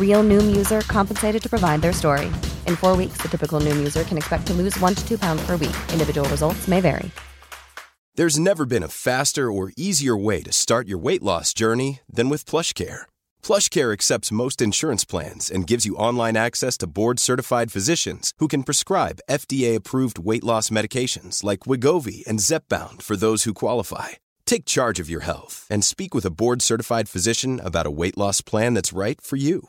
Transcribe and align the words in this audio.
Real 0.00 0.22
Noom 0.22 0.56
user 0.56 0.80
compensated 0.88 1.42
to 1.42 1.50
provide 1.50 1.82
their 1.82 1.92
story. 1.92 2.28
In 2.66 2.76
four 2.76 2.96
weeks, 2.96 3.18
the 3.18 3.28
typical 3.28 3.60
Noom 3.60 3.76
user 3.76 4.04
can 4.04 4.16
expect 4.16 4.46
to 4.46 4.54
lose 4.54 4.80
one 4.80 4.94
to 4.94 5.06
two 5.06 5.18
pounds 5.18 5.44
per 5.44 5.56
week. 5.56 5.76
Individual 5.92 6.26
results 6.30 6.66
may 6.66 6.80
vary. 6.80 7.10
There's 8.14 8.38
never 8.38 8.64
been 8.64 8.82
a 8.82 8.88
faster 8.88 9.52
or 9.52 9.72
easier 9.76 10.16
way 10.16 10.40
to 10.42 10.50
start 10.50 10.88
your 10.88 10.96
weight 10.96 11.22
loss 11.22 11.52
journey 11.52 12.00
than 12.08 12.30
with 12.30 12.46
PlushCare. 12.46 13.02
PlushCare 13.42 13.92
accepts 13.92 14.32
most 14.32 14.62
insurance 14.62 15.04
plans 15.04 15.50
and 15.50 15.66
gives 15.66 15.84
you 15.84 15.96
online 15.96 16.34
access 16.34 16.78
to 16.78 16.86
board-certified 16.86 17.70
physicians 17.70 18.32
who 18.38 18.48
can 18.48 18.62
prescribe 18.62 19.20
FDA-approved 19.28 20.18
weight 20.18 20.42
loss 20.42 20.70
medications 20.70 21.44
like 21.44 21.68
Wigovi 21.68 22.26
and 22.26 22.40
Zepbound 22.40 23.02
for 23.02 23.16
those 23.16 23.44
who 23.44 23.52
qualify. 23.52 24.16
Take 24.46 24.64
charge 24.64 24.98
of 24.98 25.10
your 25.10 25.24
health 25.24 25.66
and 25.68 25.84
speak 25.84 26.14
with 26.14 26.24
a 26.24 26.32
board-certified 26.32 27.10
physician 27.10 27.60
about 27.62 27.86
a 27.86 27.90
weight 27.90 28.16
loss 28.16 28.40
plan 28.40 28.72
that's 28.72 28.94
right 28.94 29.20
for 29.20 29.36
you. 29.36 29.68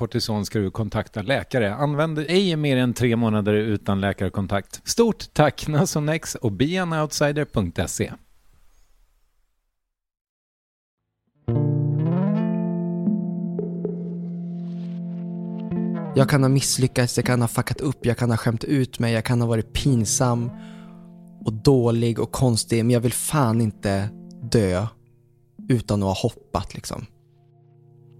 kortison 0.00 0.46
ska 0.46 0.58
du 0.58 0.70
kontakta 0.70 1.22
läkare. 1.22 1.74
Använd 1.74 2.18
ej 2.18 2.56
mer 2.56 2.76
än 2.76 2.94
tre 2.94 3.16
månader 3.16 3.54
utan 3.54 4.00
läkarkontakt. 4.00 4.80
Stort 4.84 5.32
tack 5.32 5.68
Nasonex 5.68 6.34
och 6.34 6.52
beanoutsider.se. 6.52 8.12
Jag 16.14 16.28
kan 16.28 16.42
ha 16.42 16.48
misslyckats, 16.48 17.16
jag 17.16 17.26
kan 17.26 17.40
ha 17.40 17.48
fuckat 17.48 17.80
upp, 17.80 18.06
jag 18.06 18.18
kan 18.18 18.30
ha 18.30 18.36
skämt 18.36 18.64
ut 18.64 18.98
mig, 18.98 19.12
jag 19.12 19.24
kan 19.24 19.40
ha 19.40 19.48
varit 19.48 19.72
pinsam 19.72 20.50
och 21.44 21.52
dålig 21.52 22.18
och 22.18 22.32
konstig, 22.32 22.84
men 22.84 22.90
jag 22.90 23.00
vill 23.00 23.12
fan 23.12 23.60
inte 23.60 24.08
dö 24.42 24.86
utan 25.68 26.02
att 26.02 26.08
ha 26.08 26.28
hoppat 26.28 26.74
liksom. 26.74 27.06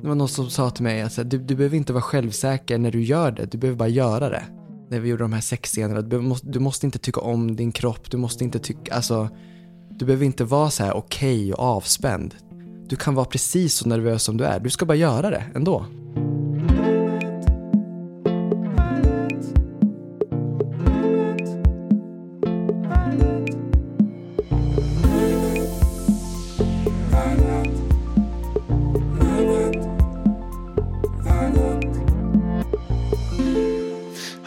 Det 0.02 0.08
var 0.08 0.14
någon 0.14 0.28
som 0.28 0.50
sa 0.50 0.70
till 0.70 0.84
mig 0.84 1.02
att 1.02 1.30
du, 1.30 1.38
du 1.38 1.54
behöver 1.54 1.76
inte 1.76 1.92
vara 1.92 2.02
självsäker 2.02 2.78
när 2.78 2.90
du 2.90 3.02
gör 3.02 3.30
det, 3.30 3.52
du 3.52 3.58
behöver 3.58 3.78
bara 3.78 3.88
göra 3.88 4.28
det. 4.28 4.42
När 4.88 5.00
vi 5.00 5.08
gjorde 5.08 5.24
de 5.24 5.32
här 5.32 5.40
sexscenerna, 5.40 6.00
du 6.00 6.20
måste, 6.20 6.46
du 6.46 6.58
måste 6.58 6.86
inte 6.86 6.98
tycka 6.98 7.20
om 7.20 7.56
din 7.56 7.72
kropp, 7.72 8.10
du 8.10 8.16
måste 8.16 8.44
inte 8.44 8.58
tycka, 8.58 8.94
alltså 8.94 9.28
du 9.90 10.04
behöver 10.04 10.26
inte 10.26 10.44
vara 10.44 10.70
så 10.70 10.84
här 10.84 10.96
okej 10.96 11.38
okay 11.38 11.52
och 11.52 11.64
avspänd. 11.64 12.34
Du 12.86 12.96
kan 12.96 13.14
vara 13.14 13.26
precis 13.26 13.74
så 13.74 13.88
nervös 13.88 14.22
som 14.22 14.36
du 14.36 14.44
är, 14.44 14.60
du 14.60 14.70
ska 14.70 14.86
bara 14.86 14.94
göra 14.94 15.30
det 15.30 15.44
ändå. 15.54 15.86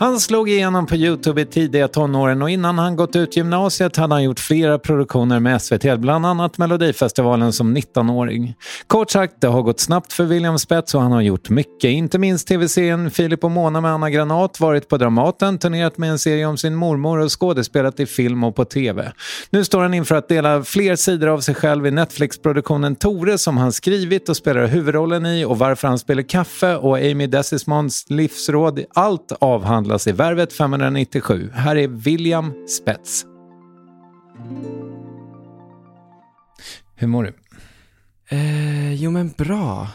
Han 0.04 0.20
slog 0.20 0.50
igenom 0.50 0.86
på 0.86 0.96
Youtube 0.96 1.42
i 1.42 1.46
tidiga 1.46 1.88
tonåren 1.88 2.42
och 2.42 2.50
innan 2.50 2.78
han 2.78 2.96
gått 2.96 3.16
ut 3.16 3.38
gymnasiet 3.38 3.98
hade 3.98 4.16
han 4.16 4.24
gjort 4.24 4.40
flera 4.40 4.80
produktioner 4.80 5.40
med 5.40 5.62
SVT, 5.62 6.00
bland 6.00 6.26
annat 6.26 6.58
Melodifestivalen 6.58 7.54
som 7.54 7.78
19-åring. 7.78 8.56
Kort 8.88 9.12
sagt, 9.12 9.34
det 9.42 9.48
har 9.48 9.62
gått 9.62 9.80
snabbt 9.80 10.14
för 10.14 10.24
William 10.24 10.60
Spets 10.60 10.96
och 10.96 11.02
han 11.02 11.12
har 11.12 11.22
gjort 11.22 11.50
mycket. 11.50 11.90
Inte 11.90 12.18
minst 12.20 12.48
tv-serien 12.48 13.12
Filip 13.12 13.44
och 13.44 13.52
Mona 13.52 13.82
med 13.82 13.92
Anna 13.92 14.10
Granat, 14.10 14.60
varit 14.60 14.90
på 14.90 14.98
Dramaten, 14.98 15.58
turnerat 15.60 15.98
med 15.98 16.10
en 16.10 16.20
serie 16.20 16.46
om 16.46 16.58
sin 16.58 16.76
mormor 16.76 17.20
och 17.20 17.42
skådespelat 17.42 18.00
i 18.00 18.06
film 18.06 18.44
och 18.44 18.56
på 18.56 18.66
tv. 18.66 19.12
Nu 19.50 19.64
står 19.64 19.82
han 19.82 19.94
inför 19.94 20.16
att 20.16 20.30
dela 20.30 20.64
fler 20.64 20.96
sidor 20.96 21.28
av 21.28 21.40
sig 21.40 21.56
själv 21.56 21.88
i 21.88 21.92
Netflix-produktionen 21.92 22.96
Tore 22.96 23.38
som 23.38 23.58
han 23.58 23.72
skrivit 23.72 24.30
och 24.30 24.38
spelar 24.38 24.68
huvudrollen 24.68 25.26
i 25.26 25.46
och 25.46 25.60
varför 25.60 25.88
han 25.88 26.00
spelar 26.00 26.24
kaffe 26.24 26.76
och 26.76 26.98
Amy 26.98 27.28
Desismonds 27.28 28.10
livsråd. 28.10 28.84
Allt 28.94 29.32
avhandlas 29.40 29.93
i 30.08 30.12
Värvet 30.12 30.54
597. 30.54 31.52
Här 31.54 31.76
är 31.76 31.88
William 31.88 32.68
Spets. 32.68 33.26
Hur 36.96 37.08
mår 37.08 37.24
du? 37.24 37.34
Eh, 38.36 38.94
jo 38.94 39.12
men 39.12 39.30
bra. 39.30 39.88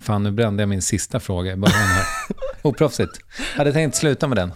Fan, 0.00 0.22
nu 0.22 0.30
brände 0.30 0.62
jag 0.62 0.68
min 0.68 0.82
sista 0.82 1.20
fråga 1.20 1.52
i 1.52 1.56
början 1.56 1.78
här. 1.78 2.04
Oproffsigt. 2.62 3.18
Hade 3.56 3.72
tänkt 3.72 3.96
sluta 3.96 4.28
med 4.28 4.38
den. 4.38 4.52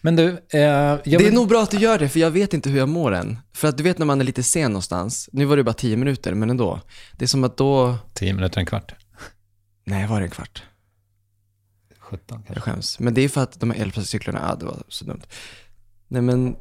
Men 0.00 0.16
du, 0.16 0.28
eh, 0.28 0.60
jag 0.60 1.00
Det 1.04 1.26
är 1.26 1.32
nog 1.32 1.48
bra 1.48 1.62
att 1.62 1.70
du 1.70 1.76
gör 1.76 1.98
det, 1.98 2.08
för 2.08 2.20
jag 2.20 2.30
vet 2.30 2.54
inte 2.54 2.70
hur 2.70 2.78
jag 2.78 2.88
mår 2.88 3.14
än. 3.14 3.38
För 3.54 3.68
att 3.68 3.76
du 3.76 3.82
vet 3.82 3.98
när 3.98 4.06
man 4.06 4.20
är 4.20 4.24
lite 4.24 4.42
sen 4.42 4.70
någonstans, 4.70 5.28
nu 5.32 5.44
var 5.44 5.56
det 5.56 5.64
bara 5.64 5.74
tio 5.74 5.96
minuter, 5.96 6.34
men 6.34 6.50
ändå. 6.50 6.80
Det 7.12 7.24
är 7.24 7.26
som 7.26 7.44
att 7.44 7.56
då... 7.56 7.98
Tio 8.14 8.32
minuter, 8.32 8.60
en 8.60 8.66
kvart. 8.66 8.94
Nej, 9.84 10.06
var 10.06 10.20
det 10.20 10.26
en 10.26 10.30
kvart? 10.30 10.62
17 12.06 12.26
kanske. 12.28 12.54
Jag 12.54 12.62
skäms. 12.62 12.98
Men 12.98 13.14
det 13.14 13.20
är 13.20 13.28
för 13.28 13.42
att 13.42 13.60
de 13.60 13.70
här 13.70 13.82
elcyklarna, 13.82 14.40
ja 14.48 14.54
det 14.54 14.64
var 14.66 14.82
så 14.88 15.04
dumt. 15.04 15.22
Nej 16.08 16.22
men, 16.22 16.56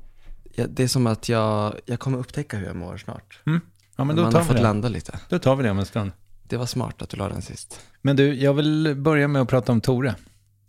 ja, 0.56 0.68
det 0.68 0.84
är 0.84 0.88
som 0.88 1.08
att 1.08 1.30
jag, 1.30 1.80
jag 1.86 2.00
kommer 2.00 2.18
upptäcka 2.18 2.58
hur 2.58 2.66
jag 2.68 2.76
mår 2.76 2.98
snart. 2.98 3.40
Mm. 3.46 3.62
Ja, 3.96 4.04
men 4.04 4.16
då 4.16 4.22
Man 4.22 4.32
tar 4.32 4.40
har 4.40 4.46
fått 4.46 4.56
det. 4.56 4.62
landa 4.64 4.88
lite. 4.90 5.20
Då 5.30 5.40
tar 5.40 5.56
vi 5.56 5.64
det 5.64 5.72
om 5.72 5.80
en 5.80 5.86
stund. 5.86 6.12
Det 6.44 6.58
var 6.58 6.66
smart 6.66 7.02
att 7.02 7.10
du 7.10 7.18
la 7.18 7.30
den 7.30 7.42
sist. 7.42 7.80
Men 8.02 8.16
du, 8.16 8.34
jag 8.34 8.54
vill 8.54 8.96
börja 8.98 9.28
med 9.28 9.42
att 9.42 9.50
prata 9.50 9.72
om 9.72 9.82
Tore. 9.82 10.16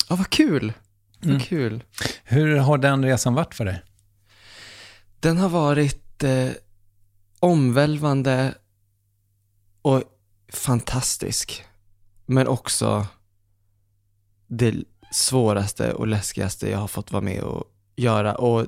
Ja, 0.08 0.17
vad 0.17 0.31
kul! 0.31 0.73
Vad 1.20 1.31
Mm. 1.31 1.40
kul. 1.40 1.82
Hur 2.25 2.56
har 2.56 2.79
den 2.79 3.05
resan 3.05 3.34
varit 3.34 3.55
för 3.55 3.64
dig? 3.64 3.82
Den 5.20 5.37
har 5.38 5.49
varit 5.49 6.22
eh, 6.25 6.49
omvälvande 7.40 8.55
och 9.82 10.02
fantastisk. 10.52 11.64
Men 12.26 12.46
också 12.49 13.06
det 14.46 14.75
svåraste 15.12 15.93
och 15.93 16.06
läskigaste 16.06 16.70
jag 16.70 16.78
har 16.78 16.88
fått 16.88 17.12
vara 17.12 17.22
med 17.22 17.43
och 17.43 17.64
göra. 17.96 18.34
Och 18.34 18.66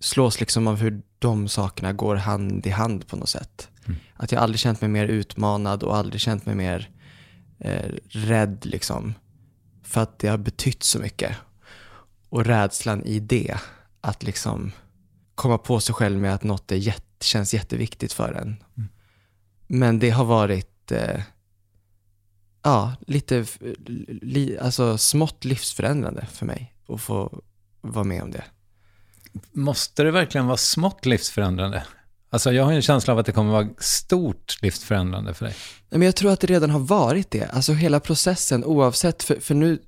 slås 0.00 0.40
liksom 0.40 0.66
av 0.66 0.76
hur 0.76 1.02
de 1.18 1.48
sakerna 1.48 1.92
går 1.92 2.16
hand 2.16 2.66
i 2.66 2.70
hand 2.70 3.06
på 3.06 3.16
något 3.16 3.28
sätt. 3.28 3.68
Mm. 3.86 4.00
Att 4.14 4.32
jag 4.32 4.42
aldrig 4.42 4.60
känt 4.60 4.80
mig 4.80 4.90
mer 4.90 5.06
utmanad 5.06 5.82
och 5.82 5.96
aldrig 5.96 6.20
känt 6.20 6.46
mig 6.46 6.54
mer 6.54 6.90
eh, 7.58 7.92
rädd 8.08 8.66
liksom. 8.66 9.14
För 9.82 10.00
att 10.00 10.18
det 10.18 10.28
har 10.28 10.38
betytt 10.38 10.82
så 10.82 10.98
mycket. 10.98 11.36
Och 12.28 12.44
rädslan 12.44 13.04
i 13.04 13.20
det, 13.20 13.56
att 14.00 14.22
liksom 14.22 14.72
komma 15.34 15.58
på 15.58 15.80
sig 15.80 15.94
själv 15.94 16.20
med 16.20 16.34
att 16.34 16.42
något 16.42 16.72
är 16.72 16.76
jätte, 16.76 17.24
känns 17.24 17.54
jätteviktigt 17.54 18.12
för 18.12 18.32
en. 18.32 18.56
Mm. 18.76 18.88
Men 19.66 19.98
det 19.98 20.10
har 20.10 20.24
varit, 20.24 20.92
eh, 20.92 21.20
ja, 22.62 22.92
lite, 23.06 23.44
li, 24.22 24.58
alltså 24.58 24.98
smått 24.98 25.44
livsförändrande 25.44 26.26
för 26.32 26.46
mig 26.46 26.74
att 26.88 27.00
få 27.00 27.42
vara 27.80 28.04
med 28.04 28.22
om 28.22 28.30
det. 28.30 28.44
Måste 29.52 30.02
det 30.02 30.10
verkligen 30.10 30.46
vara 30.46 30.56
smått 30.56 31.06
livsförändrande? 31.06 31.84
Alltså 32.30 32.52
jag 32.52 32.64
har 32.64 32.72
en 32.72 32.82
känsla 32.82 33.12
av 33.12 33.18
att 33.18 33.26
det 33.26 33.32
kommer 33.32 33.52
vara 33.52 33.68
stort 33.78 34.62
livsförändrande 34.62 35.34
för 35.34 35.44
dig. 35.44 35.54
Men 35.90 36.02
jag 36.02 36.16
tror 36.16 36.32
att 36.32 36.40
det 36.40 36.46
redan 36.46 36.70
har 36.70 36.80
varit 36.80 37.30
det. 37.30 37.44
Alltså 37.44 37.72
hela 37.72 38.00
processen 38.00 38.64
oavsett, 38.64 39.22
för, 39.22 39.40
för 39.40 39.54
nu 39.54 39.78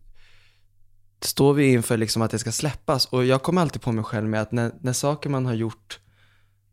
står 1.21 1.55
vi 1.55 1.73
inför 1.73 1.97
liksom 1.97 2.23
att 2.23 2.31
det 2.31 2.39
ska 2.39 2.53
släppas 2.53 3.07
och 3.07 3.25
jag 3.25 3.43
kommer 3.43 3.63
alltid 3.63 3.83
på 3.83 3.93
mig 3.93 4.05
själv 4.05 4.29
med 4.29 4.43
att 4.43 4.53
när, 4.53 4.73
när 4.81 4.93
saker 4.93 5.31
man 5.31 5.47
har 5.47 5.55
gjort 5.55 6.01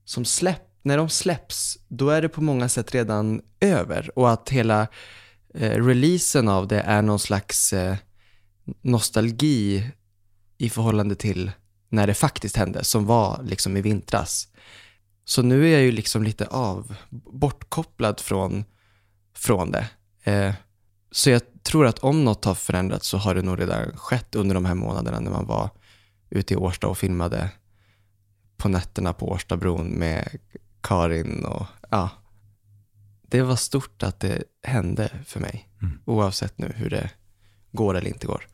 som 0.05 0.25
släpp, 0.25 0.63
när 0.81 0.97
de 0.97 1.09
släpps, 1.09 1.77
då 1.87 2.09
är 2.09 2.21
det 2.21 2.29
på 2.29 2.41
många 2.41 2.69
sätt 2.69 2.93
redan 2.93 3.41
över 3.59 4.19
och 4.19 4.31
att 4.31 4.49
hela 4.49 4.87
Eh, 5.53 5.85
releasen 5.85 6.47
av 6.47 6.67
det 6.67 6.79
är 6.79 7.01
någon 7.01 7.19
slags 7.19 7.73
eh, 7.73 7.95
nostalgi 8.81 9.91
i 10.57 10.69
förhållande 10.69 11.15
till 11.15 11.51
när 11.89 12.07
det 12.07 12.13
faktiskt 12.13 12.55
hände, 12.55 12.83
som 12.83 13.05
var 13.05 13.43
liksom 13.43 13.77
i 13.77 13.81
vintras. 13.81 14.47
Så 15.25 15.41
nu 15.41 15.67
är 15.67 15.71
jag 15.71 15.81
ju 15.81 15.91
liksom 15.91 16.23
lite 16.23 16.45
av, 16.45 16.95
bortkopplad 17.09 18.19
från, 18.19 18.65
från 19.35 19.71
det. 19.71 19.87
Eh, 20.23 20.53
så 21.11 21.29
jag 21.29 21.41
tror 21.63 21.85
att 21.85 21.99
om 21.99 22.23
något 22.23 22.45
har 22.45 22.55
förändrats 22.55 23.07
så 23.07 23.17
har 23.17 23.35
det 23.35 23.41
nog 23.41 23.59
redan 23.59 23.97
skett 23.97 24.35
under 24.35 24.55
de 24.55 24.65
här 24.65 24.75
månaderna 24.75 25.19
när 25.19 25.31
man 25.31 25.45
var 25.45 25.69
ute 26.29 26.53
i 26.53 26.57
Årsta 26.57 26.87
och 26.87 26.97
filmade 26.97 27.49
på 28.57 28.69
nätterna 28.69 29.13
på 29.13 29.29
Årstabron 29.29 29.87
med 29.87 30.37
Karin 30.81 31.45
och 31.45 31.65
ja. 31.89 32.09
Det 33.31 33.41
var 33.41 33.55
stort 33.55 34.03
att 34.03 34.19
det 34.19 34.43
hände 34.63 35.09
för 35.25 35.39
mig, 35.39 35.67
Mm. 35.81 35.99
oavsett 36.05 36.57
nu 36.57 36.71
hur 36.75 36.89
det 36.89 37.09
går 37.71 37.97
eller 37.97 38.07
inte 38.07 38.27
går. 38.27 38.47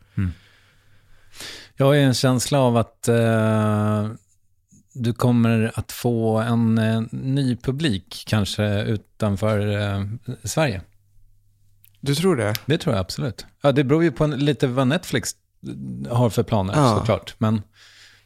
Jag 1.75 1.85
har 1.85 1.94
ju 1.94 2.01
en 2.01 2.13
känsla 2.13 2.59
av 2.59 2.77
att 2.77 3.07
eh, 3.07 4.09
du 4.94 5.13
kommer 5.13 5.71
att 5.75 5.91
få 5.91 6.38
en 6.39 6.77
eh, 6.77 7.01
ny 7.12 7.56
publik, 7.56 8.24
kanske 8.27 8.81
utanför 8.83 9.68
eh, 9.81 10.03
Sverige. 10.44 10.81
Du 12.01 12.15
tror 12.15 12.35
det? 12.35 12.53
Det 12.65 12.77
tror 12.77 12.95
jag 12.95 13.01
absolut. 13.01 13.45
Ja, 13.62 13.71
det 13.71 13.83
beror 13.83 14.03
ju 14.03 14.12
på 14.12 14.23
en, 14.23 14.31
lite 14.31 14.68
vad 14.68 14.88
Netflix 14.88 15.35
har 16.09 16.30
för 16.30 16.44
planer 16.44 16.73
Ja. 16.75 16.95
såklart. 17.00 17.35
Men, 17.38 17.56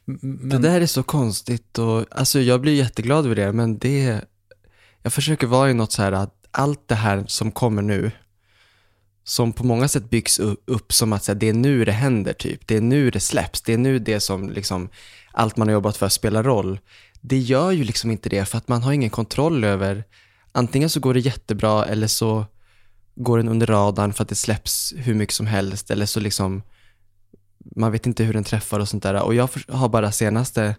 Det 0.05 0.17
men 0.23 0.61
där 0.61 0.81
är 0.81 0.85
så 0.85 1.03
konstigt 1.03 1.77
och 1.79 2.05
alltså 2.11 2.39
jag 2.39 2.61
blir 2.61 2.73
jätteglad 2.75 3.25
över 3.25 3.35
det 3.35 3.51
men 3.51 3.77
det, 3.77 4.21
jag 5.01 5.13
försöker 5.13 5.47
vara 5.47 5.69
i 5.69 5.73
något 5.73 5.91
så 5.91 6.01
här 6.01 6.11
att 6.11 6.40
allt 6.51 6.87
det 6.87 6.95
här 6.95 7.23
som 7.27 7.51
kommer 7.51 7.81
nu, 7.81 8.11
som 9.23 9.53
på 9.53 9.63
många 9.63 9.87
sätt 9.87 10.09
byggs 10.09 10.39
upp 10.65 10.93
som 10.93 11.13
att 11.13 11.23
så 11.23 11.31
här, 11.31 11.39
det 11.39 11.49
är 11.49 11.53
nu 11.53 11.85
det 11.85 11.91
händer 11.91 12.33
typ, 12.33 12.67
det 12.67 12.77
är 12.77 12.81
nu 12.81 13.09
det 13.09 13.19
släpps, 13.19 13.61
det 13.61 13.73
är 13.73 13.77
nu 13.77 13.99
det 13.99 14.19
som 14.19 14.49
liksom 14.49 14.89
allt 15.31 15.57
man 15.57 15.67
har 15.67 15.73
jobbat 15.73 15.97
för 15.97 16.09
spelar 16.09 16.43
roll. 16.43 16.79
Det 17.21 17.37
gör 17.37 17.71
ju 17.71 17.83
liksom 17.83 18.11
inte 18.11 18.29
det 18.29 18.45
för 18.45 18.57
att 18.57 18.67
man 18.67 18.83
har 18.83 18.93
ingen 18.93 19.09
kontroll 19.09 19.63
över, 19.63 20.03
antingen 20.51 20.89
så 20.89 20.99
går 20.99 21.13
det 21.13 21.19
jättebra 21.19 21.85
eller 21.85 22.07
så 22.07 22.45
går 23.15 23.37
den 23.37 23.49
under 23.49 23.67
radarn 23.67 24.13
för 24.13 24.23
att 24.23 24.29
det 24.29 24.35
släpps 24.35 24.93
hur 24.97 25.13
mycket 25.13 25.35
som 25.35 25.47
helst 25.47 25.91
eller 25.91 26.05
så 26.05 26.19
liksom 26.19 26.63
man 27.75 27.91
vet 27.91 28.07
inte 28.07 28.23
hur 28.23 28.33
den 28.33 28.43
träffar 28.43 28.79
och 28.79 28.89
sånt 28.89 29.03
där. 29.03 29.21
Och 29.21 29.35
jag 29.35 29.49
har 29.67 29.89
bara 29.89 30.11
senaste 30.11 30.75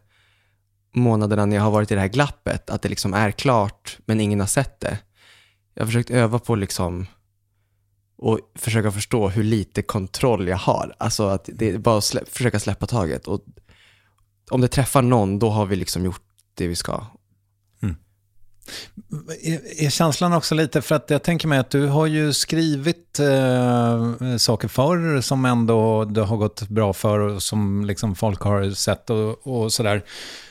månaderna 0.95 1.47
när 1.47 1.57
jag 1.57 1.63
har 1.63 1.71
varit 1.71 1.91
i 1.91 1.95
det 1.95 2.01
här 2.01 2.09
glappet, 2.09 2.71
att 2.71 2.83
det 2.83 2.89
liksom 2.89 3.15
är 3.15 3.31
klart 3.31 3.99
men 4.07 4.21
ingen 4.21 4.41
har 4.41 4.47
sett 4.47 4.81
det. 4.81 4.99
Jag 5.75 5.83
har 5.83 5.87
försökt 5.87 6.11
öva 6.11 6.39
på 6.39 6.55
liksom 6.55 7.07
och 8.17 8.39
försöka 8.55 8.93
förstå 8.93 9.29
hur 9.29 9.43
lite 9.43 9.83
kontroll 9.83 10.49
jag 10.49 10.57
har. 10.57 10.95
Alltså 10.99 11.29
att 11.29 11.49
det 11.53 11.71
är 11.71 11.79
bara 11.79 11.99
att 11.99 12.05
slä, 12.05 12.21
försöka 12.27 12.61
släppa 12.61 12.87
taget. 12.87 13.27
Och 13.27 13.45
om 14.51 14.61
det 14.61 14.69
träffar 14.69 15.03
någon, 15.03 15.39
då 15.39 15.51
har 15.51 15.67
vi 15.67 15.77
liksom 15.77 16.05
gjort 16.05 16.23
det 16.55 16.67
vi 16.67 16.77
ska. 16.77 17.07
Mm. 17.83 17.97
är, 19.43 19.85
är 19.85 19.91
känslan 19.91 20.33
också 20.33 20.55
lite, 20.55 20.83
för 20.83 20.95
att 20.95 21.11
jag 21.11 21.23
tänker 21.23 21.49
mig 21.49 21.59
att 21.59 21.71
du 21.71 21.87
har 21.87 22.07
ju 22.07 22.33
skrivit 22.33 23.19
eh, 23.19 24.37
saker 24.39 24.69
förr 24.69 25.21
som 25.21 25.45
ändå 25.45 26.05
det 26.05 26.23
har 26.23 26.37
gått 26.37 26.69
bra 26.69 26.93
för 26.93 27.19
och 27.19 27.43
som 27.43 27.85
liksom 27.85 28.15
folk 28.15 28.41
har 28.41 28.71
sett 28.71 29.11
och, 29.11 29.47
och 29.47 29.73
sådär. 29.73 30.05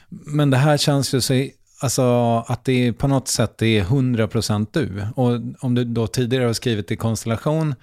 Men 0.10 0.50
det 0.50 0.58
här 0.58 0.78
känns 0.78 1.14
ju 1.14 1.22
så, 1.22 1.48
alltså 1.82 2.38
att 2.48 2.66
det 2.66 2.88
är 2.88 2.92
på 2.92 3.08
något 3.08 3.28
sätt 3.28 3.62
är 3.62 3.84
100% 3.84 4.68
du. 4.72 5.08
Och 5.16 5.32
om 5.66 5.76
du 5.76 5.84
då 5.84 6.08
tidigare 6.08 6.46
har 6.46 6.54
skrivit 6.54 6.92
i 6.92 6.96
konstellation 6.96 7.76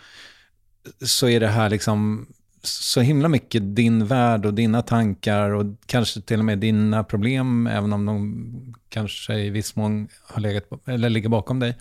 så 1.02 1.28
är 1.28 1.40
det 1.40 1.48
här 1.48 1.70
liksom 1.70 2.26
så 2.62 3.00
himla 3.00 3.28
mycket 3.28 3.76
din 3.76 4.06
värld 4.06 4.46
och 4.46 4.54
dina 4.54 4.82
tankar 4.82 5.50
och 5.50 5.66
kanske 5.86 6.20
till 6.20 6.38
och 6.38 6.44
med 6.44 6.58
dina 6.58 7.04
problem, 7.04 7.66
även 7.66 7.92
om 7.92 8.06
de 8.06 8.74
kanske 8.88 9.34
i 9.34 9.50
viss 9.50 9.76
mån 9.76 10.08
har 10.28 10.40
legat, 10.40 10.64
eller 10.86 11.10
ligger 11.10 11.28
bakom 11.28 11.60
dig. 11.60 11.76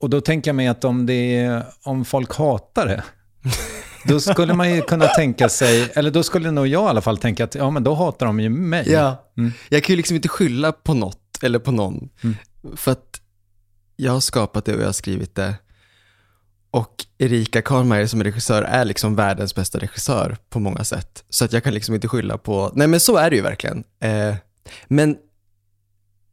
Och 0.00 0.10
då 0.10 0.20
tänker 0.20 0.48
jag 0.48 0.56
mig 0.56 0.68
att 0.68 0.84
om, 0.84 1.06
det 1.06 1.36
är, 1.36 1.64
om 1.82 2.04
folk 2.04 2.34
hatar 2.34 2.86
det, 2.86 3.02
då 4.04 4.20
skulle 4.20 4.54
man 4.54 4.74
ju 4.74 4.82
kunna 4.82 5.06
tänka 5.06 5.48
sig, 5.48 5.90
eller 5.94 6.10
då 6.10 6.22
skulle 6.22 6.50
nog 6.50 6.66
jag 6.66 6.86
i 6.86 6.88
alla 6.88 7.00
fall 7.00 7.18
tänka 7.18 7.44
att 7.44 7.54
ja 7.54 7.70
men 7.70 7.84
då 7.84 7.94
hatar 7.94 8.26
de 8.26 8.40
ju 8.40 8.48
mig. 8.48 8.86
Mm. 9.36 9.52
Jag 9.68 9.84
kan 9.84 9.92
ju 9.92 9.96
liksom 9.96 10.16
inte 10.16 10.28
skylla 10.28 10.72
på 10.72 10.94
något 10.94 11.19
eller 11.42 11.58
på 11.58 11.70
någon. 11.70 12.08
Mm. 12.20 12.36
För 12.76 12.92
att 12.92 13.20
jag 13.96 14.12
har 14.12 14.20
skapat 14.20 14.64
det 14.64 14.74
och 14.74 14.80
jag 14.80 14.86
har 14.86 14.92
skrivit 14.92 15.34
det. 15.34 15.54
Och 16.70 17.06
Erika 17.18 17.62
Karlmeier 17.62 18.06
som 18.06 18.20
är 18.20 18.24
regissör 18.24 18.62
är 18.62 18.84
liksom 18.84 19.16
världens 19.16 19.54
bästa 19.54 19.78
regissör 19.78 20.36
på 20.48 20.60
många 20.60 20.84
sätt. 20.84 21.24
Så 21.28 21.44
att 21.44 21.52
jag 21.52 21.64
kan 21.64 21.74
liksom 21.74 21.94
inte 21.94 22.08
skylla 22.08 22.38
på, 22.38 22.72
nej 22.74 22.88
men 22.88 23.00
så 23.00 23.16
är 23.16 23.30
det 23.30 23.36
ju 23.36 23.42
verkligen. 23.42 23.84
Eh, 24.00 24.34
men 24.88 25.16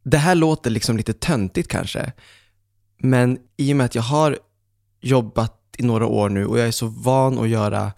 det 0.02 0.18
här 0.18 0.34
låter 0.34 0.70
liksom 0.70 0.96
lite 0.96 1.12
töntigt 1.12 1.68
kanske. 1.68 2.12
Men 2.98 3.38
i 3.56 3.72
och 3.72 3.76
med 3.76 3.86
att 3.86 3.94
jag 3.94 4.02
har 4.02 4.38
jobbat 5.00 5.54
i 5.78 5.82
några 5.82 6.06
år 6.06 6.28
nu 6.28 6.46
och 6.46 6.58
jag 6.58 6.66
är 6.68 6.72
så 6.72 6.86
van 6.86 7.38
att 7.38 7.48
göra 7.48 7.92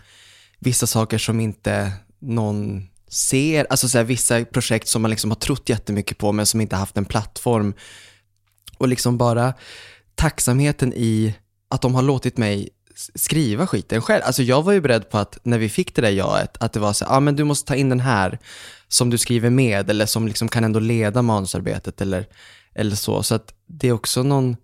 vissa 0.58 0.86
saker 0.86 1.18
som 1.18 1.40
inte 1.40 1.92
någon 2.18 2.88
ser, 3.10 3.66
alltså 3.70 3.88
så 3.88 3.98
här, 3.98 4.04
vissa 4.04 4.44
projekt 4.44 4.88
som 4.88 5.02
man 5.02 5.10
liksom 5.10 5.30
har 5.30 5.36
trott 5.36 5.68
jättemycket 5.68 6.18
på 6.18 6.32
men 6.32 6.46
som 6.46 6.60
inte 6.60 6.76
haft 6.76 6.96
en 6.96 7.04
plattform. 7.04 7.74
Och 8.78 8.88
liksom 8.88 9.18
bara 9.18 9.54
tacksamheten 10.14 10.92
i 10.92 11.34
att 11.68 11.82
de 11.82 11.94
har 11.94 12.02
låtit 12.02 12.36
mig 12.36 12.68
skriva 13.14 13.66
skiten 13.66 14.02
själv. 14.02 14.22
Alltså 14.24 14.42
jag 14.42 14.62
var 14.62 14.72
ju 14.72 14.80
beredd 14.80 15.10
på 15.10 15.18
att 15.18 15.38
när 15.42 15.58
vi 15.58 15.68
fick 15.68 15.94
det 15.94 16.02
där 16.02 16.10
jaet, 16.10 16.56
att 16.60 16.72
det 16.72 16.80
var 16.80 16.92
så 16.92 17.04
ja 17.04 17.16
ah, 17.16 17.20
men 17.20 17.36
du 17.36 17.44
måste 17.44 17.68
ta 17.68 17.74
in 17.74 17.88
den 17.88 18.00
här 18.00 18.38
som 18.88 19.10
du 19.10 19.18
skriver 19.18 19.50
med 19.50 19.90
eller 19.90 20.06
som 20.06 20.28
liksom 20.28 20.48
kan 20.48 20.64
ändå 20.64 20.80
leda 20.80 21.22
manusarbetet 21.22 22.00
eller, 22.00 22.26
eller 22.74 22.96
så. 22.96 23.22
Så 23.22 23.34
att 23.34 23.54
det 23.66 23.88
är 23.88 23.92
också 23.92 24.22
någon, 24.22 24.56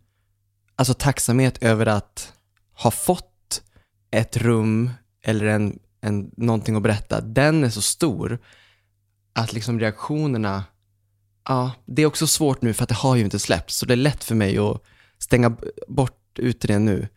alltså 0.77 0.95
tacksamhet 0.95 1.63
över 1.63 1.87
att 1.87 2.33
ha 2.73 2.91
fått 2.91 3.63
ett 4.11 4.37
rum 4.37 4.91
eller 5.25 5.47
en, 5.47 5.79
en, 6.01 6.31
någonting 6.37 6.77
att 6.77 6.83
berätta, 6.83 7.21
den 7.21 7.65
är 7.65 7.71
så 7.71 7.83
stor 7.83 8.39
att 9.33 9.53
liksom 9.53 9.81
reaktionerna, 9.81 10.65
ja, 11.45 11.73
det 11.87 12.03
är 12.03 12.07
också 12.07 12.27
svårt 12.27 12.63
nu 12.63 12.75
för 12.75 12.83
att 12.83 12.89
det 12.89 12.95
har 12.95 13.17
ju 13.17 13.25
inte 13.25 13.39
släppts, 13.39 13.77
så 13.77 13.87
det 13.87 13.95
är 13.95 13.97
lätt 13.97 14.25
för 14.25 14.35
mig 14.35 14.59
att 14.59 14.83
stänga 15.19 15.57
bort 15.89 16.39
ut 16.39 16.61
det 16.61 16.79
nu. 16.79 17.09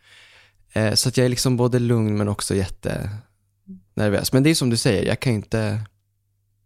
Eh, 0.74 0.93
så 0.93 1.09
att 1.09 1.17
jag 1.17 1.25
är 1.25 1.29
liksom 1.29 1.57
både 1.57 1.79
lugn 1.79 2.17
men 2.17 2.27
också 2.27 2.55
jättenervös. 2.55 4.33
Men 4.33 4.43
det 4.43 4.50
är 4.50 4.55
som 4.55 4.69
du 4.69 4.77
säger, 4.77 5.03
jag 5.03 5.19
kan 5.19 5.31
ju 5.31 5.36
inte, 5.36 5.81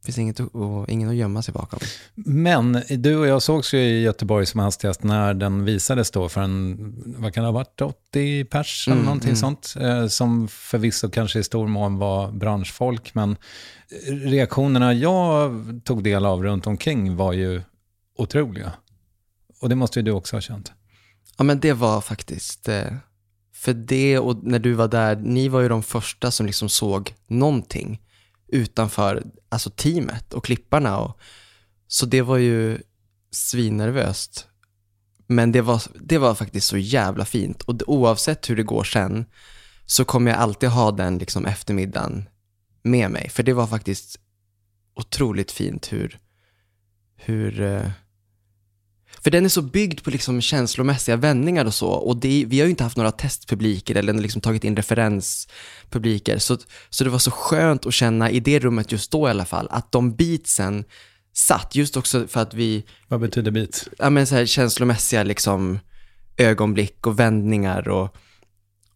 finns 0.04 0.18
inget, 0.18 0.40
och 0.40 0.90
ingen 0.90 1.10
att 1.10 1.16
gömma 1.16 1.42
sig 1.42 1.54
bakom. 1.54 1.80
Men 2.16 2.84
du 2.90 3.18
och 3.18 3.28
jag 3.28 3.42
sågs 3.42 3.74
ju 3.74 3.80
i 3.80 4.02
Göteborg 4.02 4.46
som 4.46 4.60
hastigast 4.60 5.04
när 5.04 5.34
den 5.34 5.66
visades 5.66 6.12
då 6.12 6.30
för 6.30 6.42
en, 6.42 6.94
vad 7.18 7.34
kan 7.34 7.44
det 7.44 7.48
ha 7.48 7.54
varit, 7.54 7.82
80 7.82 8.46
pers 8.46 8.88
eller 8.88 8.96
Mm, 8.96 9.06
någonting 9.06 9.30
mm. 9.30 9.36
sånt. 9.36 9.74
Eh, 9.80 10.08
som 10.08 10.48
förvisso 10.48 11.10
kanske 11.10 11.40
i 11.40 11.44
stor 11.44 11.68
mån 11.68 11.98
var 11.98 12.32
branschfolk, 12.32 13.14
men 13.14 13.36
reaktionerna 14.08 14.94
jag 14.94 15.52
tog 15.84 16.04
del 16.04 16.26
av 16.26 16.44
runt 16.44 16.68
omkring 16.68 17.16
var 17.16 17.34
ju 17.34 17.62
otroliga. 18.18 18.72
Och 19.62 19.70
det 19.70 19.76
måste 19.76 20.00
ju 20.00 20.04
du 20.04 20.12
också 20.12 20.36
ha 20.36 20.42
känt. 20.42 20.72
Ja 21.38 21.44
men 21.44 21.60
det 21.60 21.74
var 21.74 22.02
faktiskt, 22.02 22.70
eh, 22.70 22.94
för 23.54 23.74
det 23.74 24.20
och 24.20 24.44
när 24.44 24.60
du 24.60 24.74
var 24.74 24.88
där, 24.88 25.16
ni 25.16 25.48
var 25.48 25.62
ju 25.62 25.70
de 25.70 25.84
första 25.84 26.32
som 26.32 26.46
liksom 26.46 26.70
såg 26.70 27.14
någonting 27.28 28.00
utanför, 28.48 29.24
alltså 29.50 29.70
teamet 29.70 30.34
och 30.34 30.46
klipparna 30.46 31.00
och 31.00 31.20
så 31.88 32.06
det 32.06 32.22
var 32.22 32.38
ju 32.38 32.78
svinnervöst. 33.32 34.48
Men 35.28 35.52
det 35.52 35.62
var, 35.62 35.82
det 36.02 36.18
var 36.18 36.36
faktiskt 36.36 36.68
så 36.68 36.78
jävla 36.78 37.26
fint 37.26 37.62
och 37.62 37.82
oavsett 37.88 38.50
hur 38.50 38.56
det 38.56 38.64
går 38.64 38.84
sen 38.84 39.26
så 39.86 40.06
kommer 40.06 40.32
jag 40.32 40.40
alltid 40.40 40.70
ha 40.70 40.92
den 40.92 41.18
liksom 41.18 41.46
eftermiddagen 41.46 42.30
med 42.82 43.12
mig. 43.12 43.30
För 43.30 43.44
det 43.44 43.54
var 43.54 43.68
faktiskt 43.68 44.20
otroligt 44.96 45.52
fint 45.52 45.94
hur, 45.94 46.20
hur 47.16 47.62
eh, 47.62 47.92
för 49.24 49.32
den 49.32 49.46
är 49.46 49.50
så 49.50 49.62
byggd 49.62 50.04
på 50.04 50.10
liksom 50.10 50.42
känslomässiga 50.42 51.16
vändningar 51.16 51.66
och 51.66 51.74
så. 51.74 51.90
Och 51.90 52.18
det, 52.18 52.46
vi 52.48 52.60
har 52.60 52.66
ju 52.66 52.70
inte 52.70 52.84
haft 52.84 52.98
några 52.98 53.12
testpubliker 53.12 53.96
eller 53.96 54.14
liksom 54.14 54.42
tagit 54.42 54.64
in 54.64 54.76
referenspubliker. 54.76 56.38
Så, 56.38 56.58
så 56.90 57.04
det 57.04 57.10
var 57.10 57.20
så 57.20 57.32
skönt 57.32 57.86
att 57.86 57.94
känna 57.94 58.32
i 58.32 58.40
det 58.40 58.60
rummet 58.60 58.92
just 58.92 59.12
då 59.12 59.28
i 59.28 59.30
alla 59.30 59.46
fall, 59.46 59.68
att 59.72 59.92
de 59.92 60.16
beatsen 60.16 60.84
satt. 61.34 61.76
Just 61.76 61.98
också 61.98 62.28
för 62.28 62.40
att 62.42 62.54
vi, 62.54 62.84
Vad 63.08 63.20
betyder 63.20 63.52
bit? 63.52 63.88
ja 63.98 64.10
men 64.10 64.28
så 64.28 64.36
här 64.36 64.46
känslomässiga 64.46 65.24
liksom 65.24 65.80
ögonblick 66.38 67.08
och 67.08 67.20
vändningar 67.20 67.88
och, 67.88 68.16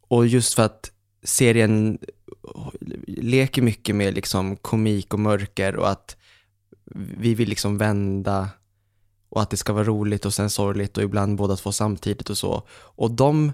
och 0.08 0.28
just 0.28 0.54
för 0.54 0.64
att 0.64 0.92
serien 1.24 1.98
leker 3.08 3.62
mycket 3.62 3.96
med 3.96 4.14
liksom 4.14 4.58
komik 4.58 5.14
och 5.14 5.20
mörker 5.20 5.76
och 5.76 5.90
att 5.90 6.18
vi 7.18 7.34
vill 7.36 7.50
liksom 7.50 7.78
vända 7.78 8.50
och 9.30 9.42
att 9.42 9.50
det 9.50 9.58
ska 9.58 9.74
vara 9.74 9.84
roligt 9.84 10.26
och 10.26 10.34
sen 10.34 10.50
sorgligt 10.50 10.98
och 10.98 11.04
ibland 11.04 11.38
båda 11.38 11.56
två 11.56 11.72
samtidigt 11.72 12.30
och 12.30 12.38
så. 12.38 12.64
Och 12.72 13.12
de 13.12 13.52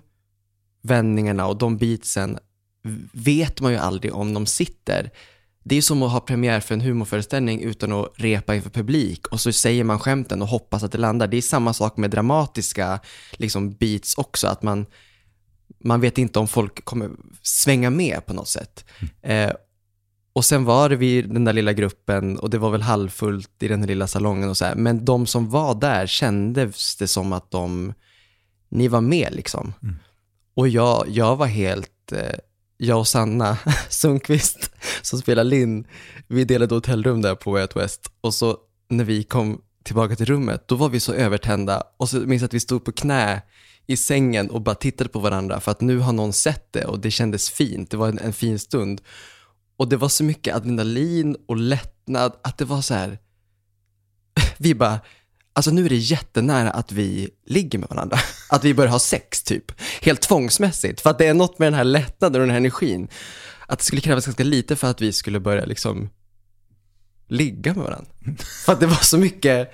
vändningarna 0.82 1.48
och 1.48 1.58
de 1.58 1.78
beatsen 1.78 2.38
vet 3.12 3.62
man 3.62 3.72
ju 3.72 3.78
aldrig 3.78 4.14
om 4.14 4.34
de 4.34 4.46
sitter. 4.46 5.12
Det 5.64 5.76
är 5.76 5.82
som 5.82 6.04
att 6.04 6.12
ha 6.12 6.20
premiär 6.20 6.60
för 6.60 6.74
en 6.74 6.82
humorföreställning 6.82 7.62
utan 7.62 7.92
att 7.92 8.12
repa 8.16 8.56
inför 8.56 8.70
publik 8.70 9.28
och 9.28 9.40
så 9.40 9.52
säger 9.52 9.84
man 9.84 10.00
skämten 10.00 10.42
och 10.42 10.48
hoppas 10.48 10.84
att 10.84 10.92
det 10.92 10.98
landar. 10.98 11.28
Det 11.28 11.38
är 11.38 11.42
samma 11.42 11.74
sak 11.74 11.98
med 11.98 12.12
dramatiska 12.12 13.00
liksom, 13.32 13.74
beats 13.74 14.18
också, 14.18 14.48
att 14.48 14.64
man, 14.64 14.86
man 15.84 16.02
vet 16.02 16.18
inte 16.18 16.40
om 16.40 16.48
folk 16.48 16.86
kommer 16.86 17.10
svänga 17.42 17.90
med 17.90 18.26
på 18.26 18.34
något 18.34 18.48
sätt. 18.48 18.86
Eh, 19.22 19.52
och 20.34 20.46
sen 20.46 20.66
var 20.66 20.90
det 20.90 20.96
vi 20.96 21.22
den 21.22 21.46
där 21.46 21.54
lilla 21.54 21.74
gruppen 21.74 22.40
och 22.40 22.50
det 22.50 22.58
var 22.58 22.70
väl 22.70 22.82
halvfullt 22.82 23.64
i 23.64 23.68
den 23.68 23.80
här 23.80 23.88
lilla 23.88 24.08
salongen 24.08 24.50
och 24.50 24.58
så 24.58 24.66
här. 24.66 24.76
Men 24.76 25.06
de 25.06 25.26
som 25.26 25.50
var 25.50 25.76
där 25.76 26.08
kändes 26.08 26.96
det 26.96 27.08
som 27.08 27.34
att 27.34 27.52
de, 27.52 27.94
ni 28.70 28.88
var 28.88 29.02
med 29.02 29.36
liksom. 29.36 29.74
Och 30.56 30.68
jag, 30.68 31.06
jag 31.10 31.36
var 31.36 31.46
helt, 31.46 32.12
eh, 32.12 32.36
jag 32.78 33.00
och 33.00 33.08
Sanna 33.08 33.58
Sundqvist 33.90 34.72
som 35.02 35.20
spelar 35.20 35.44
Linn, 35.44 35.88
vi 36.28 36.46
delade 36.46 36.76
hotellrum 36.76 37.22
där 37.22 37.36
på 37.36 37.52
Way 37.52 37.62
Out 37.62 37.76
West. 37.76 38.12
Och 38.22 38.34
så 38.34 38.58
när 38.90 39.04
vi 39.04 39.24
kom 39.24 39.62
tillbaka 39.84 40.16
till 40.16 40.26
rummet, 40.26 40.68
då 40.68 40.76
var 40.76 40.90
vi 40.90 41.00
så 41.00 41.14
övertända. 41.14 41.84
Och 41.98 42.10
så 42.10 42.18
minns 42.18 42.42
jag 42.42 42.48
att 42.48 42.54
vi 42.54 42.60
stod 42.60 42.86
på 42.86 42.92
knä 42.92 43.42
i 43.88 43.98
sängen 43.98 44.50
och 44.50 44.62
bara 44.62 44.76
tittade 44.76 45.10
på 45.10 45.20
varandra 45.20 45.60
för 45.60 45.72
att 45.72 45.82
nu 45.82 46.00
har 46.00 46.14
någon 46.14 46.34
sett 46.34 46.74
det 46.74 46.86
och 46.86 47.00
det 47.00 47.12
kändes 47.12 47.50
fint. 47.50 47.92
Det 47.92 47.98
var 47.98 48.08
en, 48.08 48.20
en 48.20 48.34
fin 48.34 48.60
stund. 48.60 49.02
Och 49.84 49.90
det 49.90 49.98
var 49.98 50.10
så 50.10 50.24
mycket 50.24 50.56
adrenalin 50.56 51.36
och 51.46 51.58
lättnad 51.58 52.34
att 52.44 52.58
det 52.58 52.66
var 52.66 52.82
så 52.82 52.94
här, 52.94 53.20
vi 54.58 54.76
bara, 54.76 55.00
alltså 55.54 55.72
nu 55.72 55.86
är 55.86 55.90
det 55.90 55.96
jättenära 55.96 56.72
att 56.72 56.92
vi 56.92 57.30
ligger 57.46 57.80
med 57.80 57.90
varandra. 57.90 58.18
Att 58.50 58.64
vi 58.64 58.74
börjar 58.74 58.92
ha 58.92 59.00
sex 59.00 59.44
typ. 59.44 59.72
Helt 60.02 60.22
tvångsmässigt. 60.22 61.02
För 61.02 61.10
att 61.10 61.18
det 61.18 61.26
är 61.26 61.34
något 61.34 61.60
med 61.60 61.66
den 61.66 61.74
här 61.74 61.84
lättnaden 61.84 62.42
och 62.42 62.48
den 62.48 62.50
här 62.50 62.58
energin. 62.58 63.08
Att 63.68 63.80
det 63.80 63.86
skulle 63.86 64.02
krävas 64.02 64.26
ganska 64.26 64.44
lite 64.44 64.76
för 64.76 64.88
att 64.88 65.02
vi 65.02 65.14
skulle 65.14 65.40
börja 65.40 65.66
liksom 65.66 66.10
ligga 67.28 67.74
med 67.74 67.84
varandra. 67.84 68.12
För 68.66 68.74
att 68.74 68.80
det 68.80 68.88
var 68.88 69.04
så 69.04 69.18
mycket, 69.18 69.74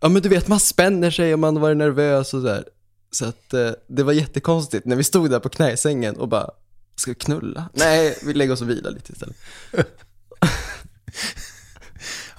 ja 0.00 0.08
men 0.08 0.22
du 0.22 0.28
vet 0.28 0.48
man 0.48 0.60
spänner 0.60 1.10
sig 1.10 1.32
och 1.32 1.38
man 1.38 1.60
var 1.60 1.74
nervös 1.74 2.34
och 2.34 2.40
så 2.40 2.46
där. 2.46 2.64
Så 3.10 3.24
att 3.24 3.54
eh, 3.54 3.70
det 3.88 4.02
var 4.02 4.12
jättekonstigt 4.12 4.86
när 4.86 4.96
vi 4.96 5.04
stod 5.04 5.30
där 5.30 5.40
på 5.40 5.48
knä 5.48 5.72
i 5.72 5.76
sängen 5.76 6.16
och 6.16 6.28
bara, 6.28 6.50
ska 6.96 7.10
vi 7.10 7.14
knulla? 7.14 7.68
Nej, 7.74 8.18
vi 8.22 8.34
lägger 8.34 8.52
oss 8.52 8.62
och 8.62 8.70
vilar 8.70 8.90
lite 8.90 9.12
istället. 9.12 9.36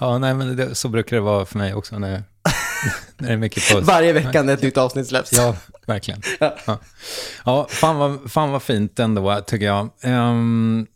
Ja, 0.00 0.18
nej, 0.18 0.34
men 0.34 0.56
det, 0.56 0.74
så 0.74 0.88
brukar 0.88 1.16
det 1.16 1.22
vara 1.22 1.44
för 1.44 1.58
mig 1.58 1.74
också 1.74 1.98
när, 1.98 2.10
när 3.16 3.28
det 3.28 3.32
är 3.32 3.36
mycket 3.36 3.68
puls. 3.72 3.86
Varje 3.86 4.12
vecka 4.12 4.42
när 4.42 4.54
ett 4.54 4.62
nytt 4.62 4.76
avsnitt 4.76 5.08
släpps. 5.08 5.32
Ja, 5.32 5.56
verkligen. 5.86 6.22
Ja, 6.40 6.78
ja 7.44 7.66
fan, 7.70 7.96
vad, 7.96 8.32
fan 8.32 8.50
vad 8.50 8.62
fint 8.62 8.98
ändå, 8.98 9.40
tycker 9.46 9.66
jag. 9.66 9.90
Ehm, 10.02 10.86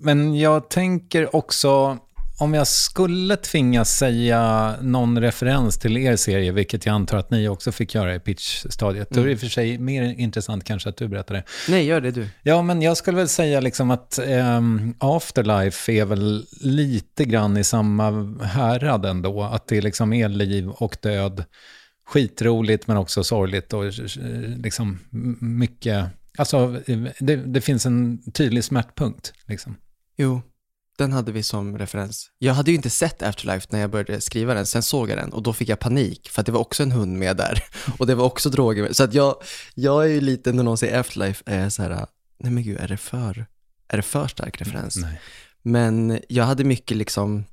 men 0.00 0.38
jag 0.38 0.70
tänker 0.70 1.36
också, 1.36 1.98
om 2.38 2.54
jag 2.54 2.66
skulle 2.66 3.36
tvingas 3.36 3.96
säga 3.96 4.74
någon 4.80 5.20
referens 5.20 5.78
till 5.78 5.96
er 5.96 6.16
serie, 6.16 6.52
vilket 6.52 6.86
jag 6.86 6.94
antar 6.94 7.18
att 7.18 7.30
ni 7.30 7.48
också 7.48 7.72
fick 7.72 7.94
göra 7.94 8.14
i 8.14 8.20
pitchstadiet, 8.20 9.10
då 9.10 9.20
är 9.20 9.24
det 9.24 9.32
i 9.32 9.34
och 9.34 9.40
för 9.40 9.46
sig 9.46 9.78
mer 9.78 10.02
intressant 10.02 10.64
kanske 10.64 10.88
att 10.88 10.96
du 10.96 11.08
berättar 11.08 11.34
det. 11.34 11.44
Nej, 11.68 11.84
gör 11.84 12.00
det 12.00 12.10
du. 12.10 12.28
Ja, 12.42 12.62
men 12.62 12.82
jag 12.82 12.96
skulle 12.96 13.16
väl 13.16 13.28
säga 13.28 13.60
liksom 13.60 13.90
att 13.90 14.18
ehm, 14.18 14.94
Afterlife 14.98 15.92
är 15.92 16.04
väl 16.04 16.46
lite 16.60 17.24
grann 17.24 17.56
i 17.56 17.64
samma 17.64 18.10
härad 18.42 19.04
ändå. 19.04 19.42
Att 19.42 19.66
det 19.66 19.80
liksom 19.80 20.12
är 20.12 20.28
liv 20.28 20.68
och 20.68 20.96
död. 21.02 21.44
Skitroligt 22.06 22.86
men 22.86 22.96
också 22.96 23.24
sorgligt 23.24 23.72
och 23.72 23.84
eh, 23.84 23.92
liksom 24.56 24.98
mycket... 25.40 26.06
Alltså, 26.38 26.80
eh, 26.86 26.98
det, 27.18 27.36
det 27.36 27.60
finns 27.60 27.86
en 27.86 28.22
tydlig 28.32 28.64
smärtpunkt. 28.64 29.32
Liksom. 29.46 29.76
Jo, 30.16 30.42
den 30.98 31.12
hade 31.12 31.32
vi 31.32 31.42
som 31.42 31.78
referens. 31.78 32.30
Jag 32.38 32.54
hade 32.54 32.70
ju 32.70 32.76
inte 32.76 32.90
sett 32.90 33.22
Afterlife 33.22 33.66
när 33.70 33.80
jag 33.80 33.90
började 33.90 34.20
skriva 34.20 34.54
den, 34.54 34.66
sen 34.66 34.82
såg 34.82 35.10
jag 35.10 35.18
den 35.18 35.32
och 35.32 35.42
då 35.42 35.52
fick 35.52 35.68
jag 35.68 35.78
panik 35.78 36.28
för 36.28 36.40
att 36.40 36.46
det 36.46 36.52
var 36.52 36.60
också 36.60 36.82
en 36.82 36.92
hund 36.92 37.18
med 37.18 37.36
där 37.36 37.64
och 37.98 38.06
det 38.06 38.14
var 38.14 38.24
också 38.24 38.50
droger 38.50 38.82
med. 38.82 38.96
Så 38.96 39.04
att 39.04 39.14
jag, 39.14 39.42
jag 39.74 40.04
är 40.04 40.08
ju 40.08 40.20
lite, 40.20 40.52
när 40.52 40.62
någon 40.62 40.78
säger 40.78 41.00
Afterlife, 41.00 41.42
är 41.46 41.62
jag 41.62 41.72
så 41.72 41.82
här, 41.82 42.06
nej 42.38 42.52
men 42.52 42.62
gud, 42.62 42.78
är 42.80 42.88
det 42.88 42.96
för, 42.96 43.46
är 43.88 43.96
det 43.96 44.02
för 44.02 44.28
stark 44.28 44.60
referens? 44.60 44.96
Nej. 44.96 45.20
Men 45.62 46.20
jag 46.28 46.44
hade 46.44 46.64
mycket 46.64 46.96
liksom, 46.96 47.44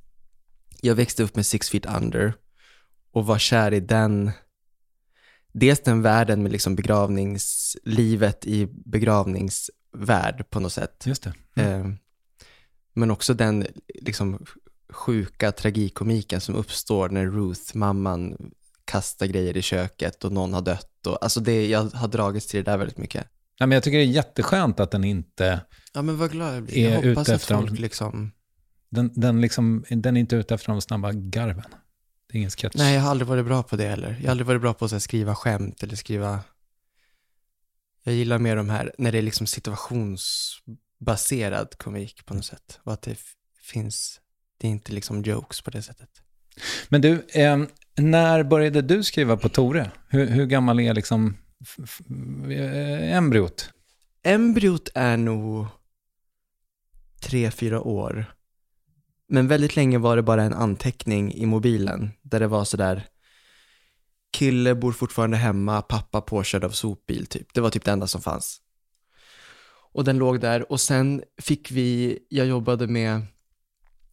jag 0.80 0.94
växte 0.94 1.22
upp 1.22 1.36
med 1.36 1.46
Six 1.46 1.70
Feet 1.70 1.86
Under 1.86 2.34
och 3.12 3.26
var 3.26 3.38
kär 3.38 3.74
i 3.74 3.80
den, 3.80 4.30
dels 5.52 5.80
den 5.80 6.02
världen 6.02 6.42
med 6.42 6.52
liksom 6.52 6.76
begravningslivet 6.76 8.46
i 8.46 8.66
begravningsvärld 8.66 10.50
på 10.50 10.60
något 10.60 10.72
sätt. 10.72 11.02
Just 11.06 11.22
det. 11.22 11.62
Eh, 11.62 11.86
men 12.96 13.10
också 13.10 13.34
den 13.34 13.66
liksom 14.02 14.46
sjuka 14.88 15.52
tragikomiken 15.52 16.40
som 16.40 16.54
uppstår 16.54 17.08
när 17.08 17.26
Ruth, 17.26 17.76
mamman, 17.76 18.36
kastar 18.84 19.26
grejer 19.26 19.56
i 19.56 19.62
köket 19.62 20.24
och 20.24 20.32
någon 20.32 20.54
har 20.54 20.62
dött. 20.62 21.06
Och, 21.06 21.22
alltså 21.22 21.40
det, 21.40 21.66
jag 21.66 21.82
har 21.82 22.08
dragits 22.08 22.46
till 22.46 22.64
det 22.64 22.70
där 22.70 22.78
väldigt 22.78 22.98
mycket. 22.98 23.26
Ja, 23.58 23.66
men 23.66 23.76
jag 23.76 23.82
tycker 23.82 23.98
det 23.98 24.04
är 24.04 24.06
jätteskönt 24.06 24.80
att 24.80 24.90
den 24.90 25.04
inte... 25.04 25.60
Ja 25.92 26.02
men 26.02 26.18
vad 26.18 26.30
glad 26.30 26.56
jag 26.56 26.62
blir. 26.62 26.78
Är 26.78 26.90
Jag 26.90 26.96
hoppas 26.96 27.28
ute 27.28 27.34
att 27.34 27.42
folk 27.42 27.66
dem. 27.66 27.76
liksom... 27.76 28.32
Den, 28.88 29.10
den, 29.14 29.40
liksom, 29.40 29.84
den 29.88 30.16
är 30.16 30.20
inte 30.20 30.36
ute 30.36 30.54
efter 30.54 30.72
de 30.72 30.80
snabba 30.80 31.12
garven. 31.12 31.70
Det 32.26 32.36
är 32.36 32.38
ingen 32.38 32.50
sketch. 32.50 32.74
Nej, 32.76 32.94
jag 32.94 33.02
har 33.02 33.10
aldrig 33.10 33.28
varit 33.28 33.44
bra 33.44 33.62
på 33.62 33.76
det 33.76 33.88
heller. 33.88 34.16
Jag 34.18 34.26
har 34.26 34.30
aldrig 34.30 34.46
varit 34.46 34.60
bra 34.60 34.74
på 34.74 34.84
att 34.84 35.02
skriva 35.02 35.34
skämt 35.34 35.82
eller 35.82 35.96
skriva... 35.96 36.40
Jag 38.02 38.14
gillar 38.14 38.38
mer 38.38 38.56
de 38.56 38.70
här, 38.70 38.94
när 38.98 39.12
det 39.12 39.18
är 39.18 39.22
liksom 39.22 39.46
situationsbaserad 41.06 41.78
komik 41.78 42.26
på 42.26 42.34
något 42.34 42.44
sätt. 42.44 42.80
Och 42.84 42.92
att 42.92 43.02
det 43.02 43.18
finns, 43.62 44.20
det 44.58 44.66
är 44.66 44.70
inte 44.70 44.92
liksom 44.92 45.22
jokes 45.22 45.60
på 45.60 45.70
det 45.70 45.82
sättet. 45.82 46.10
Men 46.88 47.00
du, 47.00 47.26
eh, 47.28 47.58
när 47.96 48.44
började 48.44 48.82
du 48.82 49.02
skriva 49.02 49.36
på 49.36 49.48
Tore? 49.48 49.90
Hur, 50.08 50.26
hur 50.26 50.46
gammal 50.46 50.80
är 50.80 50.94
liksom 50.94 51.36
eh, 52.50 53.16
embryot? 53.16 53.70
Embryot 54.22 54.88
är 54.94 55.16
nog 55.16 55.66
tre, 57.20 57.50
fyra 57.50 57.80
år. 57.80 58.24
Men 59.28 59.48
väldigt 59.48 59.76
länge 59.76 59.98
var 59.98 60.16
det 60.16 60.22
bara 60.22 60.42
en 60.42 60.54
anteckning 60.54 61.34
i 61.34 61.46
mobilen 61.46 62.10
där 62.22 62.40
det 62.40 62.48
var 62.48 62.64
sådär 62.64 63.08
kille 64.32 64.74
bor 64.74 64.92
fortfarande 64.92 65.36
hemma, 65.36 65.82
pappa 65.82 66.20
påkörd 66.20 66.64
av 66.64 66.70
sopbil 66.70 67.26
typ. 67.26 67.54
Det 67.54 67.60
var 67.60 67.70
typ 67.70 67.84
det 67.84 67.92
enda 67.92 68.06
som 68.06 68.22
fanns. 68.22 68.60
Och 69.96 70.04
den 70.04 70.18
låg 70.18 70.40
där 70.40 70.72
och 70.72 70.80
sen 70.80 71.22
fick 71.38 71.70
vi, 71.70 72.18
jag 72.28 72.46
jobbade 72.46 72.86
med 72.86 73.22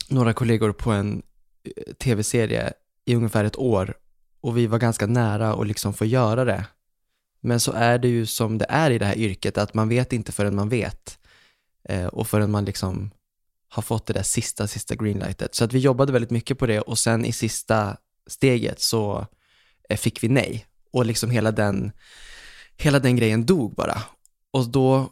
några 0.09 0.33
kollegor 0.33 0.71
på 0.71 0.91
en 0.91 1.23
eh, 1.63 1.93
tv-serie 1.93 2.73
i 3.05 3.15
ungefär 3.15 3.43
ett 3.43 3.57
år 3.57 3.97
och 4.41 4.57
vi 4.57 4.67
var 4.67 4.79
ganska 4.79 5.05
nära 5.05 5.53
att 5.53 5.67
liksom 5.67 5.93
få 5.93 6.05
göra 6.05 6.45
det. 6.45 6.65
Men 7.41 7.59
så 7.59 7.71
är 7.71 7.97
det 7.97 8.07
ju 8.07 8.25
som 8.25 8.57
det 8.57 8.65
är 8.69 8.91
i 8.91 8.97
det 8.97 9.05
här 9.05 9.17
yrket, 9.17 9.57
att 9.57 9.73
man 9.73 9.89
vet 9.89 10.13
inte 10.13 10.31
förrän 10.31 10.55
man 10.55 10.69
vet. 10.69 11.19
Eh, 11.89 12.05
och 12.05 12.27
förrän 12.27 12.51
man 12.51 12.65
liksom 12.65 13.11
har 13.67 13.81
fått 13.81 14.05
det 14.05 14.13
där 14.13 14.23
sista, 14.23 14.67
sista 14.67 14.95
greenlightet. 14.95 15.55
Så 15.55 15.63
att 15.63 15.73
vi 15.73 15.79
jobbade 15.79 16.13
väldigt 16.13 16.31
mycket 16.31 16.59
på 16.59 16.65
det 16.65 16.79
och 16.79 16.99
sen 16.99 17.25
i 17.25 17.31
sista 17.31 17.97
steget 18.27 18.81
så 18.81 19.27
eh, 19.89 19.97
fick 19.97 20.23
vi 20.23 20.27
nej. 20.27 20.65
Och 20.91 21.05
liksom 21.05 21.29
hela 21.29 21.51
den, 21.51 21.91
hela 22.77 22.99
den 22.99 23.15
grejen 23.15 23.45
dog 23.45 23.75
bara. 23.75 24.01
Och 24.51 24.69
då 24.69 25.09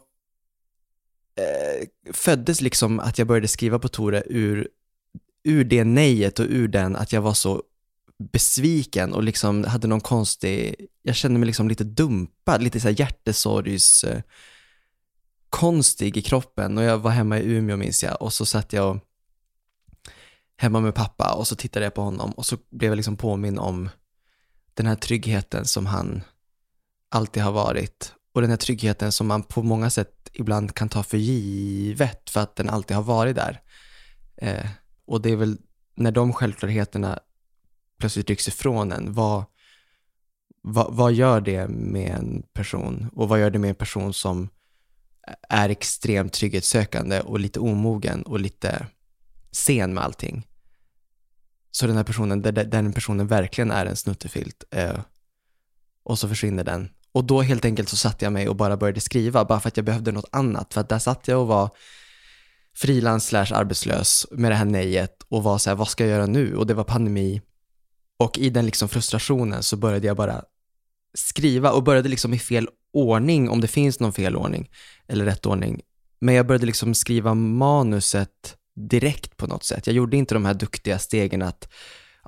eh, 1.36 2.12
föddes 2.12 2.60
liksom 2.60 3.00
att 3.00 3.18
jag 3.18 3.28
började 3.28 3.48
skriva 3.48 3.78
på 3.78 3.88
Tore 3.88 4.22
ur, 4.26 4.68
ur 5.44 5.64
det 5.64 5.84
nejet 5.84 6.38
och 6.38 6.46
ur 6.48 6.68
den 6.68 6.96
att 6.96 7.12
jag 7.12 7.22
var 7.22 7.34
så 7.34 7.62
besviken 8.18 9.12
och 9.12 9.22
liksom 9.22 9.64
hade 9.64 9.88
någon 9.88 10.00
konstig, 10.00 10.86
jag 11.02 11.16
kände 11.16 11.38
mig 11.38 11.46
liksom 11.46 11.68
lite 11.68 11.84
dumpad, 11.84 12.62
lite 12.62 12.80
så 12.80 12.88
här 12.88 13.00
hjärtesorgs 13.00 14.04
eh, 14.04 14.22
konstig 15.50 16.16
i 16.16 16.22
kroppen. 16.22 16.78
Och 16.78 16.84
jag 16.84 16.98
var 16.98 17.10
hemma 17.10 17.38
i 17.38 17.52
Umeå 17.52 17.76
minns 17.76 18.02
jag. 18.02 18.22
Och 18.22 18.32
så 18.32 18.46
satt 18.46 18.72
jag 18.72 19.00
hemma 20.56 20.80
med 20.80 20.94
pappa 20.94 21.34
och 21.34 21.48
så 21.48 21.56
tittade 21.56 21.86
jag 21.86 21.94
på 21.94 22.02
honom 22.02 22.30
och 22.30 22.46
så 22.46 22.56
blev 22.70 22.90
jag 22.90 22.96
liksom 22.96 23.16
påminn 23.16 23.58
om 23.58 23.88
den 24.74 24.86
här 24.86 24.96
tryggheten 24.96 25.64
som 25.64 25.86
han 25.86 26.22
alltid 27.08 27.42
har 27.42 27.52
varit 27.52 28.14
och 28.32 28.40
den 28.40 28.50
här 28.50 28.56
tryggheten 28.56 29.12
som 29.12 29.26
man 29.26 29.42
på 29.42 29.62
många 29.62 29.90
sätt 29.90 30.30
ibland 30.32 30.74
kan 30.74 30.88
ta 30.88 31.02
för 31.02 31.16
givet 31.16 32.30
för 32.30 32.40
att 32.40 32.56
den 32.56 32.70
alltid 32.70 32.96
har 32.96 33.04
varit 33.04 33.36
där. 33.36 33.60
Eh, 34.36 34.66
och 35.06 35.22
det 35.22 35.30
är 35.30 35.36
väl 35.36 35.58
när 35.94 36.10
de 36.10 36.32
självklarheterna 36.32 37.18
plötsligt 37.98 38.30
rycks 38.30 38.48
ifrån 38.48 38.92
en, 38.92 39.12
vad, 39.12 39.44
vad, 40.62 40.94
vad 40.94 41.12
gör 41.12 41.40
det 41.40 41.68
med 41.68 42.10
en 42.10 42.42
person? 42.52 43.10
Och 43.12 43.28
vad 43.28 43.40
gör 43.40 43.50
det 43.50 43.58
med 43.58 43.70
en 43.70 43.74
person 43.74 44.14
som 44.14 44.48
är 45.48 45.68
extremt 45.68 46.32
trygghetssökande 46.32 47.20
och 47.20 47.40
lite 47.40 47.60
omogen 47.60 48.22
och 48.22 48.40
lite 48.40 48.86
sen 49.50 49.94
med 49.94 50.04
allting? 50.04 50.46
Så 51.70 51.86
den 51.86 51.96
här 51.96 52.04
personen, 52.04 52.42
den 52.42 52.92
personen 52.92 53.26
verkligen 53.26 53.70
är 53.70 53.86
en 53.86 53.96
snuttefilt 53.96 54.64
eh, 54.70 55.00
och 56.02 56.18
så 56.18 56.28
försvinner 56.28 56.64
den. 56.64 56.90
Och 57.12 57.24
då 57.24 57.42
helt 57.42 57.64
enkelt 57.64 57.88
så 57.88 57.96
satte 57.96 58.24
jag 58.24 58.32
mig 58.32 58.48
och 58.48 58.56
bara 58.56 58.76
började 58.76 59.00
skriva, 59.00 59.44
bara 59.44 59.60
för 59.60 59.68
att 59.68 59.76
jag 59.76 59.86
behövde 59.86 60.12
något 60.12 60.28
annat. 60.32 60.74
För 60.74 60.80
att 60.80 60.88
där 60.88 60.98
satt 60.98 61.28
jag 61.28 61.40
och 61.40 61.46
var 61.46 61.70
frilans 62.76 63.26
slash 63.26 63.52
arbetslös 63.52 64.26
med 64.30 64.50
det 64.50 64.54
här 64.54 64.64
nejet 64.64 65.22
och 65.28 65.42
var 65.42 65.58
så 65.58 65.70
här, 65.70 65.76
vad 65.76 65.88
ska 65.88 66.04
jag 66.04 66.10
göra 66.10 66.26
nu? 66.26 66.56
Och 66.56 66.66
det 66.66 66.74
var 66.74 66.84
pandemi. 66.84 67.40
Och 68.18 68.38
i 68.38 68.50
den 68.50 68.66
liksom 68.66 68.88
frustrationen 68.88 69.62
så 69.62 69.76
började 69.76 70.06
jag 70.06 70.16
bara 70.16 70.42
skriva 71.14 71.72
och 71.72 71.82
började 71.82 72.08
liksom 72.08 72.34
i 72.34 72.38
fel 72.38 72.68
ordning, 72.92 73.50
om 73.50 73.60
det 73.60 73.68
finns 73.68 74.00
någon 74.00 74.12
fel 74.12 74.36
ordning 74.36 74.70
eller 75.08 75.24
rätt 75.24 75.46
ordning. 75.46 75.80
Men 76.18 76.34
jag 76.34 76.46
började 76.46 76.66
liksom 76.66 76.94
skriva 76.94 77.34
manuset 77.34 78.56
direkt 78.74 79.36
på 79.36 79.46
något 79.46 79.64
sätt. 79.64 79.86
Jag 79.86 79.96
gjorde 79.96 80.16
inte 80.16 80.34
de 80.34 80.44
här 80.44 80.54
duktiga 80.54 80.98
stegen 80.98 81.42
att, 81.42 81.68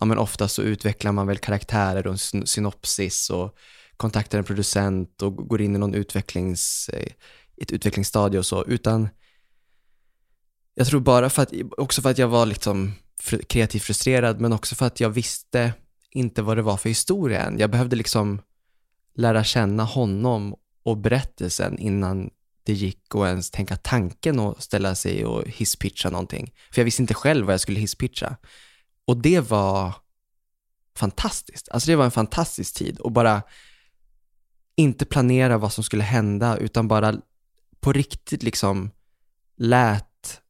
ja 0.01 0.07
men 0.07 0.19
ofta 0.19 0.49
så 0.49 0.63
utvecklar 0.63 1.13
man 1.13 1.27
väl 1.27 1.39
karaktärer 1.39 2.07
och 2.07 2.21
synopsis 2.21 3.31
och 3.31 3.57
kontaktar 3.97 4.39
en 4.39 4.45
producent 4.45 5.23
och 5.23 5.37
går 5.37 5.61
in 5.61 5.77
i 5.77 5.79
någon 5.79 5.95
utvecklings, 5.95 6.91
eh, 6.93 7.13
ett 7.57 7.73
utvecklingsstadie 7.73 8.39
och 8.39 8.47
så, 8.47 8.65
utan 8.65 9.09
jag 10.75 10.87
tror 10.87 11.01
bara 11.01 11.31
för 11.31 11.43
att, 11.43 11.53
också 11.79 12.03
för 12.03 12.11
att 12.11 12.19
jag 12.19 12.29
var 12.29 12.47
liksom 12.47 12.93
kreativt 13.49 13.83
frustrerad, 13.83 14.41
men 14.41 14.53
också 14.53 14.75
för 14.75 14.87
att 14.87 15.01
jag 15.01 15.11
visste 15.11 15.73
inte 16.11 16.43
vad 16.43 16.57
det 16.57 16.63
var 16.63 16.77
för 16.77 16.89
historia 16.89 17.43
än. 17.43 17.59
Jag 17.59 17.71
behövde 17.71 17.97
liksom 17.97 18.41
lära 19.15 19.45
känna 19.45 19.85
honom 19.85 20.55
och 20.83 20.97
berättelsen 20.97 21.79
innan 21.79 22.31
det 22.63 22.73
gick 22.73 23.15
att 23.15 23.27
ens 23.27 23.51
tänka 23.51 23.77
tanken 23.77 24.39
och 24.39 24.63
ställa 24.63 24.95
sig 24.95 25.25
och 25.25 25.49
hisspitcha 25.49 26.11
någonting. 26.11 26.53
För 26.73 26.81
jag 26.81 26.85
visste 26.85 27.03
inte 27.03 27.15
själv 27.15 27.47
vad 27.47 27.53
jag 27.53 27.61
skulle 27.61 27.81
hisspitcha. 27.81 28.37
Och 29.05 29.17
det 29.17 29.41
var 29.41 29.95
fantastiskt. 30.97 31.69
Alltså 31.69 31.91
det 31.91 31.97
var 31.97 32.05
en 32.05 32.11
fantastisk 32.11 32.75
tid 32.75 32.99
och 32.99 33.13
bara 33.13 33.43
inte 34.77 35.05
planera 35.05 35.59
vad 35.59 35.73
som 35.73 35.85
skulle 35.85 36.03
hända 36.03 36.57
utan 36.57 36.89
bara 36.89 37.15
på 37.81 37.93
riktigt 37.93 38.43
liksom 38.43 38.91
lät 39.57 40.41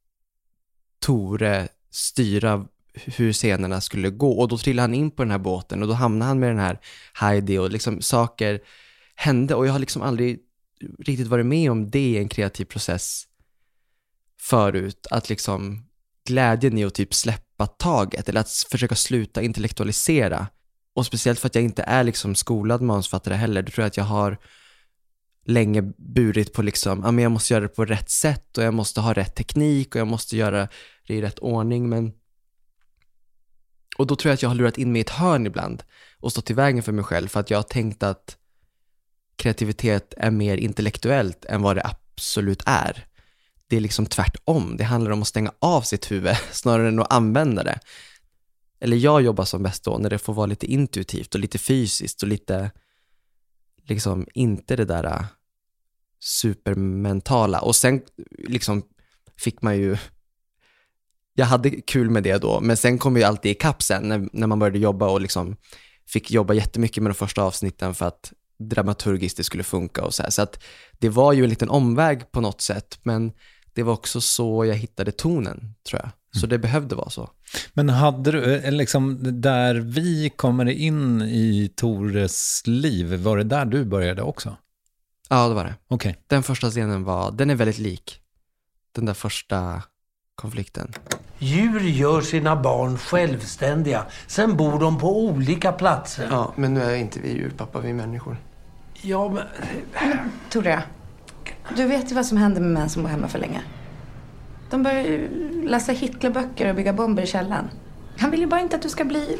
Tore 0.99 1.67
styra 1.91 2.65
hur 2.93 3.33
scenerna 3.33 3.81
skulle 3.81 4.09
gå. 4.09 4.39
Och 4.39 4.47
då 4.47 4.57
trillade 4.57 4.83
han 4.83 4.93
in 4.93 5.11
på 5.11 5.23
den 5.23 5.31
här 5.31 5.37
båten 5.37 5.81
och 5.81 5.87
då 5.87 5.93
hamnade 5.93 6.29
han 6.29 6.39
med 6.39 6.49
den 6.49 6.59
här 6.59 6.79
Heidi 7.13 7.57
och 7.57 7.71
liksom 7.71 8.01
saker 8.01 8.59
hände. 9.15 9.55
Och 9.55 9.67
jag 9.67 9.71
har 9.71 9.79
liksom 9.79 10.01
aldrig 10.01 10.39
riktigt 10.99 11.27
varit 11.27 11.45
med 11.45 11.71
om 11.71 11.89
det 11.89 12.09
i 12.09 12.17
en 12.17 12.29
kreativ 12.29 12.65
process 12.65 13.23
förut, 14.41 15.07
att 15.11 15.29
liksom 15.29 15.85
glädjen 16.25 16.77
i 16.77 16.85
att 16.85 16.93
typ 16.93 17.13
släppa 17.13 17.67
taget 17.67 18.29
eller 18.29 18.41
att 18.41 18.49
försöka 18.49 18.95
sluta 18.95 19.41
intellektualisera 19.41 20.47
och 20.95 21.05
speciellt 21.05 21.39
för 21.39 21.47
att 21.47 21.55
jag 21.55 21.63
inte 21.63 21.83
är 21.83 22.03
liksom 22.03 22.35
skolad 22.35 22.81
manusförfattare 22.81 23.35
heller, 23.35 23.61
då 23.61 23.71
tror 23.71 23.83
jag 23.83 23.87
att 23.87 23.97
jag 23.97 24.03
har 24.03 24.37
länge 25.45 25.81
burit 25.97 26.53
på 26.53 26.61
liksom, 26.61 27.01
ja 27.05 27.11
men 27.11 27.23
jag 27.23 27.31
måste 27.31 27.53
göra 27.53 27.61
det 27.61 27.67
på 27.75 27.85
rätt 27.85 28.09
sätt 28.09 28.57
och 28.57 28.63
jag 28.63 28.73
måste 28.73 29.01
ha 29.01 29.13
rätt 29.13 29.35
teknik 29.35 29.95
och 29.95 30.01
jag 30.01 30.07
måste 30.07 30.37
göra 30.37 30.67
det 31.07 31.13
i 31.13 31.21
rätt 31.21 31.39
ordning 31.39 31.89
men 31.89 32.13
och 33.97 34.07
då 34.07 34.15
tror 34.15 34.29
jag 34.29 34.33
att 34.33 34.41
jag 34.41 34.49
har 34.49 34.55
lurat 34.55 34.77
in 34.77 34.91
mig 34.91 34.99
i 34.99 35.01
ett 35.01 35.09
hörn 35.09 35.45
ibland 35.45 35.83
och 36.19 36.31
stått 36.31 36.49
i 36.49 36.53
vägen 36.53 36.83
för 36.83 36.91
mig 36.91 37.03
själv 37.03 37.27
för 37.27 37.39
att 37.39 37.49
jag 37.49 37.57
har 37.57 37.63
tänkt 37.63 38.03
att 38.03 38.37
kreativitet 39.35 40.13
är 40.17 40.31
mer 40.31 40.57
intellektuellt 40.57 41.45
än 41.45 41.61
vad 41.61 41.75
det 41.75 41.85
absolut 41.85 42.63
är. 42.65 43.05
Det 43.67 43.77
är 43.77 43.81
liksom 43.81 44.05
tvärtom. 44.05 44.77
Det 44.77 44.83
handlar 44.83 45.11
om 45.11 45.21
att 45.21 45.27
stänga 45.27 45.51
av 45.59 45.81
sitt 45.81 46.11
huvud 46.11 46.35
snarare 46.51 46.87
än 46.87 46.99
att 46.99 47.13
använda 47.13 47.63
det. 47.63 47.79
Eller 48.79 48.97
jag 48.97 49.21
jobbar 49.21 49.45
som 49.45 49.63
bäst 49.63 49.83
då 49.83 49.97
när 49.97 50.09
det 50.09 50.17
får 50.17 50.33
vara 50.33 50.45
lite 50.45 50.65
intuitivt 50.65 51.35
och 51.35 51.39
lite 51.39 51.57
fysiskt 51.57 52.23
och 52.23 52.29
lite, 52.29 52.71
liksom 53.83 54.27
inte 54.33 54.75
det 54.75 54.85
där 54.85 55.03
äh, 55.03 55.25
supermentala. 56.19 57.61
Och 57.61 57.75
sen 57.75 58.01
liksom 58.47 58.83
fick 59.37 59.61
man 59.61 59.77
ju 59.77 59.97
jag 61.37 61.45
hade 61.45 61.69
kul 61.69 62.09
med 62.09 62.23
det 62.23 62.37
då, 62.37 62.59
men 62.61 62.77
sen 62.77 62.97
kom 62.97 63.17
ju 63.17 63.23
alltid 63.23 63.51
ikapp 63.51 63.83
sen 63.83 64.03
när, 64.03 64.29
när 64.33 64.47
man 64.47 64.59
började 64.59 64.79
jobba 64.79 65.09
och 65.09 65.21
liksom 65.21 65.55
fick 66.07 66.31
jobba 66.31 66.53
jättemycket 66.53 67.03
med 67.03 67.09
de 67.09 67.15
första 67.15 67.43
avsnitten 67.43 67.95
för 67.95 68.05
att 68.05 68.33
dramaturgiskt 68.57 69.37
det 69.37 69.43
skulle 69.43 69.63
funka 69.63 70.03
och 70.03 70.13
så 70.13 70.23
här. 70.23 70.29
Så 70.29 70.41
att 70.41 70.63
det 70.91 71.09
var 71.09 71.33
ju 71.33 71.43
en 71.43 71.49
liten 71.49 71.69
omväg 71.69 72.31
på 72.31 72.41
något 72.41 72.61
sätt, 72.61 72.99
men 73.03 73.31
det 73.73 73.83
var 73.83 73.93
också 73.93 74.21
så 74.21 74.65
jag 74.65 74.75
hittade 74.75 75.11
tonen, 75.11 75.75
tror 75.89 76.01
jag. 76.01 76.11
Så 76.39 76.47
det 76.47 76.57
behövde 76.57 76.95
vara 76.95 77.09
så. 77.09 77.29
Men 77.73 77.89
hade 77.89 78.31
du, 78.31 78.55
eh, 78.55 78.71
liksom 78.71 79.17
där 79.41 79.75
vi 79.75 80.29
kommer 80.29 80.65
in 80.65 81.21
i 81.21 81.71
Tores 81.75 82.63
liv, 82.65 83.13
var 83.13 83.37
det 83.37 83.43
där 83.43 83.65
du 83.65 83.85
började 83.85 84.21
också? 84.21 84.57
Ja, 85.29 85.47
det 85.47 85.53
var 85.55 85.63
det. 85.63 85.75
Okej. 85.87 86.09
Okay. 86.09 86.21
Den 86.27 86.43
första 86.43 86.69
scenen 86.69 87.03
var, 87.03 87.31
den 87.31 87.49
är 87.49 87.55
väldigt 87.55 87.79
lik 87.79 88.21
den 88.95 89.05
där 89.05 89.13
första 89.13 89.81
konflikten. 90.35 90.93
Djur 91.39 91.79
gör 91.79 92.21
sina 92.21 92.55
barn 92.55 92.97
självständiga. 92.97 94.05
Sen 94.27 94.57
bor 94.57 94.79
de 94.79 94.97
på 94.97 95.19
olika 95.25 95.71
platser. 95.71 96.27
Ja, 96.31 96.53
men 96.55 96.73
nu 96.73 96.81
är 96.81 96.95
inte 96.95 97.19
vi 97.19 97.33
djur, 97.33 97.53
pappa. 97.57 97.79
Vi 97.79 97.89
är 97.89 97.93
människor. 97.93 98.37
Ja, 99.01 99.29
men... 99.29 99.43
men 99.93 100.31
Tore, 100.49 100.83
du 101.75 101.85
vet 101.85 102.11
ju 102.11 102.15
vad 102.15 102.25
som 102.25 102.37
händer 102.37 102.61
med 102.61 102.71
män 102.71 102.89
som 102.89 103.03
bor 103.03 103.09
hemma 103.09 103.27
för 103.27 103.39
länge. 103.39 103.61
De 104.69 104.83
börjar 104.83 105.29
läsa 105.63 105.91
Hitlerböcker 105.91 106.69
och 106.69 106.75
bygga 106.75 106.93
bomber 106.93 107.23
i 107.23 107.27
källaren. 107.27 107.69
Han 108.17 108.31
vill 108.31 108.39
ju 108.39 108.47
bara 108.47 108.61
inte 108.61 108.75
att 108.75 108.81
du 108.81 108.89
ska 108.89 109.05
bli 109.05 109.37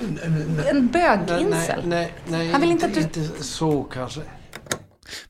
en 0.69 0.87
böginsel. 0.87 1.87
Nej, 1.87 1.87
nej, 1.87 2.13
nej, 2.27 2.51
Han 2.51 2.61
vill 2.61 2.71
inte, 2.71 2.85
inte 2.85 2.99
att 2.99 3.13
du... 3.13 3.21
Inte 3.21 3.43
så 3.43 3.83
kanske. 3.83 4.21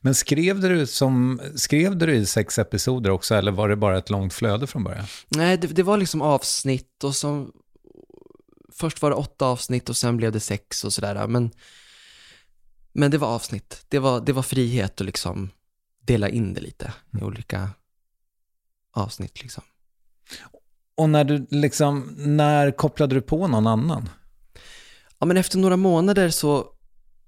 Men 0.00 0.14
skrev 0.14 0.60
du, 0.60 0.86
som, 0.86 1.40
skrev 1.54 1.96
du 1.96 2.14
i 2.14 2.26
sex 2.26 2.58
episoder 2.58 3.10
också, 3.10 3.34
eller 3.34 3.52
var 3.52 3.68
det 3.68 3.76
bara 3.76 3.98
ett 3.98 4.10
långt 4.10 4.34
flöde 4.34 4.66
från 4.66 4.84
början? 4.84 5.04
Nej, 5.28 5.56
det, 5.56 5.66
det 5.66 5.82
var 5.82 5.96
liksom 5.96 6.22
avsnitt 6.22 7.04
och 7.04 7.16
så... 7.16 7.48
Först 8.72 9.02
var 9.02 9.10
det 9.10 9.16
åtta 9.16 9.46
avsnitt 9.46 9.88
och 9.88 9.96
sen 9.96 10.16
blev 10.16 10.32
det 10.32 10.40
sex 10.40 10.84
och 10.84 10.92
sådär, 10.92 11.26
men... 11.26 11.50
Men 12.92 13.10
det 13.10 13.18
var 13.18 13.28
avsnitt. 13.28 13.84
Det 13.88 13.98
var, 13.98 14.20
det 14.20 14.32
var 14.32 14.42
frihet 14.42 15.00
att 15.00 15.06
liksom 15.06 15.50
dela 16.00 16.28
in 16.28 16.54
det 16.54 16.60
lite 16.60 16.92
i 17.12 17.16
mm. 17.16 17.26
olika 17.26 17.70
avsnitt 18.92 19.42
liksom. 19.42 19.62
Och 20.94 21.08
när 21.08 21.24
du 21.24 21.46
liksom, 21.50 22.14
när 22.16 22.70
kopplade 22.70 23.14
du 23.14 23.20
på 23.20 23.46
någon 23.46 23.66
annan? 23.66 24.08
Ja, 25.18 25.26
men 25.26 25.36
efter 25.36 25.58
några 25.58 25.76
månader 25.76 26.30
så 26.30 26.66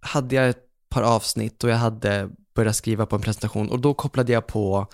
hade 0.00 0.34
jag 0.34 0.48
ett 0.48 0.64
par 0.88 1.02
avsnitt 1.02 1.64
och 1.64 1.70
jag 1.70 1.76
hade 1.76 2.30
börjat 2.54 2.76
skriva 2.76 3.06
på 3.06 3.16
en 3.16 3.22
presentation 3.22 3.70
och 3.70 3.80
då 3.80 3.94
kopplade 3.94 4.32
jag 4.32 4.46
på, 4.46 4.86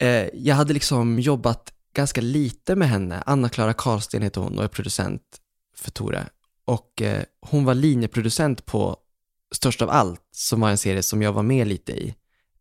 eh, 0.00 0.28
jag 0.34 0.54
hade 0.54 0.74
liksom 0.74 1.18
jobbat 1.18 1.72
ganska 1.94 2.20
lite 2.20 2.76
med 2.76 2.88
henne, 2.88 3.22
Anna-Klara 3.26 3.72
Karlsten 3.72 4.22
heter 4.22 4.40
hon 4.40 4.58
och 4.58 4.64
är 4.64 4.68
producent, 4.68 5.22
för 5.76 5.90
Tore. 5.90 6.26
Och 6.64 7.02
eh, 7.02 7.22
hon 7.40 7.64
var 7.64 7.74
linjeproducent 7.74 8.66
på 8.66 8.96
Störst 9.54 9.82
av 9.82 9.90
allt, 9.90 10.28
som 10.30 10.60
var 10.60 10.70
en 10.70 10.78
serie 10.78 11.02
som 11.02 11.22
jag 11.22 11.32
var 11.32 11.42
med 11.42 11.66
lite 11.66 11.92
i. 11.92 12.14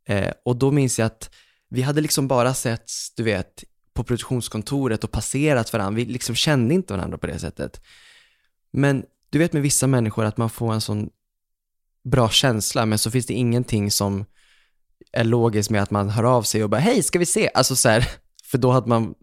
Eh, 0.08 0.32
och 0.46 0.56
då 0.56 0.72
minns 0.72 1.00
jag 1.00 1.06
att 1.06 1.30
vi 1.70 1.82
hade 1.82 2.02
liksom 2.02 2.28
bara 2.28 2.54
setts, 2.54 3.14
du 3.16 3.24
vet, 3.24 3.64
på 3.94 4.04
produktionskontoret 4.04 5.04
och 5.04 5.12
passerat 5.12 5.74
varandra. 5.74 5.98
Vi 5.98 6.06
liksom 6.06 6.36
kände 6.36 6.74
inte 6.74 6.94
varandra 6.94 7.18
på 7.18 7.28
det 7.28 7.40
sättet. 7.40 7.82
Men 8.72 9.06
du 9.30 9.40
vet 9.40 9.54
med 9.54 9.62
vissa 9.62 9.88
människor 9.88 10.26
att 10.26 10.38
man 10.38 10.50
får 10.50 10.74
en 10.74 10.82
sån 10.82 11.10
bra 12.04 12.30
känsla, 12.30 12.86
men 12.86 13.00
så 13.00 13.12
finns 13.12 13.26
det 13.26 13.34
ingenting 13.34 13.92
som 13.92 14.26
är 15.12 15.24
logiskt 15.24 15.70
med 15.70 15.84
att 15.84 15.92
man 15.92 16.10
hör 16.10 16.24
av 16.24 16.44
sig 16.44 16.64
och 16.64 16.70
bara 16.70 16.82
hej, 16.82 17.04
ska 17.04 17.20
vi 17.20 17.26
se? 17.26 17.50
Alltså 17.54 17.76
så 17.76 17.90
här, 17.90 18.08
för 18.44 18.58
då 18.58 18.72
hade 18.72 18.90
man 18.90 19.14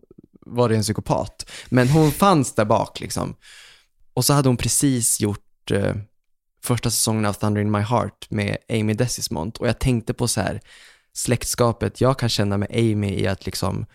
varit 0.46 0.76
en 0.76 0.82
psykopat. 0.82 1.50
Men 1.68 1.88
hon 1.88 2.12
fanns 2.12 2.54
där 2.54 2.64
bak 2.64 3.00
liksom. 3.00 3.34
Och 4.14 4.24
så 4.24 4.32
hade 4.32 4.48
hon 4.48 4.56
precis 4.56 5.20
gjort 5.20 5.70
eh, 5.70 5.94
första 6.62 6.90
säsongen 6.90 7.26
av 7.26 7.32
Thunder 7.32 7.60
in 7.60 7.70
My 7.70 7.78
Heart 7.78 8.30
med 8.30 8.56
Amy 8.68 8.94
Desismont 8.94 9.56
och 9.56 9.68
jag 9.68 9.78
tänkte 9.78 10.14
på 10.14 10.28
så 10.28 10.40
här 10.40 10.60
släktskapet 11.12 12.00
jag 12.00 12.18
kan 12.18 12.28
känna 12.28 12.58
med 12.58 12.68
Amy 12.70 13.14
i 13.14 13.26
att 13.26 13.46
liksom 13.46 13.86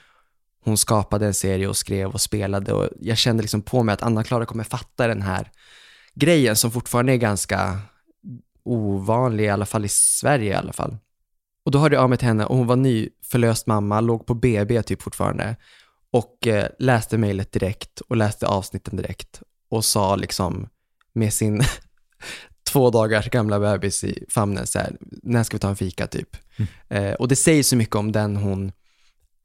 hon 0.65 0.77
skapade 0.77 1.25
en 1.25 1.33
serie 1.33 1.67
och 1.67 1.77
skrev 1.77 2.11
och 2.11 2.21
spelade 2.21 2.73
och 2.73 2.89
jag 2.99 3.17
kände 3.17 3.43
liksom 3.43 3.61
på 3.61 3.83
mig 3.83 3.93
att 3.93 4.01
Anna-Klara 4.01 4.45
kommer 4.45 4.63
fatta 4.63 5.07
den 5.07 5.21
här 5.21 5.51
grejen 6.13 6.55
som 6.55 6.71
fortfarande 6.71 7.13
är 7.13 7.17
ganska 7.17 7.79
ovanlig, 8.63 9.43
i 9.43 9.49
alla 9.49 9.65
fall 9.65 9.85
i 9.85 9.89
Sverige 9.89 10.51
i 10.51 10.55
alla 10.55 10.73
fall. 10.73 10.97
Och 11.65 11.71
då 11.71 11.79
hörde 11.79 11.95
jag 11.95 12.03
av 12.03 12.09
mig 12.09 12.17
till 12.17 12.27
henne 12.27 12.45
och 12.45 12.57
hon 12.57 12.67
var 12.67 12.75
nyförlöst 12.75 13.67
mamma, 13.67 14.01
låg 14.01 14.25
på 14.25 14.33
BB 14.33 14.83
typ 14.83 15.01
fortfarande 15.01 15.55
och 16.11 16.47
eh, 16.47 16.67
läste 16.79 17.17
mejlet 17.17 17.51
direkt 17.51 18.01
och 18.01 18.17
läste 18.17 18.47
avsnitten 18.47 18.95
direkt 18.95 19.41
och 19.69 19.85
sa 19.85 20.15
liksom 20.15 20.69
med 21.13 21.33
sin 21.33 21.61
två 22.71 22.89
dagars 22.89 23.29
gamla 23.29 23.59
bebis 23.59 24.03
i 24.03 24.25
famnen 24.29 24.67
så 24.67 24.79
här, 24.79 24.97
när 25.23 25.43
ska 25.43 25.55
vi 25.55 25.59
ta 25.59 25.69
en 25.69 25.75
fika 25.75 26.07
typ? 26.07 26.37
Mm. 26.55 26.69
Eh, 26.89 27.13
och 27.13 27.27
det 27.27 27.35
säger 27.35 27.63
så 27.63 27.75
mycket 27.75 27.95
om 27.95 28.11
den 28.11 28.35
hon 28.35 28.71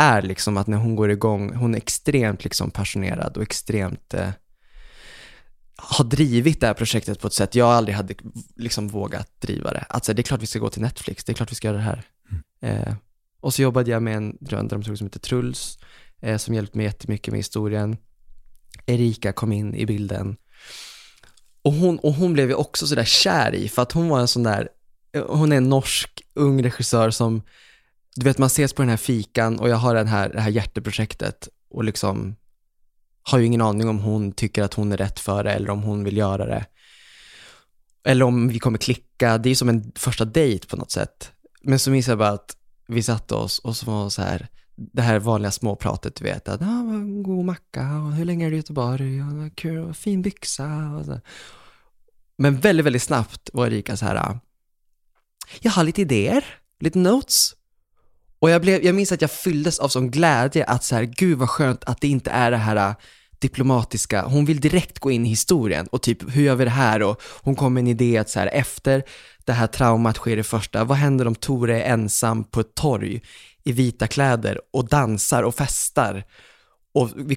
är 0.01 0.23
liksom, 0.23 0.57
att 0.57 0.67
när 0.67 0.77
hon 0.77 0.97
går 0.97 1.11
igång, 1.11 1.55
hon 1.55 1.75
är 1.75 1.79
extremt 1.79 2.45
liksom 2.45 2.71
passionerad 2.71 3.37
och 3.37 3.43
extremt 3.43 4.15
eh, 4.15 4.31
har 5.77 6.05
drivit 6.05 6.61
det 6.61 6.67
här 6.67 6.75
projektet 6.75 7.21
på 7.21 7.27
ett 7.27 7.33
sätt 7.33 7.55
jag 7.55 7.69
aldrig 7.69 7.97
hade 7.97 8.15
liksom 8.57 8.89
vågat 8.89 9.41
driva 9.41 9.73
det. 9.73 9.85
Alltså 9.89 10.15
det 10.15 10.21
är 10.21 10.25
klart 10.25 10.43
vi 10.43 10.47
ska 10.47 10.59
gå 10.59 10.71
till 10.71 10.83
Netflix, 10.83 11.25
det 11.25 11.33
är 11.33 11.35
klart 11.35 11.51
vi 11.51 11.55
ska 11.55 11.69
göra 11.69 11.77
det 11.77 11.83
här. 11.83 12.03
Mm. 12.31 12.43
Eh, 12.79 12.95
och 13.41 13.55
så 13.55 13.63
jobbade 13.63 13.91
jag 13.91 14.03
med 14.03 14.17
en 14.17 14.37
dramaturg 14.41 14.99
som 14.99 15.07
heter 15.07 15.21
Truls, 15.21 15.79
eh, 16.21 16.37
som 16.37 16.55
hjälpte 16.55 16.77
mig 16.77 16.87
jättemycket 16.87 17.33
med 17.33 17.39
historien. 17.39 17.97
Erika 18.87 19.33
kom 19.33 19.53
in 19.53 19.75
i 19.75 19.87
bilden. 19.87 20.37
Och 21.63 21.73
hon, 21.73 21.99
och 21.99 22.13
hon 22.13 22.33
blev 22.33 22.51
jag 22.51 22.61
också 22.61 22.87
sådär 22.87 23.05
kär 23.05 23.55
i, 23.55 23.69
för 23.69 23.83
att 23.83 23.93
hon 23.93 24.09
var 24.09 24.21
en 24.21 24.29
sån 24.29 24.43
där, 24.43 24.69
hon 25.27 25.53
är 25.53 25.57
en 25.57 25.69
norsk 25.69 26.23
ung 26.35 26.63
regissör 26.63 27.11
som, 27.11 27.43
du 28.17 28.25
vet 28.25 28.39
man 28.39 28.47
ses 28.47 28.73
på 28.73 28.83
den 28.83 28.89
här 28.89 28.97
fikan 28.97 29.59
och 29.59 29.69
jag 29.69 29.77
har 29.77 29.95
den 29.95 30.07
här, 30.07 30.29
det 30.29 30.41
här 30.41 30.51
hjärteprojektet 30.51 31.49
och 31.71 31.85
liksom 31.85 32.37
har 33.23 33.39
ju 33.39 33.47
ingen 33.47 33.61
aning 33.61 33.89
om 33.89 33.99
hon 33.99 34.33
tycker 34.33 34.63
att 34.63 34.75
hon 34.75 34.93
är 34.93 34.97
rätt 34.97 35.21
för 35.21 35.45
det 35.45 35.53
eller 35.53 35.71
om 35.71 35.83
hon 35.83 36.05
vill 36.05 36.17
göra 36.17 36.47
det. 36.47 36.67
Eller 38.05 38.25
om 38.25 38.49
vi 38.49 38.59
kommer 38.59 38.79
klicka, 38.79 39.39
det 39.39 39.51
är 39.51 39.55
som 39.55 39.69
en 39.69 39.93
första 39.95 40.25
dejt 40.25 40.67
på 40.67 40.77
något 40.77 40.91
sätt. 40.91 41.33
Men 41.63 41.79
så 41.79 41.91
minns 41.91 42.09
jag 42.09 42.19
bara 42.19 42.29
att 42.29 42.57
vi 42.87 43.03
satte 43.03 43.35
oss 43.35 43.59
och 43.59 43.77
så 43.77 43.87
var 43.87 44.09
så 44.09 44.23
här, 44.23 44.49
det 44.77 45.03
här 45.03 45.19
vanliga 45.19 45.51
småpratet 45.51 46.15
du 46.15 46.25
vet, 46.25 46.49
att 46.49 46.63
ah, 46.63 46.83
god 47.23 47.45
macka, 47.45 47.81
och 47.81 48.13
hur 48.13 48.25
länge 48.25 48.47
är 48.47 48.51
du 48.51 48.57
i 48.57 48.59
Göteborg, 48.59 49.23
och, 49.23 49.57
kul, 49.57 49.79
och 49.79 49.97
fin 49.97 50.23
byxa 50.23 50.97
och 50.99 51.05
så. 51.05 51.21
Men 52.37 52.61
väldigt, 52.61 52.87
väldigt 52.87 53.03
snabbt 53.03 53.51
var 53.53 53.67
Erika 53.67 53.97
så 53.97 54.05
här, 54.05 54.39
jag 55.61 55.71
har 55.71 55.85
lite 55.85 56.01
idéer, 56.01 56.45
lite 56.79 56.99
notes. 56.99 57.55
Och 58.41 58.51
jag, 58.51 58.63
blev, 58.63 58.85
jag 58.85 58.95
minns 58.95 59.13
att 59.13 59.21
jag 59.21 59.31
fylldes 59.31 59.79
av 59.79 59.89
sån 59.89 60.11
glädje 60.11 60.65
att 60.65 60.85
så 60.85 60.95
här, 60.95 61.03
gud 61.03 61.39
vad 61.39 61.51
skönt 61.51 61.85
att 61.85 62.01
det 62.01 62.09
inte 62.09 62.31
är 62.31 62.51
det 62.51 62.57
här 62.57 62.77
ah, 62.77 62.95
diplomatiska, 63.39 64.23
hon 64.23 64.45
vill 64.45 64.61
direkt 64.61 64.99
gå 64.99 65.11
in 65.11 65.27
i 65.27 65.29
historien 65.29 65.87
och 65.87 66.03
typ 66.03 66.37
hur 66.37 66.43
gör 66.43 66.55
vi 66.55 66.65
det 66.65 66.71
här 66.71 67.03
och 67.03 67.23
hon 67.43 67.57
kom 67.57 67.75
med 67.75 67.81
en 67.81 67.87
idé 67.87 68.19
att 68.19 68.31
så 68.31 68.39
här 68.39 68.47
efter 68.47 69.03
det 69.45 69.53
här 69.53 69.67
traumat 69.67 70.17
sker 70.17 70.37
det 70.37 70.43
första, 70.43 70.85
vad 70.85 70.99
händer 70.99 71.27
om 71.27 71.35
Tore 71.35 71.83
är 71.83 71.93
ensam 71.93 72.45
på 72.45 72.61
ett 72.61 72.75
torg 72.75 73.21
i 73.65 73.73
vita 73.73 74.07
kläder 74.07 74.61
och 74.73 74.89
dansar 74.89 75.43
och 75.43 75.55
festar. 75.55 76.25
Och 76.95 77.11
vi 77.17 77.37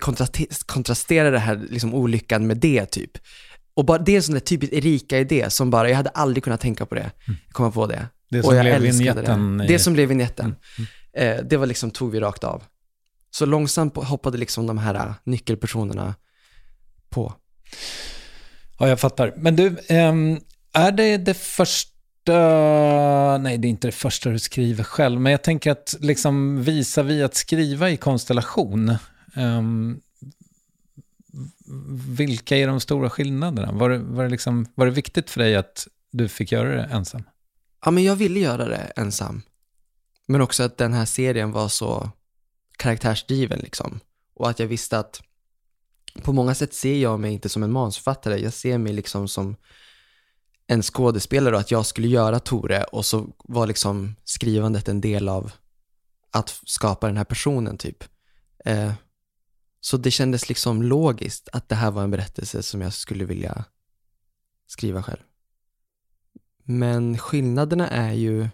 kontrasterar 0.66 1.32
det 1.32 1.40
här 1.40 1.66
liksom 1.70 1.94
olyckan 1.94 2.48
med 2.48 2.58
det 2.58 2.86
typ. 2.86 3.12
Och 3.74 3.86
bara, 3.86 3.98
det 3.98 4.12
är 4.12 4.16
en 4.16 4.24
sån 4.24 4.34
där 4.34 4.40
typisk 4.40 4.74
Erika-idé 4.74 5.50
som 5.50 5.70
bara, 5.70 5.90
jag 5.90 5.96
hade 5.96 6.10
aldrig 6.10 6.44
kunnat 6.44 6.62
tänka 6.62 6.86
på 6.86 6.96
det, 6.96 7.12
mm. 7.28 7.40
komma 7.52 7.72
på 7.72 7.88
det. 7.88 8.08
Det 8.34 8.44
som 8.44 8.60
blev 8.60 8.82
vinjetten. 8.82 9.58
Det. 9.58 9.68
det 9.68 9.80
som 9.80 9.94
blev 9.94 10.10
vinjetten. 10.10 10.46
Mm. 10.46 10.88
Mm. 11.14 11.38
Eh, 11.38 11.44
det 11.46 11.58
var 11.58 11.66
liksom, 11.66 11.92
tog 11.92 12.12
vi 12.12 12.20
rakt 12.20 12.44
av. 12.44 12.64
Så 13.32 13.46
långsamt 13.46 13.96
hoppade 13.96 14.38
liksom 14.38 14.68
de 14.68 14.78
här 14.78 14.96
äh, 14.96 15.14
nyckelpersonerna 15.24 16.16
på. 17.10 17.34
Ja, 18.80 18.88
jag 18.88 19.00
fattar. 19.00 19.34
Men 19.38 19.56
du, 19.56 19.78
ehm, 19.88 20.40
är 20.74 20.92
det 20.92 21.18
det 21.18 21.34
första 21.34 21.94
nej 23.38 23.58
det 23.58 23.68
är 23.68 23.70
inte 23.70 23.88
det 23.88 23.92
första 23.92 24.30
du 24.30 24.40
skriver 24.40 24.84
själv, 24.84 25.22
men 25.22 25.32
jag 25.32 25.44
tänker 25.44 25.72
att 25.72 25.96
liksom 26.00 26.64
visa 26.64 27.04
vi 27.04 27.24
att 27.24 27.36
skriva 27.36 27.90
i 27.90 27.98
konstellation, 27.98 28.96
um, 29.36 30.02
vilka 32.08 32.58
är 32.58 32.68
de 32.68 32.80
stora 32.80 33.10
skillnaderna? 33.10 33.72
Var 33.72 33.90
det, 33.90 33.98
var, 33.98 34.24
det 34.24 34.30
liksom, 34.30 34.66
var 34.76 34.86
det 34.86 34.92
viktigt 34.92 35.30
för 35.30 35.40
dig 35.40 35.56
att 35.56 35.88
du 36.12 36.28
fick 36.28 36.52
göra 36.52 36.76
det 36.76 36.84
ensam? 36.84 37.24
Ja, 37.86 37.92
men 37.92 38.04
jag 38.04 38.16
ville 38.16 38.40
göra 38.40 38.66
det 38.68 38.94
ensam. 38.96 39.42
Men 40.28 40.42
också 40.42 40.64
att 40.64 40.78
den 40.78 40.94
här 40.94 41.06
serien 41.06 41.52
var 41.52 41.68
så 41.68 42.12
karaktärsdriven 42.78 43.60
liksom. 43.60 44.00
Och 44.36 44.50
att 44.50 44.60
jag 44.60 44.68
visste 44.68 45.00
att 45.00 45.22
på 46.22 46.34
många 46.34 46.56
sätt 46.56 46.74
ser 46.74 46.98
jag 46.98 47.20
mig 47.20 47.34
inte 47.34 47.50
som 47.50 47.64
en 47.64 47.72
manusförfattare, 47.72 48.38
jag 48.38 48.54
ser 48.54 48.78
mig 48.78 48.94
liksom 48.94 49.28
som 49.28 49.56
en 50.68 50.82
skådespelare 50.82 51.56
och 51.56 51.62
att 51.62 51.72
jag 51.72 51.86
skulle 51.86 52.08
göra 52.08 52.40
Tore 52.40 52.84
och 52.84 53.06
så 53.06 53.36
var 53.38 53.68
liksom 53.68 54.16
skrivandet 54.24 54.88
en 54.88 55.02
del 55.02 55.30
av 55.30 55.52
att 56.32 56.62
skapa 56.66 57.08
den 57.08 57.18
här 57.18 57.24
personen 57.24 57.78
typ. 57.78 58.04
Eh, 58.66 58.94
så 59.80 59.98
det 59.98 60.12
kändes 60.12 60.50
liksom 60.50 60.84
logiskt 60.84 61.50
att 61.54 61.70
det 61.70 61.76
här 61.76 61.92
var 61.92 62.04
en 62.04 62.12
berättelse 62.12 62.64
som 62.64 62.82
jag 62.82 62.94
skulle 62.94 63.26
vilja 63.26 63.66
skriva 64.68 65.04
själv. 65.04 65.22
Men 66.64 67.18
skillnaderna 67.18 67.90
är 67.90 68.14
ju 68.14 68.48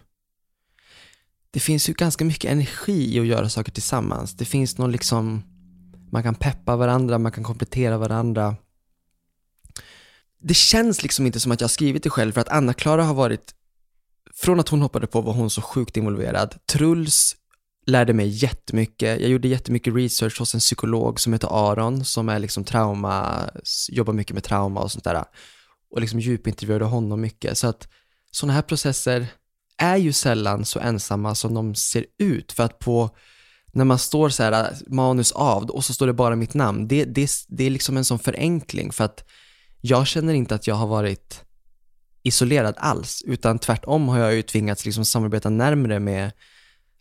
det 1.50 1.60
finns 1.60 1.88
ju 1.88 1.92
ganska 1.92 2.24
mycket 2.24 2.50
energi 2.50 3.16
i 3.16 3.20
att 3.20 3.26
göra 3.26 3.48
saker 3.48 3.72
tillsammans. 3.72 4.36
Det 4.36 4.44
finns 4.44 4.78
någon 4.78 4.92
liksom, 4.92 5.42
man 6.12 6.22
kan 6.22 6.34
peppa 6.34 6.76
varandra, 6.76 7.18
man 7.18 7.32
kan 7.32 7.44
komplettera 7.44 7.98
varandra 7.98 8.56
det 10.42 10.54
känns 10.54 11.02
liksom 11.02 11.26
inte 11.26 11.40
som 11.40 11.52
att 11.52 11.60
jag 11.60 11.68
har 11.68 11.70
skrivit 11.70 12.02
det 12.02 12.10
själv 12.10 12.32
för 12.32 12.40
att 12.40 12.48
Anna-Klara 12.48 13.04
har 13.04 13.14
varit, 13.14 13.54
från 14.34 14.60
att 14.60 14.68
hon 14.68 14.82
hoppade 14.82 15.06
på 15.06 15.20
var 15.20 15.32
hon 15.32 15.50
så 15.50 15.62
sjukt 15.62 15.96
involverad. 15.96 16.54
Truls 16.66 17.36
lärde 17.86 18.12
mig 18.12 18.28
jättemycket. 18.28 19.20
Jag 19.20 19.30
gjorde 19.30 19.48
jättemycket 19.48 19.94
research 19.94 20.38
hos 20.38 20.54
en 20.54 20.60
psykolog 20.60 21.20
som 21.20 21.32
heter 21.32 21.70
Aron 21.70 22.04
som 22.04 22.28
är 22.28 22.38
liksom 22.38 22.64
trauma, 22.64 23.50
jobbar 23.88 24.12
mycket 24.12 24.34
med 24.34 24.44
trauma 24.44 24.80
och 24.80 24.92
sånt 24.92 25.04
där. 25.04 25.24
Och 25.90 26.00
liksom 26.00 26.20
djupintervjuade 26.20 26.84
honom 26.84 27.20
mycket. 27.20 27.58
Så 27.58 27.66
att 27.66 27.88
sådana 28.30 28.52
här 28.52 28.62
processer 28.62 29.26
är 29.78 29.96
ju 29.96 30.12
sällan 30.12 30.64
så 30.64 30.78
ensamma 30.80 31.34
som 31.34 31.54
de 31.54 31.74
ser 31.74 32.06
ut. 32.18 32.52
För 32.52 32.62
att 32.62 32.78
på, 32.78 33.10
när 33.72 33.84
man 33.84 33.98
står 33.98 34.28
så 34.28 34.42
här 34.42 34.52
äh, 34.52 34.76
manus 34.86 35.32
av 35.32 35.70
och 35.70 35.84
så 35.84 35.94
står 35.94 36.06
det 36.06 36.12
bara 36.12 36.36
mitt 36.36 36.54
namn, 36.54 36.88
det, 36.88 37.04
det, 37.04 37.30
det 37.48 37.64
är 37.64 37.70
liksom 37.70 37.96
en 37.96 38.04
sån 38.04 38.18
förenkling 38.18 38.92
för 38.92 39.04
att 39.04 39.24
jag 39.80 40.06
känner 40.06 40.34
inte 40.34 40.54
att 40.54 40.66
jag 40.66 40.74
har 40.74 40.86
varit 40.86 41.44
isolerad 42.22 42.74
alls, 42.78 43.22
utan 43.26 43.58
tvärtom 43.58 44.08
har 44.08 44.18
jag 44.18 44.34
ju 44.34 44.42
tvingats 44.42 44.84
liksom 44.84 45.04
samarbeta 45.04 45.50
närmre 45.50 45.98
med, 45.98 46.32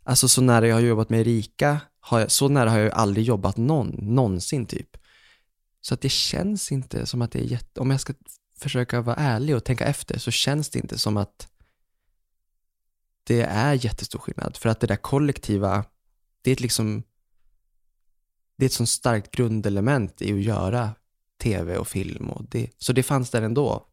alltså 0.04 0.28
så 0.28 0.42
nära 0.42 0.68
jag 0.68 0.76
har 0.76 0.82
jobbat 0.82 1.10
med 1.10 1.20
Erika, 1.22 1.80
har 2.00 2.20
jag, 2.20 2.32
så 2.32 2.48
nära 2.48 2.70
har 2.70 2.78
jag 2.78 2.86
ju 2.86 2.92
aldrig 2.92 3.26
jobbat 3.26 3.58
någon, 3.58 3.96
någonsin 4.02 4.66
typ. 4.66 4.98
Så 5.82 5.94
att 5.94 6.02
det 6.02 6.10
känns 6.10 6.72
inte 6.72 7.06
som 7.06 7.22
att 7.22 7.32
det 7.32 7.40
är 7.40 7.44
jätte, 7.44 7.80
om 7.80 7.92
jag 7.92 8.02
ska 8.02 8.14
försöka 8.60 9.02
vara 9.02 9.16
ärlig 9.16 9.56
och 9.56 9.64
tänka 9.64 9.86
efter, 9.86 10.20
så 10.20 10.32
känns 10.32 10.70
det 10.70 10.80
inte 10.80 10.98
som 10.98 11.18
att 11.18 11.48
det 13.24 13.42
är 13.42 13.86
jättestor 13.86 14.20
skillnad. 14.20 14.58
För 14.58 14.70
att 14.70 14.80
det 14.80 14.88
där 14.88 14.96
kollektiva, 14.96 15.86
det 16.42 16.52
är 16.52 16.54
ett 16.54 16.62
liksom, 16.62 17.04
det 18.58 18.66
är 18.66 18.68
ett 18.68 18.74
sånt 18.74 18.90
starkt 18.90 19.32
grundelement 19.32 20.22
i 20.22 20.34
att 20.34 20.42
göra 20.42 20.92
tv 21.42 21.78
och 21.78 21.88
film. 21.88 22.30
Och 22.30 22.46
det, 22.50 22.70
så 22.78 22.94
det 22.94 23.04
fanns 23.04 23.30
där 23.30 23.42
ändå. 23.42 23.86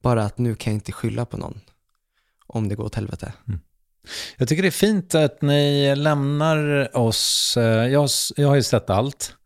Bara 0.00 0.24
att 0.24 0.38
nu 0.38 0.54
kan 0.54 0.72
jag 0.72 0.76
inte 0.76 0.92
skylla 0.92 1.26
på 1.26 1.36
någon 1.36 1.60
om 2.46 2.68
det 2.68 2.74
går 2.74 2.84
åt 2.84 2.94
helvete. 2.94 3.32
Mm. 3.48 3.60
Jag 4.36 4.48
tycker 4.48 4.62
det 4.62 4.68
är 4.68 4.70
fint 4.70 5.14
att 5.14 5.42
ni 5.42 5.96
lämnar 5.96 6.90
oss. 6.96 7.56
Eh, 7.56 7.88
jag, 7.88 8.08
jag 8.36 8.48
har 8.48 8.54
ju 8.54 8.62
sett 8.62 8.90
allt. 8.90 9.36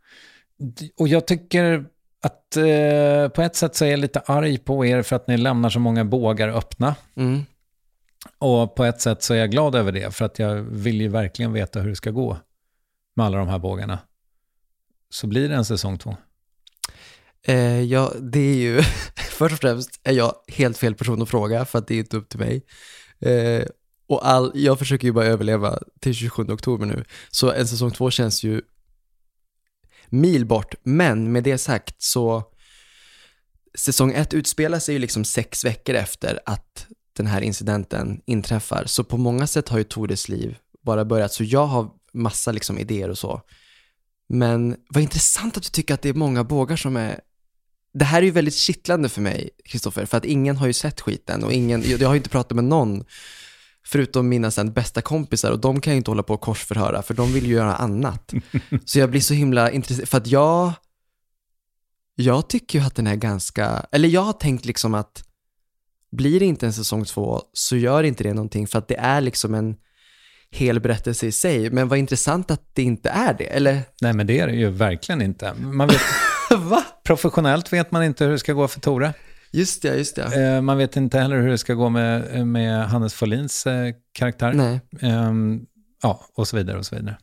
Och 0.96 1.08
jag 1.08 1.26
tycker 1.26 1.86
att 2.24 2.56
eh, 2.56 3.28
på 3.28 3.42
ett 3.42 3.56
sätt 3.56 3.76
så 3.76 3.84
är 3.84 3.90
jag 3.90 4.00
lite 4.00 4.20
arg 4.20 4.58
på 4.58 4.86
er 4.86 5.02
för 5.02 5.16
att 5.16 5.28
ni 5.28 5.36
lämnar 5.36 5.70
så 5.70 5.78
många 5.78 6.04
bågar 6.04 6.48
öppna. 6.48 6.96
Mm. 7.16 7.42
Och 8.38 8.74
på 8.74 8.84
ett 8.84 9.00
sätt 9.00 9.22
så 9.22 9.34
är 9.34 9.38
jag 9.38 9.50
glad 9.50 9.74
över 9.74 9.92
det, 9.92 10.14
för 10.14 10.24
att 10.24 10.38
jag 10.38 10.54
vill 10.54 11.00
ju 11.00 11.08
verkligen 11.08 11.52
veta 11.52 11.80
hur 11.80 11.88
det 11.88 11.96
ska 11.96 12.10
gå 12.10 12.38
med 13.16 13.26
alla 13.26 13.38
de 13.38 13.48
här 13.48 13.58
bågarna. 13.58 13.98
Så 15.10 15.26
blir 15.26 15.48
det 15.48 15.54
en 15.54 15.64
säsong 15.64 15.98
två. 15.98 16.16
Eh, 17.46 17.80
ja, 17.82 18.12
det 18.20 18.40
är 18.40 18.56
ju, 18.56 18.82
först 19.16 19.52
och 19.52 19.60
främst 19.60 20.00
är 20.04 20.12
jag 20.12 20.34
helt 20.48 20.78
fel 20.78 20.94
person 20.94 21.22
att 21.22 21.28
fråga 21.28 21.64
för 21.64 21.78
att 21.78 21.86
det 21.86 21.94
är 21.94 21.98
inte 21.98 22.16
upp 22.16 22.28
till 22.28 22.40
mig. 22.40 22.62
Eh, 23.20 23.66
och 24.06 24.28
all, 24.28 24.52
jag 24.54 24.78
försöker 24.78 25.06
ju 25.06 25.12
bara 25.12 25.26
överleva 25.26 25.78
till 26.00 26.14
27 26.14 26.42
oktober 26.42 26.86
nu, 26.86 27.04
så 27.30 27.52
en 27.52 27.68
säsong 27.68 27.90
två 27.90 28.10
känns 28.10 28.42
ju 28.42 28.62
mil 30.14 30.46
bort. 30.46 30.74
Men 30.82 31.32
med 31.32 31.44
det 31.44 31.58
sagt 31.58 32.02
så, 32.02 32.42
säsong 33.74 34.12
ett 34.12 34.34
utspelar 34.34 34.78
sig 34.78 34.94
ju 34.94 34.98
liksom 34.98 35.24
sex 35.24 35.64
veckor 35.64 35.94
efter 35.94 36.40
att 36.46 36.86
den 37.16 37.26
här 37.26 37.40
incidenten 37.40 38.20
inträffar. 38.26 38.84
Så 38.86 39.04
på 39.04 39.16
många 39.16 39.46
sätt 39.46 39.68
har 39.68 39.78
ju 39.78 39.84
Tores 39.84 40.28
liv 40.28 40.56
bara 40.82 41.04
börjat, 41.04 41.32
så 41.32 41.44
jag 41.44 41.66
har 41.66 41.90
massa 42.12 42.52
liksom 42.52 42.78
idéer 42.78 43.08
och 43.08 43.18
så. 43.18 43.40
Men 44.28 44.76
vad 44.88 45.02
intressant 45.02 45.56
att 45.56 45.62
du 45.62 45.68
tycker 45.68 45.94
att 45.94 46.02
det 46.02 46.08
är 46.08 46.14
många 46.14 46.44
bågar 46.44 46.76
som 46.76 46.96
är 46.96 47.20
det 47.94 48.04
här 48.04 48.18
är 48.18 48.26
ju 48.26 48.30
väldigt 48.30 48.54
kittlande 48.54 49.08
för 49.08 49.20
mig, 49.20 49.50
Kristoffer, 49.64 50.06
för 50.06 50.16
att 50.16 50.24
ingen 50.24 50.56
har 50.56 50.66
ju 50.66 50.72
sett 50.72 51.00
skiten 51.00 51.44
och 51.44 51.52
ingen, 51.52 51.82
jag 51.86 52.08
har 52.08 52.14
ju 52.14 52.16
inte 52.16 52.28
pratat 52.28 52.56
med 52.56 52.64
någon 52.64 53.04
förutom 53.86 54.28
mina 54.28 54.50
sen 54.50 54.72
bästa 54.72 55.02
kompisar 55.02 55.50
och 55.50 55.60
de 55.60 55.80
kan 55.80 55.92
ju 55.92 55.96
inte 55.96 56.10
hålla 56.10 56.22
på 56.22 56.34
och 56.34 56.40
korsförhöra 56.40 57.02
för 57.02 57.14
de 57.14 57.32
vill 57.32 57.46
ju 57.46 57.54
göra 57.54 57.74
annat. 57.74 58.34
Så 58.84 58.98
jag 58.98 59.10
blir 59.10 59.20
så 59.20 59.34
himla 59.34 59.70
intresserad, 59.70 60.08
för 60.08 60.18
att 60.18 60.26
jag, 60.26 60.72
jag 62.14 62.48
tycker 62.48 62.78
ju 62.78 62.84
att 62.84 62.94
den 62.94 63.06
är 63.06 63.16
ganska, 63.16 63.86
eller 63.92 64.08
jag 64.08 64.20
har 64.20 64.32
tänkt 64.32 64.64
liksom 64.64 64.94
att 64.94 65.24
blir 66.12 66.40
det 66.40 66.46
inte 66.46 66.66
en 66.66 66.72
säsong 66.72 67.04
två 67.04 67.42
så 67.52 67.76
gör 67.76 68.02
inte 68.02 68.24
det 68.24 68.34
någonting 68.34 68.66
för 68.66 68.78
att 68.78 68.88
det 68.88 68.96
är 68.96 69.20
liksom 69.20 69.54
en 69.54 69.76
hel 70.50 70.80
berättelse 70.80 71.26
i 71.26 71.32
sig. 71.32 71.70
Men 71.70 71.88
vad 71.88 71.98
intressant 71.98 72.50
att 72.50 72.74
det 72.74 72.82
inte 72.82 73.10
är 73.10 73.34
det, 73.34 73.44
eller? 73.44 73.82
Nej, 74.00 74.12
men 74.12 74.26
det 74.26 74.38
är 74.38 74.46
det 74.46 74.54
ju 74.54 74.70
verkligen 74.70 75.22
inte. 75.22 75.54
Man 75.54 75.88
vet, 75.88 76.00
professionellt 77.04 77.72
vet 77.72 77.90
man 77.90 78.04
inte 78.04 78.24
hur 78.24 78.32
det 78.32 78.38
ska 78.38 78.52
gå 78.52 78.68
för 78.68 78.80
Tore. 78.80 79.14
Just 79.54 79.82
det, 79.82 79.96
just 79.96 80.16
det. 80.16 80.54
Eh, 80.54 80.60
man 80.60 80.78
vet 80.78 80.96
inte 80.96 81.18
heller 81.18 81.36
hur 81.36 81.48
det 81.48 81.58
ska 81.58 81.74
gå 81.74 81.88
med, 81.88 82.46
med 82.46 82.88
Hannes 82.88 83.14
Folins 83.14 83.66
eh, 83.66 83.94
karaktär. 84.12 84.52
Nej. 84.52 84.80
Ehm, 85.00 85.60
ja, 86.02 86.26
och 86.34 86.48
så 86.48 86.56
vidare 86.56 86.78
och 86.78 86.86
så 86.86 86.96
vidare. 86.96 87.16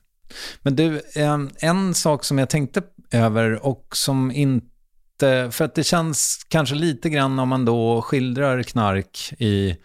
Men 0.62 0.76
du, 0.76 1.02
ehm, 1.15 1.50
en 1.60 1.94
sak 1.94 2.24
som 2.24 2.38
jag 2.38 2.50
tänkte 2.50 2.82
över 3.12 3.65
och 3.65 3.88
som 3.94 4.32
inte, 4.32 5.50
för 5.52 5.65
att 5.65 5.76
det 5.76 5.84
känns 5.84 6.46
kanske 6.48 6.76
lite 6.76 7.10
grann 7.10 7.39
om 7.39 7.50
man 7.50 7.65
då 7.65 8.02
skildrar 8.02 8.63
knark 8.63 9.34
i 9.39 9.76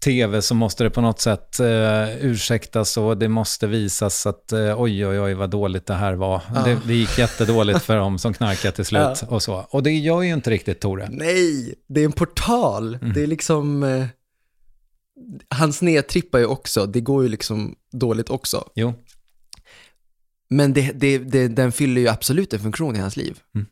tv 0.00 0.42
så 0.42 0.54
måste 0.54 0.84
det 0.84 0.90
på 0.90 1.00
något 1.00 1.20
sätt 1.20 1.60
eh, 1.60 2.16
ursäktas 2.20 2.96
och 2.96 3.18
det 3.18 3.28
måste 3.28 3.66
visas 3.66 4.26
att 4.26 4.52
eh, 4.52 4.80
oj, 4.82 5.06
oj, 5.06 5.20
oj 5.20 5.34
vad 5.34 5.50
dåligt 5.50 5.86
det 5.86 5.94
här 5.94 6.12
var. 6.14 6.42
Ja. 6.54 6.62
Det, 6.62 6.80
det 6.86 6.94
gick 6.94 7.18
jättedåligt 7.18 7.82
för 7.82 7.96
dem 7.96 8.18
som 8.18 8.34
knarkade 8.34 8.76
till 8.76 8.84
slut 8.92 9.00
Ja. 9.00 9.26
och 9.28 9.42
så. 9.42 9.54
Och 9.70 9.82
det 9.82 9.90
gör 9.90 10.22
ju 10.22 10.32
inte 10.32 10.50
riktigt 10.50 10.80
Tore. 10.80 11.08
Nej, 11.10 11.74
det 11.88 12.00
är 12.00 12.04
en 12.04 12.12
portal. 12.12 12.98
Det 13.14 13.22
är 13.22 13.26
liksom, 13.26 13.82
eh, 13.82 14.06
hans 15.48 15.82
nedtrippar 15.82 16.38
ju 16.38 16.46
också, 16.46 16.86
det 16.86 17.00
går 17.00 17.22
ju 17.22 17.28
liksom 17.28 17.74
dåligt 17.92 18.30
också. 18.30 18.68
Jo, 18.74 18.94
Men 20.50 20.72
det, 20.72 20.92
det, 20.94 21.18
det, 21.18 21.48
den 21.48 21.72
fyller 21.72 22.00
ju 22.00 22.08
absolut 22.08 22.52
en 22.54 22.60
funktion 22.60 22.96
i 22.96 22.98
hans 22.98 23.16
liv. 23.16 23.38
Mm. 23.54 23.66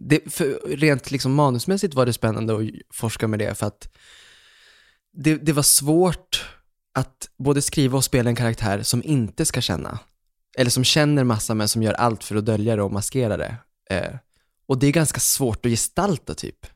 Det, 0.00 0.32
för 0.32 0.76
rent 0.76 1.10
liksom 1.10 1.34
manusmässigt 1.34 1.94
var 1.94 2.06
det 2.06 2.12
spännande 2.12 2.54
att 2.54 2.60
forska 2.94 3.28
med 3.28 3.38
det, 3.38 3.54
för 3.58 3.66
att 3.66 3.88
det, 5.14 5.34
det 5.34 5.52
var 5.52 5.62
svårt 5.62 6.44
att 6.94 7.28
både 7.36 7.62
skriva 7.62 7.96
och 7.96 8.04
spela 8.04 8.30
en 8.30 8.36
karaktär 8.36 8.82
som 8.82 9.02
inte 9.02 9.44
ska 9.44 9.60
känna. 9.60 9.98
Eller 10.56 10.70
som 10.70 10.84
känner 10.84 11.24
massa 11.24 11.54
men 11.54 11.68
som 11.68 11.82
gör 11.82 11.92
allt 11.92 12.24
för 12.24 12.36
att 12.36 12.44
dölja 12.46 12.76
det 12.76 12.82
och 12.82 12.92
maskera 12.92 13.36
det. 13.36 13.56
Eh, 13.90 14.14
och 14.66 14.78
det 14.78 14.86
är 14.86 14.92
ganska 14.92 15.20
svårt 15.20 15.66
att 15.66 15.72
gestalta 15.72 16.34
typ. 16.34 16.66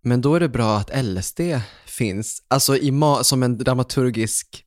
Men 0.00 0.20
då 0.20 0.34
är 0.34 0.40
det 0.40 0.48
bra 0.48 0.78
att 0.78 1.04
LSD 1.04 1.40
finns, 1.86 2.42
alltså 2.48 2.76
i 2.76 2.90
ma- 2.90 3.22
som 3.22 3.42
en 3.42 3.58
dramaturgisk 3.58 4.64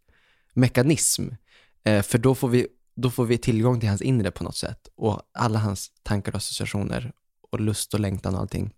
mekanism. 0.54 1.30
Eh, 1.84 2.01
för 2.01 2.17
då 2.17 2.36
får, 2.36 2.47
vi, 2.47 2.67
då 2.95 3.12
får 3.12 3.25
vi 3.25 3.38
tillgång 3.38 3.80
till 3.80 3.89
hans 3.89 4.01
inre 4.01 4.32
på 4.32 4.43
något 4.43 4.56
sätt. 4.56 4.88
Och 4.95 5.21
alla 5.34 5.60
hans 5.60 5.91
tankar 6.04 6.32
och 6.32 6.38
associationer 6.38 7.12
och 7.51 7.60
lust 7.60 7.93
och 7.93 7.99
längtan 7.99 8.36
och 8.36 8.41
allting. 8.41 8.73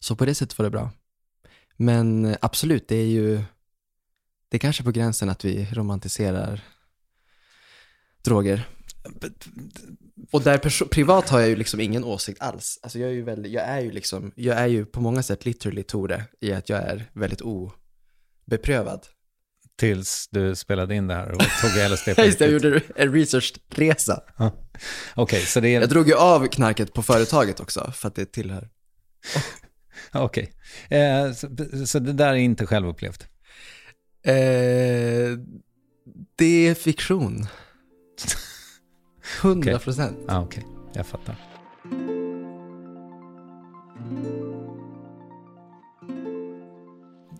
Så 0.00 0.16
på 0.16 0.24
det 0.24 0.34
sättet 0.34 0.58
var 0.58 0.64
det 0.64 0.70
bra. 0.70 0.90
Men 1.80 2.24
eh, 2.24 2.36
absolut, 2.40 2.88
det 2.88 2.96
är 2.96 3.06
ju, 3.06 3.36
det 4.48 4.56
är 4.56 4.58
kanske 4.58 4.82
på 4.82 4.90
gränsen 4.90 5.28
att 5.28 5.44
vi 5.44 5.68
romantiserar 5.72 6.60
droger. 8.22 8.68
Och 10.30 10.42
där 10.42 10.84
privat 10.84 11.28
har 11.28 11.40
jag 11.40 11.48
ju 11.48 11.56
liksom 11.56 11.80
ingen 11.80 12.04
åsikt 12.04 12.40
alls. 12.42 12.78
Alltså 12.82 12.98
jag 12.98 13.10
är 13.10 13.14
ju 13.14 13.22
väldigt, 13.22 13.52
jag 13.52 13.64
är 13.64 13.80
ju 13.80 13.90
liksom, 13.90 14.32
jag 14.34 14.58
är 14.58 14.66
ju 14.66 14.86
på 14.86 15.00
många 15.00 15.22
sätt 15.22 15.44
literally 15.44 15.82
Tore 15.82 16.24
i 16.40 16.52
att 16.52 16.68
jag 16.68 16.78
är 16.78 17.10
väldigt 17.12 17.40
obeprövad. 17.40 19.06
tills 19.76 20.28
du 20.30 20.56
spelade 20.56 20.94
in 20.94 21.06
det 21.06 21.14
här 21.14 21.32
och 21.32 21.40
tog 21.40 21.70
LSD 21.90 22.14
på 22.16 22.22
Just 22.22 22.38
det, 22.38 22.44
jag 22.44 22.52
gjorde 22.52 22.80
en 22.96 23.12
researchresa. 23.12 24.22
Okej, 25.14 25.40
så 25.40 25.60
det 25.60 25.68
är... 25.68 25.80
Jag 25.80 25.88
drog 25.88 26.08
ju 26.08 26.14
av 26.14 26.46
knarket 26.46 26.92
på 26.92 27.02
företaget 27.02 27.60
också, 27.60 27.92
för 27.94 28.08
att 28.08 28.14
det 28.14 28.32
tillhör. 28.32 28.68
Okej. 30.12 30.52
Eh, 30.90 31.32
så, 31.32 31.48
så 31.86 31.98
det 31.98 32.12
där 32.12 32.28
är 32.28 32.34
inte 32.34 32.66
självupplevt? 32.66 33.28
Eh, 34.24 35.38
det 36.36 36.68
är 36.68 36.74
fiktion. 36.74 37.46
100 39.42 39.78
procent. 39.78 40.18
Ja, 40.28 40.40
okej. 40.40 40.66
Jag 40.92 41.06
fattar. 41.06 41.36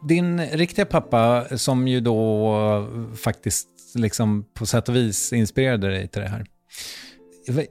Din 0.09 0.41
riktiga 0.47 0.87
pappa, 0.87 1.45
som 1.59 1.89
ju 1.89 2.01
då 2.01 2.89
faktiskt 3.17 3.69
liksom 3.95 4.45
på 4.55 4.67
sätt 4.67 4.89
och 4.89 4.97
vis 4.97 5.33
inspirerade 5.33 5.89
dig 5.89 6.09
till 6.09 6.23
det 6.23 6.29
här. 6.29 6.47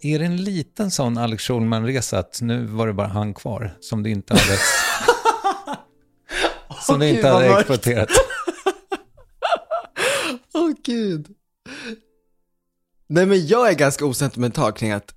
Är 0.01 0.19
det 0.19 0.25
en 0.25 0.38
liten 0.43 0.91
sån 0.91 1.17
Alex 1.17 1.43
Schulman-resa 1.43 2.19
att 2.19 2.41
nu 2.41 2.65
var 2.65 2.88
det 2.88 2.93
bara 2.93 3.07
han 3.07 3.33
kvar 3.33 3.77
som 3.79 4.03
du 4.03 4.10
inte 4.10 4.33
hade, 4.33 4.43
som 6.88 7.00
du 7.00 7.06
Åh, 7.06 7.10
inte 7.10 7.21
gud, 7.21 7.32
hade 7.32 7.50
mörkt. 7.50 7.60
exploaterat? 7.60 8.10
Åh 10.54 10.71
gud. 10.84 11.28
Nej 13.08 13.26
men 13.26 13.47
jag 13.47 13.69
är 13.69 13.73
ganska 13.73 14.06
osentimental 14.06 14.71
kring 14.71 14.91
att 14.91 15.13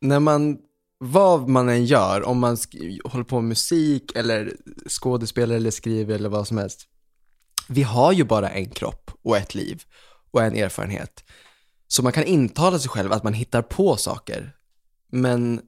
när 0.00 0.20
man, 0.20 0.58
vad 0.98 1.48
man 1.48 1.68
än 1.68 1.84
gör, 1.84 2.22
om 2.22 2.38
man 2.38 2.56
håller 3.04 3.24
på 3.24 3.40
med 3.40 3.48
musik 3.48 4.16
eller 4.16 4.56
skådespelar 4.88 5.56
eller 5.56 5.70
skriver 5.70 6.14
eller 6.14 6.28
vad 6.28 6.48
som 6.48 6.58
helst. 6.58 6.88
Vi 7.68 7.82
har 7.82 8.12
ju 8.12 8.24
bara 8.24 8.50
en 8.50 8.70
kropp 8.70 9.10
och 9.22 9.36
ett 9.36 9.54
liv 9.54 9.82
och 10.30 10.42
en 10.42 10.56
erfarenhet. 10.56 11.24
Så 11.88 12.02
man 12.02 12.12
kan 12.12 12.24
intala 12.24 12.78
sig 12.78 12.88
själv 12.88 13.12
att 13.12 13.22
man 13.22 13.34
hittar 13.34 13.62
på 13.62 13.96
saker. 13.96 14.56
Men 15.10 15.60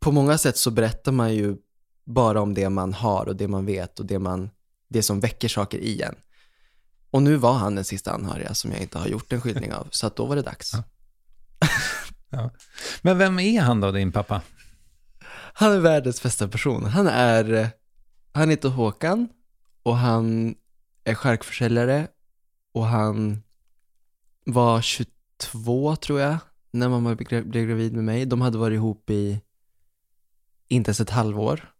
på 0.00 0.12
många 0.12 0.38
sätt 0.38 0.56
så 0.56 0.70
berättar 0.70 1.12
man 1.12 1.34
ju 1.34 1.56
bara 2.04 2.40
om 2.40 2.54
det 2.54 2.68
man 2.68 2.92
har 2.92 3.28
och 3.28 3.36
det 3.36 3.48
man 3.48 3.66
vet 3.66 4.00
och 4.00 4.06
det, 4.06 4.18
man, 4.18 4.50
det 4.88 5.02
som 5.02 5.20
väcker 5.20 5.48
saker 5.48 5.78
i 5.78 6.02
en. 6.02 6.14
Och 7.10 7.22
nu 7.22 7.36
var 7.36 7.52
han 7.52 7.74
den 7.74 7.84
sista 7.84 8.12
anhöriga 8.12 8.54
som 8.54 8.72
jag 8.72 8.80
inte 8.80 8.98
har 8.98 9.06
gjort 9.06 9.32
en 9.32 9.40
skildring 9.40 9.72
av, 9.72 9.88
så 9.90 10.06
att 10.06 10.16
då 10.16 10.26
var 10.26 10.36
det 10.36 10.42
dags. 10.42 10.72
Ja. 12.32 12.50
Men 13.02 13.18
vem 13.18 13.38
är 13.38 13.60
han 13.60 13.80
då, 13.80 13.90
din 13.90 14.12
pappa? 14.12 14.42
Han 15.52 15.72
är 15.72 15.78
världens 15.78 16.22
bästa 16.22 16.48
person. 16.48 16.84
Han 16.84 17.06
är, 17.06 17.70
han 18.32 18.50
heter 18.50 18.68
Håkan 18.68 19.28
och 19.82 19.96
han 19.96 20.54
är 21.04 21.14
charkförsäljare 21.14 22.08
och 22.72 22.86
han 22.86 23.42
var 24.44 24.80
22 24.82 25.96
tror 25.96 26.20
jag, 26.20 26.38
när 26.70 26.88
mamma 26.88 27.14
blev 27.14 27.48
blev 27.48 27.66
gravid 27.66 27.92
med 27.92 28.04
mig. 28.04 28.26
De 28.26 28.40
hade 28.40 28.58
varit 28.58 28.74
ihop 28.74 29.10
i 29.10 29.40
inte 30.68 30.88
ens 30.88 31.00
ett 31.00 31.10
halvår. 31.10 31.72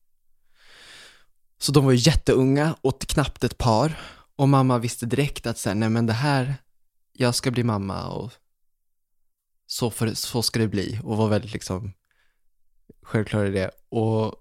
Så 1.63 1.73
de 1.73 1.85
var 1.85 1.93
ju 1.93 1.99
jätteunga 1.99 2.77
och 2.81 3.01
knappt 3.01 3.45
ett 3.45 3.59
par. 3.59 4.01
Och 4.37 4.49
mamma 4.49 4.79
visste 4.79 5.07
direkt 5.07 5.47
att 5.47 5.59
så 5.59 5.69
här, 5.69 5.77
nej 5.77 5.89
men 5.89 6.07
det 6.07 6.13
här, 6.13 6.55
jag 7.13 7.35
ska 7.35 7.51
bli 7.51 7.65
mamma 7.65 8.09
och 8.09 8.33
så, 9.67 9.91
för, 9.91 10.15
så 10.15 10.43
ska 10.43 10.59
det 10.59 10.69
bli. 10.69 11.01
Och 11.05 11.17
var 11.17 11.29
väldigt 11.29 11.53
liksom 11.53 11.93
självklar 13.03 13.45
i 13.45 13.51
det. 13.51 13.71
Och 13.89 14.35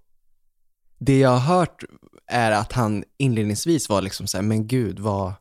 det 1.00 1.20
jag 1.20 1.30
har 1.30 1.56
hört 1.58 1.84
är 2.28 2.52
att 2.52 2.74
han 2.74 3.04
inledningsvis 3.18 3.90
var 3.90 4.02
liksom 4.02 4.28
så 4.28 4.38
här, 4.38 4.44
men 4.44 4.68
gud 4.68 5.00
vad, 5.00 5.34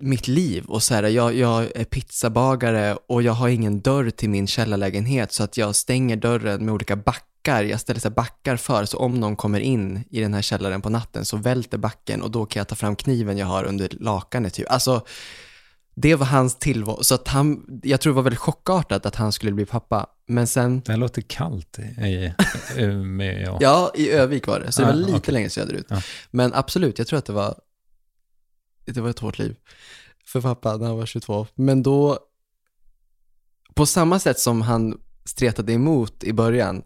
mitt 0.00 0.28
liv 0.28 0.64
och 0.64 0.82
så 0.82 0.94
här, 0.94 1.02
jag, 1.02 1.34
jag 1.34 1.76
är 1.76 1.84
pizzabagare 1.84 2.98
och 3.08 3.22
jag 3.22 3.32
har 3.32 3.48
ingen 3.48 3.80
dörr 3.80 4.10
till 4.10 4.30
min 4.30 4.46
källarlägenhet 4.46 5.32
så 5.32 5.42
att 5.42 5.56
jag 5.56 5.76
stänger 5.76 6.16
dörren 6.16 6.64
med 6.64 6.74
olika 6.74 6.96
backar. 6.96 7.33
Jag 7.46 7.80
ställer 7.80 8.00
så 8.00 8.10
backar 8.10 8.56
för 8.56 8.84
så 8.84 8.98
om 8.98 9.20
någon 9.20 9.36
kommer 9.36 9.60
in 9.60 10.04
i 10.10 10.20
den 10.20 10.34
här 10.34 10.42
källaren 10.42 10.82
på 10.82 10.90
natten 10.90 11.24
så 11.24 11.36
välter 11.36 11.78
backen 11.78 12.22
och 12.22 12.30
då 12.30 12.46
kan 12.46 12.60
jag 12.60 12.68
ta 12.68 12.74
fram 12.74 12.96
kniven 12.96 13.38
jag 13.38 13.46
har 13.46 13.64
under 13.64 13.88
lakanet. 14.00 14.54
Typ. 14.54 14.70
Alltså, 14.70 15.06
det 15.96 16.14
var 16.14 16.26
hans 16.26 16.58
tillvaro. 16.58 17.02
Så 17.02 17.14
att 17.14 17.28
han, 17.28 17.80
jag 17.82 18.00
tror 18.00 18.12
det 18.12 18.14
var 18.16 18.22
väldigt 18.22 18.40
chockartat 18.40 19.06
att 19.06 19.16
han 19.16 19.32
skulle 19.32 19.52
bli 19.52 19.66
pappa. 19.66 20.06
Men 20.26 20.46
sen... 20.46 20.80
Det 20.80 20.92
här 20.92 20.98
låter 20.98 21.22
kallt 21.22 21.78
i, 21.78 21.82
i, 22.80 22.86
med, 22.86 23.42
ja. 23.42 23.58
ja, 23.60 23.92
i 23.94 24.10
Övik 24.10 24.46
var 24.46 24.60
det. 24.60 24.72
Så 24.72 24.82
det 24.82 24.88
Ah, 24.88 24.90
var 24.90 24.98
lite 24.98 25.12
okej. 25.16 25.34
längre 25.34 25.50
söderut. 25.50 25.86
Ja. 25.88 26.02
Men 26.30 26.54
absolut, 26.54 26.98
jag 26.98 27.06
tror 27.08 27.18
att 27.18 27.24
det 27.26 27.32
var, 27.32 27.54
det 28.84 29.00
var 29.00 29.10
ett 29.10 29.18
hårt 29.18 29.38
liv 29.38 29.56
för 30.26 30.40
pappa 30.40 30.76
när 30.76 30.86
han 30.86 30.96
var 30.96 31.06
22. 31.06 31.46
Men 31.54 31.82
då, 31.82 32.18
på 33.74 33.86
samma 33.86 34.18
sätt 34.18 34.38
som 34.38 34.62
han 34.62 34.98
stretade 35.24 35.72
emot 35.72 36.24
i 36.24 36.32
början, 36.32 36.82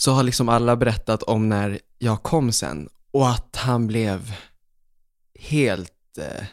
så 0.00 0.12
har 0.12 0.22
liksom 0.22 0.48
alla 0.48 0.76
berättat 0.76 1.22
om 1.22 1.48
när 1.48 1.80
jag 1.98 2.22
kom 2.22 2.52
sen 2.52 2.88
och 3.10 3.30
att 3.30 3.56
han 3.56 3.86
blev 3.86 4.34
helt 5.34 6.18
eh, 6.18 6.44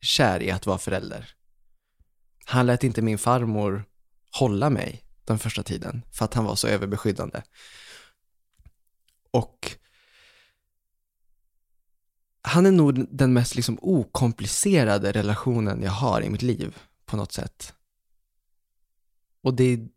kär 0.00 0.42
i 0.42 0.50
att 0.50 0.66
vara 0.66 0.78
förälder. 0.78 1.34
Han 2.44 2.66
lät 2.66 2.84
inte 2.84 3.02
min 3.02 3.18
farmor 3.18 3.84
hålla 4.30 4.70
mig 4.70 5.04
den 5.24 5.38
första 5.38 5.62
tiden 5.62 6.02
för 6.12 6.24
att 6.24 6.34
han 6.34 6.44
var 6.44 6.54
så 6.54 6.68
överbeskyddande. 6.68 7.42
Och 9.30 9.76
han 12.42 12.66
är 12.66 12.72
nog 12.72 13.16
den 13.16 13.32
mest 13.32 13.54
liksom 13.54 13.78
okomplicerade 13.82 15.12
relationen 15.12 15.82
jag 15.82 15.90
har 15.90 16.22
i 16.22 16.30
mitt 16.30 16.42
liv 16.42 16.78
på 17.06 17.16
något 17.16 17.32
sätt. 17.32 17.74
Och 19.42 19.54
det 19.54 19.64
är, 19.64 19.88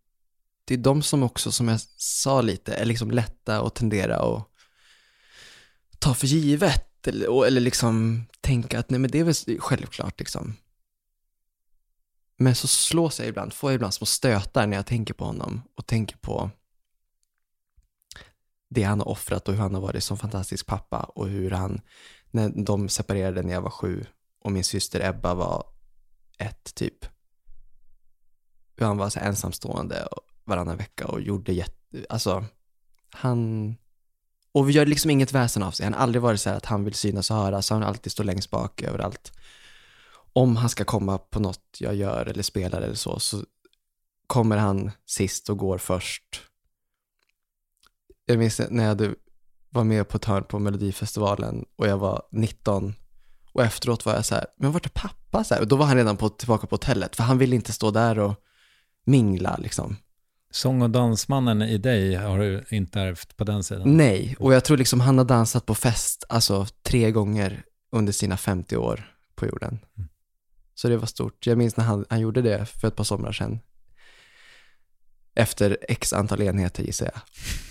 det 0.65 0.73
är 0.73 0.78
de 0.78 1.02
som 1.02 1.23
också, 1.23 1.52
som 1.52 1.67
jag 1.67 1.80
sa 1.97 2.41
lite, 2.41 2.73
är 2.73 2.86
liksom 2.86 3.12
lätta 3.12 3.62
att 3.62 3.76
tendera 3.76 4.21
och 4.21 4.52
ta 5.99 6.13
för 6.13 6.28
givet. 6.28 7.08
Eller, 7.08 7.30
och, 7.30 7.47
eller 7.47 7.62
liksom 7.62 8.26
tänka 8.41 8.80
att 8.80 8.89
nej 8.89 8.99
men 8.99 9.12
det 9.12 9.19
är 9.19 9.23
väl 9.23 9.60
självklart 9.60 10.19
liksom. 10.19 10.56
Men 12.38 12.56
så 12.56 12.67
slås 12.67 13.19
jag 13.19 13.28
ibland, 13.28 13.54
får 13.54 13.71
jag 13.71 13.76
ibland 13.76 13.93
små 13.93 14.06
stötar 14.06 14.67
när 14.67 14.78
jag 14.78 14.86
tänker 14.86 15.13
på 15.13 15.26
honom 15.26 15.62
och 15.76 15.88
tänker 15.88 16.17
på 16.17 16.52
det 18.69 18.84
han 18.84 18.99
har 18.99 19.08
offrat 19.08 19.47
och 19.47 19.54
hur 19.54 19.62
han 19.62 19.73
har 19.73 19.82
varit 19.82 20.04
som 20.04 20.17
fantastisk 20.17 20.65
pappa 20.65 20.99
och 20.99 21.28
hur 21.28 21.52
han, 21.52 21.82
när 22.32 22.65
de 22.65 22.89
separerade 22.89 23.43
när 23.43 23.54
jag 23.54 23.62
var 23.62 23.69
sju 23.69 24.06
och 24.39 24.52
min 24.52 24.63
syster 24.63 25.10
Ebba 25.10 25.34
var 25.34 25.65
ett 26.38 26.76
typ, 26.76 27.06
hur 28.76 28.86
han 28.86 28.97
var 28.97 29.10
så 29.10 29.19
här 29.19 29.28
ensamstående 29.28 30.08
varannan 30.45 30.77
vecka 30.77 31.08
och 31.08 31.21
gjorde 31.21 31.53
jätte, 31.53 32.06
alltså 32.10 32.45
han, 33.10 33.75
och 34.51 34.69
vi 34.69 34.73
gör 34.73 34.86
liksom 34.86 35.12
inget 35.12 35.34
väsen 35.34 35.63
av 35.63 35.71
sig, 35.71 35.84
han 35.84 35.93
har 35.93 36.01
aldrig 36.01 36.21
varit 36.21 36.41
så 36.41 36.49
här 36.49 36.58
att 36.58 36.65
han 36.65 36.84
vill 36.84 36.93
synas 36.93 37.32
och 37.32 37.38
höras, 37.38 37.69
han 37.69 37.82
har 37.82 37.89
alltid 37.89 38.12
stått 38.12 38.25
längst 38.25 38.49
bak 38.49 38.82
överallt. 38.82 39.32
Om 40.34 40.56
han 40.56 40.69
ska 40.69 40.86
komma 40.86 41.17
på 41.17 41.39
något 41.39 41.77
jag 41.79 41.95
gör 41.95 42.25
eller 42.25 42.43
spelar 42.43 42.82
eller 42.82 42.95
så, 42.95 43.19
så 43.19 43.43
kommer 44.27 44.58
han 44.58 44.91
sist 45.06 45.49
och 45.49 45.58
går 45.58 45.77
först 45.77 46.41
jag 48.25 48.39
minns 48.39 48.62
när 48.69 48.86
jag 48.86 49.15
var 49.69 49.84
med 49.84 50.08
på 50.08 50.17
ett 50.17 50.25
hörn 50.25 50.43
på 50.43 50.60
Melodifestivalen 50.60 51.65
och 51.75 51.88
jag 51.88 51.97
var 51.97 52.23
19 52.32 52.95
och 53.53 53.63
efteråt 53.63 54.06
var 54.06 54.13
jag 54.13 54.25
så 54.25 54.36
här, 54.36 54.45
men 54.58 54.71
vart 54.71 54.86
är 54.86 54.89
pappa? 54.89 55.43
Så 55.43 55.53
här, 55.53 55.62
och 55.62 55.67
då 55.67 55.75
var 55.75 55.86
han 55.86 55.97
redan 55.97 56.17
på, 56.17 56.29
tillbaka 56.29 56.67
på 56.67 56.73
hotellet 56.73 57.15
för 57.15 57.23
han 57.23 57.38
ville 57.38 57.56
inte 57.56 57.73
stå 57.73 57.91
där 57.91 58.19
och 58.19 58.36
mingla 59.06 59.58
liksom. 59.58 59.97
Sång 60.53 60.81
och 60.81 60.89
dansmannen 60.89 61.61
i 61.61 61.77
dig 61.77 62.15
har 62.15 62.39
du 62.39 62.63
inte 62.69 62.99
ärvt 62.99 63.37
på 63.37 63.43
den 63.43 63.63
sidan? 63.63 63.97
Nej, 63.97 64.35
och 64.39 64.53
jag 64.53 64.63
tror 64.63 64.77
liksom 64.77 64.99
han 64.99 65.17
har 65.17 65.25
dansat 65.25 65.65
på 65.65 65.75
fest, 65.75 66.23
alltså 66.29 66.65
tre 66.83 67.11
gånger 67.11 67.63
under 67.91 68.13
sina 68.13 68.37
50 68.37 68.77
år 68.77 69.15
på 69.35 69.45
jorden. 69.45 69.79
Så 70.75 70.89
det 70.89 70.97
var 70.97 71.05
stort. 71.05 71.47
Jag 71.47 71.57
minns 71.57 71.77
när 71.77 71.83
han, 71.83 72.05
han 72.09 72.19
gjorde 72.19 72.41
det 72.41 72.65
för 72.65 72.87
ett 72.87 72.95
par 72.95 73.03
somrar 73.03 73.31
sedan. 73.31 73.59
Efter 75.35 75.77
x 75.81 76.13
antal 76.13 76.41
enheter 76.41 76.83
gissar 76.83 77.05
jag. 77.13 77.21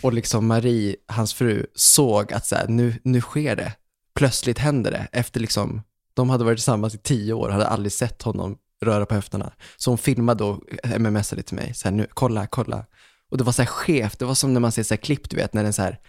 Och 0.03 0.13
liksom 0.13 0.47
Marie, 0.47 0.97
hans 1.07 1.35
fru, 1.35 1.67
såg 1.75 2.33
att 2.33 2.47
så 2.47 2.57
här, 2.57 2.69
nu, 2.69 2.95
nu 3.05 3.21
sker 3.21 3.57
det. 3.57 3.73
Plötsligt 4.15 4.59
händer 4.59 4.91
det. 4.91 5.09
Efter 5.13 5.41
liksom, 5.41 5.83
de 6.15 6.31
hade 6.31 6.45
varit 6.45 6.59
tillsammans 6.59 6.95
i 6.95 6.99
tio 6.99 7.33
år, 7.33 7.49
hade 7.49 7.67
aldrig 7.67 7.93
sett 7.93 8.23
honom 8.23 8.59
röra 8.83 9.07
på 9.07 9.15
höfterna. 9.15 9.53
Så 9.77 9.91
hon 9.91 9.99
filmade 9.99 10.45
och 10.45 10.63
mmsade 10.99 11.43
till 11.43 11.57
mig, 11.57 11.75
så 11.75 11.89
här, 11.89 11.97
nu, 11.97 12.07
kolla, 12.15 12.47
kolla. 12.47 12.87
Och 13.31 13.39
det 13.39 13.45
var 13.45 13.53
så 13.53 13.63
här 13.63 13.67
skevt, 13.67 14.19
det 14.19 14.25
var 14.25 14.35
som 14.35 14.55
när 14.55 14.61
man 14.61 14.73
ser 14.73 14.83
så 14.83 14.95
här 14.95 15.01
klipp, 15.03 15.31
du 15.31 15.37
vet, 15.37 15.55
när 15.55 15.65
en 15.65 15.73
så 15.73 15.83
här, 15.83 16.01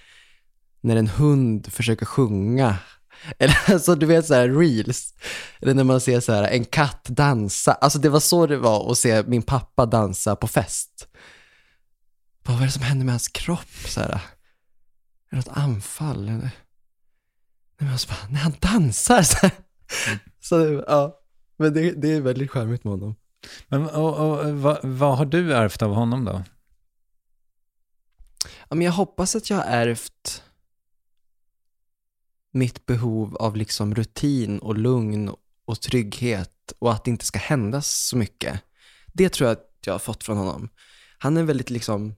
när 0.81 0.95
en 0.95 1.07
hund 1.07 1.73
försöker 1.73 2.05
sjunga. 2.05 2.77
Eller 3.39 3.71
alltså 3.71 3.95
du 3.95 4.05
vet 4.05 4.25
så 4.25 4.33
här 4.33 4.49
reels. 4.49 5.13
Eller 5.62 5.73
när 5.73 5.83
man 5.83 6.01
ser 6.01 6.19
så 6.19 6.33
här 6.33 6.43
en 6.43 6.65
katt 6.65 7.05
dansa. 7.05 7.73
Alltså 7.73 7.99
det 7.99 8.09
var 8.09 8.19
så 8.19 8.47
det 8.47 8.57
var 8.57 8.91
att 8.91 8.97
se 8.97 9.23
min 9.23 9.41
pappa 9.41 9.86
dansa 9.86 10.36
på 10.36 10.47
fest. 10.47 11.07
Bara, 12.43 12.53
vad 12.53 12.62
är 12.62 12.65
det 12.65 12.71
som 12.71 12.83
händer 12.83 13.05
med 13.05 13.13
hans 13.13 13.27
kropp? 13.27 13.88
Så 13.88 13.99
här, 13.99 14.09
är 14.09 14.19
det 15.29 15.36
något 15.36 15.57
anfall? 15.57 16.23
Eller? 16.23 16.38
Nej, 16.38 16.51
men 17.77 17.91
alltså 17.91 18.07
bara, 18.07 18.29
när 18.29 18.39
han 18.39 18.53
dansar 18.59 19.21
så 19.23 19.38
här. 19.38 19.51
Så 20.41 20.83
ja, 20.88 21.22
men 21.63 21.73
det, 21.73 21.91
det 21.91 22.12
är 22.12 22.21
väldigt 22.21 22.52
charmigt 22.52 22.84
med 22.84 22.91
honom. 22.91 23.15
Men, 23.67 23.89
och, 23.89 24.15
och, 24.15 24.54
vad, 24.54 24.80
vad 24.84 25.17
har 25.17 25.26
du 25.26 25.54
ärvt 25.54 25.82
av 25.82 25.93
honom 25.93 26.26
då? 26.26 26.43
Ja, 28.69 28.76
men 28.76 28.82
jag 28.82 28.91
hoppas 28.91 29.36
att 29.36 29.49
jag 29.49 29.58
har 29.58 29.63
ärvt 29.63 30.43
mitt 32.52 32.86
behov 32.86 33.36
av 33.36 33.56
liksom 33.56 33.95
rutin 33.95 34.60
och 34.60 34.78
lugn 34.78 35.32
och 35.65 35.82
trygghet 35.82 36.73
och 36.80 36.91
att 36.91 37.04
det 37.04 37.12
inte 37.12 37.26
ska 37.26 37.39
hända 37.39 37.82
så 37.82 38.17
mycket. 38.17 38.62
Det 39.13 39.30
tror 39.30 39.49
jag 39.49 39.58
att 39.58 39.69
jag 39.86 39.93
har 39.93 39.99
fått 39.99 40.23
från 40.23 40.38
honom. 40.38 40.69
Han 41.17 41.38
är 41.38 41.43
väldigt 41.43 41.69
liksom 41.69 42.15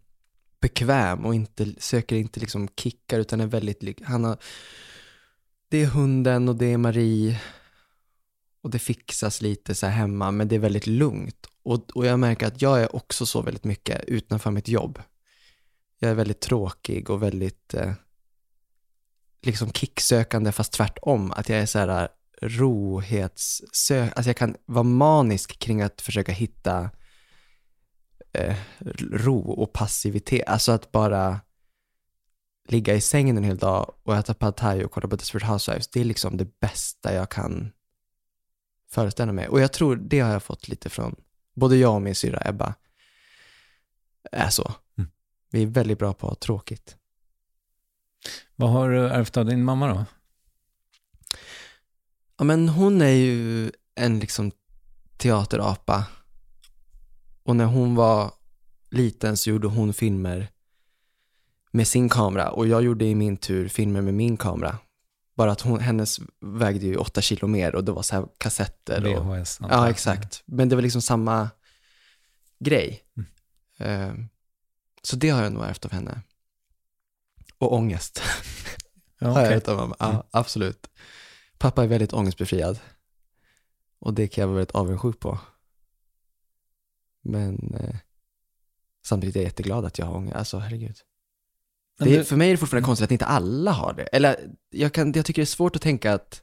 bekväm 0.59 1.25
och 1.25 1.35
inte, 1.35 1.73
söker 1.77 2.15
inte 2.15 2.39
liksom 2.39 2.67
kickar 2.77 3.19
utan 3.19 3.41
är 3.41 3.47
väldigt, 3.47 3.83
lik- 3.83 4.01
han 4.03 4.23
har, 4.23 4.37
det 5.69 5.81
är 5.81 5.87
hunden 5.87 6.49
och 6.49 6.55
det 6.55 6.65
är 6.65 6.77
Marie 6.77 7.41
och 8.65 8.71
det 8.71 8.79
fixas 8.79 9.41
lite 9.41 9.75
så 9.75 9.85
här 9.85 9.93
hemma 9.93 10.31
men 10.31 10.47
det 10.47 10.55
är 10.55 10.59
väldigt 10.59 10.87
lugnt. 10.87 11.47
Och, 11.63 11.89
och 11.95 12.05
jag 12.05 12.19
märker 12.19 12.47
att 12.47 12.61
jag 12.61 12.81
är 12.81 12.95
också 12.95 13.25
så 13.25 13.41
väldigt 13.41 13.63
mycket 13.63 14.05
utanför 14.05 14.51
mitt 14.51 14.67
jobb. 14.67 15.01
Jag 15.99 16.11
är 16.11 16.15
väldigt 16.15 16.39
tråkig 16.39 17.09
och 17.09 17.23
väldigt 17.23 17.73
eh, 17.73 17.93
liksom 19.41 19.71
kicksökande 19.71 20.51
fast 20.51 20.73
tvärtom. 20.73 21.31
Att 21.31 21.49
jag 21.49 21.59
är 21.59 21.65
så 21.65 21.79
här 21.79 22.01
eh, 22.01 22.07
rohetssök, 22.41 24.11
alltså 24.15 24.29
jag 24.29 24.37
kan 24.37 24.55
vara 24.65 24.83
manisk 24.83 25.59
kring 25.59 25.81
att 25.81 26.01
försöka 26.01 26.31
hitta 26.31 26.89
eh, 28.33 28.55
ro 29.11 29.51
och 29.51 29.73
passivitet. 29.73 30.47
Alltså 30.47 30.71
att 30.71 30.91
bara 30.91 31.39
ligga 32.67 32.93
i 32.93 33.01
sängen 33.01 33.37
en 33.37 33.43
hel 33.43 33.57
dag 33.57 33.95
och 34.03 34.15
äta 34.15 34.33
pad 34.33 34.55
thai 34.55 34.83
och 34.83 34.91
kolla 34.91 35.07
på 35.07 35.15
Desperate 35.15 35.45
Housewives. 35.45 35.87
Det 35.87 35.99
är 35.99 36.05
liksom 36.05 36.37
det 36.37 36.59
bästa 36.59 37.13
jag 37.13 37.29
kan 37.29 37.71
föreställa 38.95 39.31
mig. 39.31 39.47
Och 39.47 39.61
jag 39.61 39.73
tror 39.73 39.95
det 39.95 40.19
har 40.19 40.31
jag 40.31 40.43
fått 40.43 40.67
lite 40.67 40.89
från 40.89 41.15
både 41.53 41.77
jag 41.77 41.95
och 41.95 42.01
min 42.01 42.15
syrra 42.15 42.41
Ebba. 42.45 42.73
Är 44.31 44.49
så. 44.49 44.73
Mm. 44.97 45.09
Vi 45.51 45.63
är 45.63 45.67
väldigt 45.67 45.99
bra 45.99 46.13
på 46.13 46.27
att 46.27 46.31
ha 46.31 46.35
tråkigt. 46.35 46.95
Vad 48.55 48.69
har 48.69 48.89
du 48.89 49.07
ärvt 49.07 49.37
av 49.37 49.45
din 49.45 49.63
mamma 49.63 49.87
då? 49.87 50.05
Ja, 52.37 52.43
men 52.43 52.69
hon 52.69 53.01
är 53.01 53.15
ju 53.15 53.71
en 53.95 54.19
liksom 54.19 54.51
teaterapa. 55.17 56.05
Och 57.43 57.55
när 57.55 57.65
hon 57.65 57.95
var 57.95 58.31
liten 58.89 59.37
så 59.37 59.49
gjorde 59.49 59.67
hon 59.67 59.93
filmer 59.93 60.47
med 61.71 61.87
sin 61.87 62.09
kamera 62.09 62.51
och 62.51 62.67
jag 62.67 62.83
gjorde 62.83 63.05
i 63.05 63.15
min 63.15 63.37
tur 63.37 63.67
filmer 63.67 64.01
med 64.01 64.13
min 64.13 64.37
kamera. 64.37 64.77
Bara 65.35 65.51
att 65.51 65.61
hon, 65.61 65.79
hennes 65.79 66.19
vägde 66.41 66.85
ju 66.85 66.95
åtta 66.97 67.21
kilo 67.21 67.47
mer 67.47 67.75
och 67.75 67.83
det 67.83 67.91
var 67.91 68.01
så 68.01 68.15
här 68.15 68.27
kassetter. 68.37 69.17
Och, 69.17 69.25
VHS? 69.37 69.61
antar 69.61 69.77
ja, 69.77 69.89
exakt. 69.89 70.43
Men 70.45 70.69
det 70.69 70.75
var 70.75 70.83
liksom 70.83 71.01
samma 71.01 71.49
grej. 72.59 73.03
Eh, 73.77 74.13
så 75.01 75.15
det 75.15 75.29
har 75.29 75.43
jag 75.43 75.51
nog 75.53 75.63
ärvt 75.63 75.85
av 75.85 75.91
henne. 75.91 76.21
Och 77.57 77.73
ångest. 77.73 78.21
Ja, 79.19 79.27
Har 79.31 79.41
jag 79.41 79.53
ärvt 79.53 79.67
av 79.67 79.77
mamma. 79.77 79.95
Ja, 79.99 80.09
Mm. 80.09 80.21
absolut. 80.31 80.87
Pappa 81.57 81.83
är 81.83 81.87
väldigt 81.87 82.13
ångestbefriad. 82.13 82.79
Och 83.99 84.13
det 84.13 84.27
kan 84.27 84.41
jag 84.41 84.47
vara 84.47 84.57
väldigt 84.57 84.75
avundsjuk 84.75 85.19
på. 85.19 85.39
Men 87.21 87.73
eh, 87.79 87.95
samtidigt 89.05 89.35
är 89.35 89.39
jag 89.39 89.45
jätteglad 89.45 89.85
att 89.85 89.97
jag 89.99 90.05
har 90.05 90.15
ångest. 90.15 90.35
Alltså 90.35 90.57
herregud. 90.59 90.97
Det 91.97 92.05
du- 92.17 92.23
för 92.25 92.35
mig 92.35 92.47
är 92.47 92.51
det 92.53 92.57
fortfarande 92.57 92.85
konstigt 92.85 93.03
att 93.05 93.11
inte 93.11 93.25
alla 93.25 93.71
har 93.71 93.93
det. 93.93 94.03
Eller 94.03 94.49
jag, 94.69 94.93
kan, 94.93 95.13
jag 95.13 95.25
tycker 95.25 95.41
det 95.41 95.43
är 95.43 95.45
svårt 95.45 95.75
att 95.75 95.81
tänka 95.81 96.13
att 96.13 96.41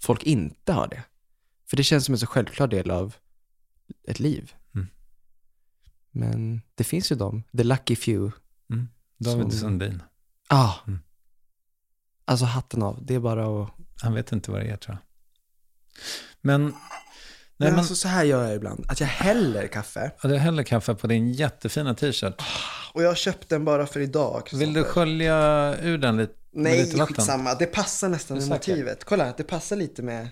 folk 0.00 0.22
inte 0.22 0.72
har 0.72 0.88
det. 0.88 1.02
För 1.70 1.76
det 1.76 1.82
känns 1.84 2.04
som 2.04 2.12
en 2.14 2.18
så 2.18 2.26
självklar 2.26 2.66
del 2.68 2.90
av 2.90 3.14
ett 4.08 4.20
liv. 4.20 4.54
Mm. 4.74 4.86
Men 6.10 6.62
det 6.74 6.84
finns 6.84 7.12
ju 7.12 7.16
de, 7.16 7.42
the 7.56 7.64
lucky 7.64 7.96
few. 7.96 8.32
Mm. 8.70 8.88
David 9.18 9.42
Som- 9.52 9.58
Sundin. 9.60 10.02
Ah. 10.48 10.74
Mm. 10.86 11.00
Alltså 12.24 12.44
hatten 12.44 12.82
av, 12.82 13.06
det 13.06 13.14
är 13.14 13.20
bara 13.20 13.62
att... 13.62 13.70
Han 14.02 14.14
vet 14.14 14.32
inte 14.32 14.50
vad 14.50 14.60
det 14.60 14.66
är 14.70 14.76
tror 14.76 14.96
jag. 14.96 15.02
Men, 16.40 16.74
nej, 17.56 17.70
men 17.70 17.78
alltså 17.78 17.94
så 17.94 18.08
här 18.08 18.24
gör 18.24 18.44
jag 18.44 18.54
ibland, 18.54 18.84
att 18.88 19.00
jag 19.00 19.06
häller 19.06 19.66
kaffe. 19.66 20.10
ja, 20.22 20.28
du 20.28 20.36
häller 20.36 20.62
kaffe 20.62 20.94
på 20.94 21.06
din 21.06 21.32
jättefina 21.32 21.94
t-shirt. 21.94 22.42
Och 22.94 23.02
jag 23.02 23.08
har 23.08 23.14
köpt 23.14 23.48
den 23.48 23.64
bara 23.64 23.86
för 23.86 24.00
idag. 24.00 24.48
Vill 24.52 24.72
du 24.72 24.84
skölja 24.84 25.36
ur 25.82 25.98
den 25.98 26.16
lite, 26.16 26.32
Nej, 26.52 26.82
lite 26.82 26.96
vatten? 26.96 27.14
skitsamma. 27.16 27.54
Det 27.54 27.66
passar 27.66 28.08
nästan 28.08 28.38
med 28.38 28.48
motivet. 28.48 29.04
Kolla, 29.04 29.34
det 29.36 29.44
passar 29.44 29.76
lite 29.76 30.02
med... 30.02 30.28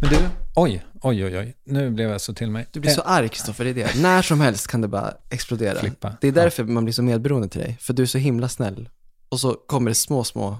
Men 0.00 0.10
du, 0.10 0.16
oj, 0.54 0.84
oj, 1.02 1.24
oj, 1.24 1.38
oj. 1.38 1.54
Nu 1.64 1.90
blev 1.90 2.10
jag 2.10 2.20
så 2.20 2.34
till 2.34 2.50
mig. 2.50 2.66
Du 2.72 2.80
blir 2.80 2.90
så 2.90 3.00
arg 3.00 3.28
Kristoffer, 3.28 3.64
det 3.64 3.70
är 3.70 3.74
det. 3.74 4.00
När 4.02 4.22
som 4.22 4.40
helst 4.40 4.66
kan 4.66 4.80
det 4.80 4.88
bara 4.88 5.14
explodera. 5.30 5.78
Flippa. 5.78 6.16
Det 6.20 6.28
är 6.28 6.32
därför 6.32 6.64
man 6.64 6.84
blir 6.84 6.92
så 6.94 7.02
medberoende 7.02 7.48
till 7.48 7.60
dig. 7.60 7.76
För 7.80 7.92
du 7.92 8.02
är 8.02 8.06
så 8.06 8.18
himla 8.18 8.48
snäll. 8.48 8.88
Och 9.28 9.40
så 9.40 9.52
kommer 9.54 9.90
det 9.90 9.94
små, 9.94 10.24
små... 10.24 10.58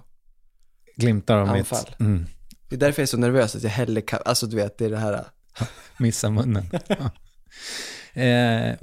Glimtar 0.97 1.37
av 1.39 1.49
Anfall. 1.49 1.85
mitt... 1.89 2.01
Mm, 2.01 2.27
Det 2.69 2.77
är 2.77 2.81
därför 2.81 3.01
jag 3.03 3.05
är 3.05 3.11
så 3.11 3.17
nervös 3.17 3.57
att 3.57 3.63
jag 3.63 3.71
häller 3.71 4.01
kaffe. 4.01 4.23
Alltså 4.27 4.47
du 4.47 4.57
vet, 4.57 4.79
det 4.79 4.85
är 4.85 4.91
det 4.91 4.99
här... 4.99 5.25
missa 5.97 6.31
munnen. 6.31 6.65
Ja. 6.87 7.11
Eh, 8.23 8.75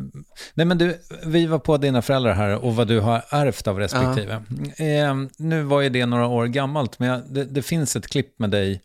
nej 0.54 0.66
men 0.66 0.78
du, 0.78 0.98
vi 1.26 1.46
var 1.46 1.60
på 1.60 1.78
dina 1.78 2.02
föräldrar 2.02 2.34
här 2.34 2.56
och 2.56 2.76
vad 2.76 2.88
du 2.88 3.00
har 3.00 3.24
ärvt 3.30 3.68
av 3.68 3.80
respektive. 3.80 4.34
Eh, 4.78 5.16
nu 5.38 5.64
var 5.64 5.82
ju 5.82 5.90
det 5.90 6.06
några 6.06 6.28
år 6.28 6.46
gammalt, 6.48 7.00
men 7.00 7.10
jag, 7.10 7.22
det, 7.30 7.46
det 7.46 7.62
finns 7.62 7.96
ett 7.96 8.08
klipp 8.08 8.40
med 8.40 8.50
dig 8.52 8.82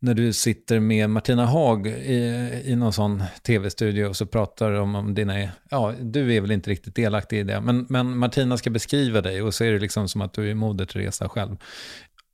när 0.00 0.14
du 0.14 0.32
sitter 0.32 0.80
med 0.80 1.10
Martina 1.10 1.46
Haag 1.46 1.86
i, 1.86 2.62
i 2.64 2.76
någon 2.76 2.92
sån 2.92 3.22
tv-studio 3.42 4.06
och 4.06 4.16
så 4.16 4.26
pratar 4.26 4.72
de 4.72 4.94
om 4.94 5.14
dina, 5.14 5.48
ja, 5.70 5.94
du 6.00 6.34
är 6.34 6.40
väl 6.40 6.50
inte 6.50 6.70
riktigt 6.70 6.94
delaktig 6.94 7.38
i 7.38 7.42
det, 7.42 7.60
men, 7.60 7.86
men 7.88 8.18
Martina 8.18 8.56
ska 8.56 8.70
beskriva 8.70 9.20
dig 9.20 9.42
och 9.42 9.54
så 9.54 9.64
är 9.64 9.72
det 9.72 9.78
liksom 9.78 10.08
som 10.08 10.20
att 10.20 10.32
du 10.32 10.50
är 10.50 10.54
moder 10.54 10.86
Teresa 10.86 11.28
själv. 11.28 11.56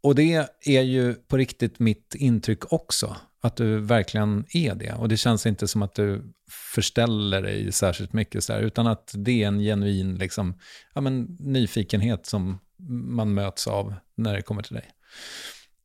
Och 0.03 0.14
det 0.14 0.47
är 0.64 0.82
ju 0.82 1.14
på 1.14 1.37
riktigt 1.37 1.78
mitt 1.78 2.14
intryck 2.14 2.72
också, 2.72 3.16
att 3.45 3.57
du 3.57 3.81
verkligen 3.81 4.45
är 4.49 4.75
det. 4.75 4.93
Och 4.93 5.09
det 5.09 5.17
känns 5.17 5.47
inte 5.47 5.69
som 5.69 5.83
att 5.83 5.95
du 5.95 6.35
förställer 6.51 7.43
dig 7.43 7.73
särskilt 7.73 8.13
mycket, 8.13 8.45
så 8.45 8.53
här, 8.53 8.61
utan 8.61 8.87
att 8.87 9.15
det 9.17 9.43
är 9.43 9.47
en 9.47 9.59
genuin 9.59 10.15
liksom, 10.15 10.59
ja, 10.95 11.01
men, 11.01 11.37
nyfikenhet 11.41 12.27
som 12.27 12.59
man 12.89 13.35
möts 13.35 13.67
av 13.67 13.95
när 14.15 14.35
det 14.35 14.43
kommer 14.43 14.63
till 14.63 14.75
dig. 14.75 14.91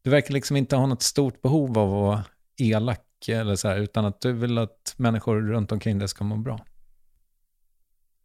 Du 0.02 0.10
verkar 0.10 0.34
liksom 0.34 0.58
inte 0.58 0.76
ha 0.76 0.86
något 0.86 1.02
stort 1.02 1.42
behov 1.42 1.78
av 1.78 1.88
att 1.88 2.02
vara 2.02 2.26
elak, 2.58 3.28
eller 3.28 3.56
så 3.56 3.68
här, 3.68 3.78
utan 3.78 4.06
att 4.06 4.22
du 4.22 4.34
vill 4.34 4.58
att 4.58 4.94
människor 4.98 5.42
runt 5.42 5.72
omkring 5.72 6.00
dig 6.00 6.08
ska 6.08 6.24
må 6.24 6.38
bra. 6.38 6.66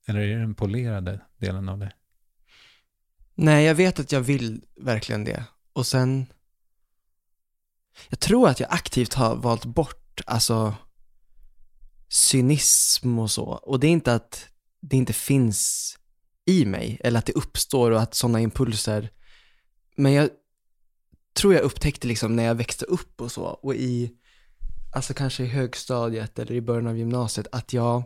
Eller 0.07 0.21
är 0.21 0.27
det 0.27 0.41
den 0.41 0.55
polerade 0.55 1.21
delen 1.39 1.69
av 1.69 1.79
det? 1.79 1.93
Nej, 3.35 3.65
jag 3.65 3.75
vet 3.75 4.01
att 4.01 4.13
jag 4.13 4.21
vill 4.21 4.65
verkligen 4.81 5.25
det. 5.25 5.45
Och 5.73 5.87
sen... 5.87 6.27
Jag 8.09 8.21
tror 8.21 8.49
att 8.49 8.61
jag 8.61 8.73
aktivt 8.73 9.15
har 9.15 9.37
valt 9.37 9.65
bort, 9.65 10.21
alltså, 10.27 10.75
cynism 12.09 13.19
och 13.19 13.31
så. 13.31 13.45
Och 13.45 13.81
det 13.81 13.87
är 13.87 13.91
inte 13.91 14.15
att 14.15 14.49
det 14.81 14.97
inte 14.97 15.13
finns 15.13 15.91
i 16.47 16.65
mig, 16.65 17.01
eller 17.05 17.19
att 17.19 17.27
det 17.27 17.33
uppstår 17.33 17.91
och 17.91 18.03
att 18.03 18.15
sådana 18.15 18.41
impulser. 18.41 19.11
Men 19.97 20.13
jag 20.13 20.31
tror 21.35 21.55
jag 21.55 21.63
upptäckte 21.63 22.07
liksom 22.07 22.37
när 22.37 22.45
jag 22.45 22.55
växte 22.55 22.85
upp 22.85 23.21
och 23.21 23.33
så, 23.33 23.43
och 23.43 23.75
i, 23.75 24.13
alltså 24.95 25.15
kanske 25.15 25.45
i 25.45 25.47
högstadiet 25.47 26.39
eller 26.39 26.53
i 26.53 26.61
början 26.61 26.87
av 26.87 26.99
gymnasiet, 26.99 27.47
att 27.53 27.73
jag, 27.73 28.03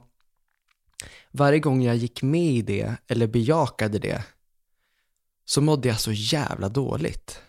varje 1.31 1.59
gång 1.59 1.83
jag 1.83 1.97
gick 1.97 2.23
med 2.23 2.53
i 2.53 2.63
det, 2.63 2.97
eller 3.07 3.27
bejakade 3.27 3.99
det, 3.99 4.25
så 5.45 5.61
mådde 5.61 5.89
jag 5.89 6.01
så 6.01 6.13
jävla 6.13 6.69
dåligt. 6.69 7.43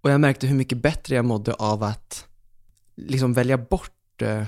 Och 0.00 0.10
jag 0.10 0.20
märkte 0.20 0.46
hur 0.46 0.56
mycket 0.56 0.78
bättre 0.78 1.14
jag 1.14 1.24
mådde 1.24 1.54
av 1.54 1.82
att 1.82 2.26
liksom 2.96 3.32
välja 3.32 3.58
bort 3.58 4.22
eh, 4.22 4.46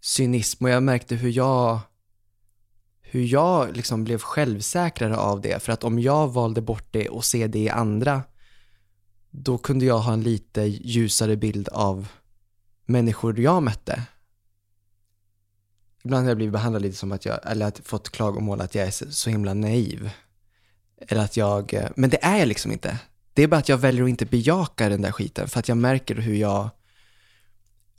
cynism 0.00 0.64
och 0.64 0.70
jag 0.70 0.82
märkte 0.82 1.14
hur 1.14 1.30
jag 1.30 1.80
hur 3.12 3.24
jag 3.24 3.76
liksom 3.76 4.04
blev 4.04 4.18
självsäkrare 4.18 5.16
av 5.16 5.40
det. 5.40 5.62
För 5.62 5.72
att 5.72 5.84
om 5.84 5.98
jag 5.98 6.28
valde 6.28 6.60
bort 6.60 6.88
det 6.90 7.08
och 7.08 7.24
se 7.24 7.46
det 7.46 7.58
i 7.58 7.68
andra, 7.68 8.22
då 9.30 9.58
kunde 9.58 9.84
jag 9.84 9.98
ha 9.98 10.12
en 10.12 10.22
lite 10.22 10.62
ljusare 10.62 11.36
bild 11.36 11.68
av 11.68 12.08
människor 12.84 13.40
jag 13.40 13.62
mötte. 13.62 14.02
Ibland 16.04 16.24
har 16.24 16.30
jag 16.30 16.36
blivit 16.36 16.52
behandlad 16.52 16.82
lite 16.82 16.96
som 16.96 17.12
att 17.12 17.24
jag, 17.24 17.38
eller 17.50 17.66
att 17.66 17.78
fått 17.78 18.10
klagomål 18.10 18.60
att 18.60 18.74
jag 18.74 18.86
är 18.86 19.10
så 19.10 19.30
himla 19.30 19.54
naiv. 19.54 20.10
Eller 20.96 21.24
att 21.24 21.36
jag, 21.36 21.74
eh, 21.74 21.90
men 21.96 22.10
det 22.10 22.24
är 22.24 22.38
jag 22.38 22.48
liksom 22.48 22.72
inte. 22.72 22.98
Det 23.34 23.42
är 23.42 23.48
bara 23.48 23.56
att 23.56 23.68
jag 23.68 23.78
väljer 23.78 24.02
att 24.02 24.08
inte 24.10 24.26
bejaka 24.26 24.88
den 24.88 25.02
där 25.02 25.12
skiten 25.12 25.48
för 25.48 25.58
att 25.58 25.68
jag 25.68 25.76
märker 25.76 26.14
hur 26.14 26.34
jag, 26.34 26.70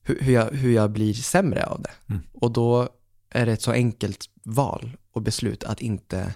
hur, 0.04 0.20
hur 0.20 0.34
jag, 0.34 0.52
hur 0.52 0.74
jag 0.74 0.92
blir 0.92 1.14
sämre 1.14 1.66
av 1.66 1.82
det. 1.82 1.92
Mm. 2.10 2.22
Och 2.34 2.52
då 2.52 2.90
är 3.30 3.46
det 3.46 3.52
ett 3.52 3.62
så 3.62 3.72
enkelt 3.72 4.30
val 4.44 4.98
och 5.12 5.22
beslut 5.22 5.64
att 5.64 5.82
inte 5.82 6.34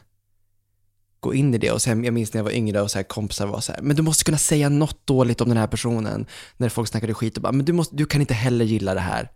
gå 1.19 1.33
in 1.33 1.53
i 1.53 1.57
det. 1.57 1.71
Och 1.71 1.81
sen, 1.81 2.03
jag 2.03 2.13
minns 2.13 2.33
när 2.33 2.39
jag 2.39 2.43
var 2.43 2.51
yngre 2.51 2.81
och 2.81 2.91
så 2.91 2.97
här, 2.97 3.03
kompisar 3.03 3.47
var 3.47 3.61
så 3.61 3.71
här, 3.71 3.81
men 3.81 3.95
du 3.95 4.01
måste 4.01 4.23
kunna 4.23 4.37
säga 4.37 4.69
något 4.69 5.07
dåligt 5.07 5.41
om 5.41 5.49
den 5.49 5.57
här 5.57 5.67
personen. 5.67 6.25
När 6.57 6.69
folk 6.69 6.89
snackade 6.89 7.13
skit 7.13 7.37
och 7.37 7.43
bara, 7.43 7.51
men 7.51 7.65
du, 7.65 7.73
måste, 7.73 7.95
du 7.95 8.05
kan 8.05 8.21
inte 8.21 8.33
heller 8.33 8.65
gilla 8.65 8.93
det 8.93 8.99
här. 8.99 9.31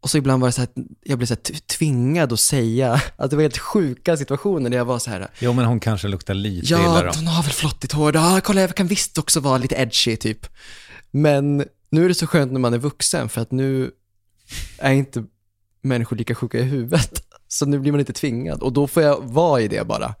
Och 0.00 0.10
så 0.10 0.18
ibland 0.18 0.40
var 0.40 0.48
det 0.48 0.52
så 0.52 0.60
här, 0.60 0.68
att 0.68 0.74
jag 1.02 1.18
blev 1.18 1.26
så 1.26 1.34
här 1.34 1.60
tvingad 1.60 2.32
att 2.32 2.40
säga, 2.40 3.02
att 3.16 3.30
det 3.30 3.36
var 3.36 3.42
helt 3.42 3.58
sjuka 3.58 4.16
situationer 4.16 4.70
där 4.70 4.76
jag 4.76 4.84
var 4.84 4.98
så 4.98 5.10
här, 5.10 5.28
Jo, 5.38 5.52
men 5.52 5.64
hon 5.64 5.80
kanske 5.80 6.08
luktar 6.08 6.34
lite 6.34 6.66
illa 6.74 6.82
Ja, 6.82 7.02
då. 7.02 7.12
hon 7.16 7.26
har 7.26 7.42
väl 7.42 7.52
flottigt 7.52 7.92
hår. 7.92 8.14
Ja, 8.16 8.40
kolla 8.44 8.60
jag 8.60 8.74
kan 8.74 8.86
visst 8.86 9.18
också 9.18 9.40
vara 9.40 9.58
lite 9.58 9.74
edgy 9.74 10.16
typ. 10.16 10.46
Men 11.10 11.64
nu 11.90 12.04
är 12.04 12.08
det 12.08 12.14
så 12.14 12.26
skönt 12.26 12.52
när 12.52 12.60
man 12.60 12.74
är 12.74 12.78
vuxen 12.78 13.28
för 13.28 13.40
att 13.40 13.50
nu 13.50 13.90
är 14.78 14.92
inte 14.92 15.24
människor 15.82 16.16
lika 16.16 16.34
sjuka 16.34 16.58
i 16.58 16.62
huvudet. 16.62 17.22
Så 17.48 17.66
nu 17.66 17.78
blir 17.78 17.92
man 17.92 18.00
inte 18.00 18.12
tvingad 18.12 18.62
och 18.62 18.72
då 18.72 18.86
får 18.86 19.02
jag 19.02 19.20
vara 19.22 19.60
i 19.60 19.68
det 19.68 19.86
bara. 19.86 20.14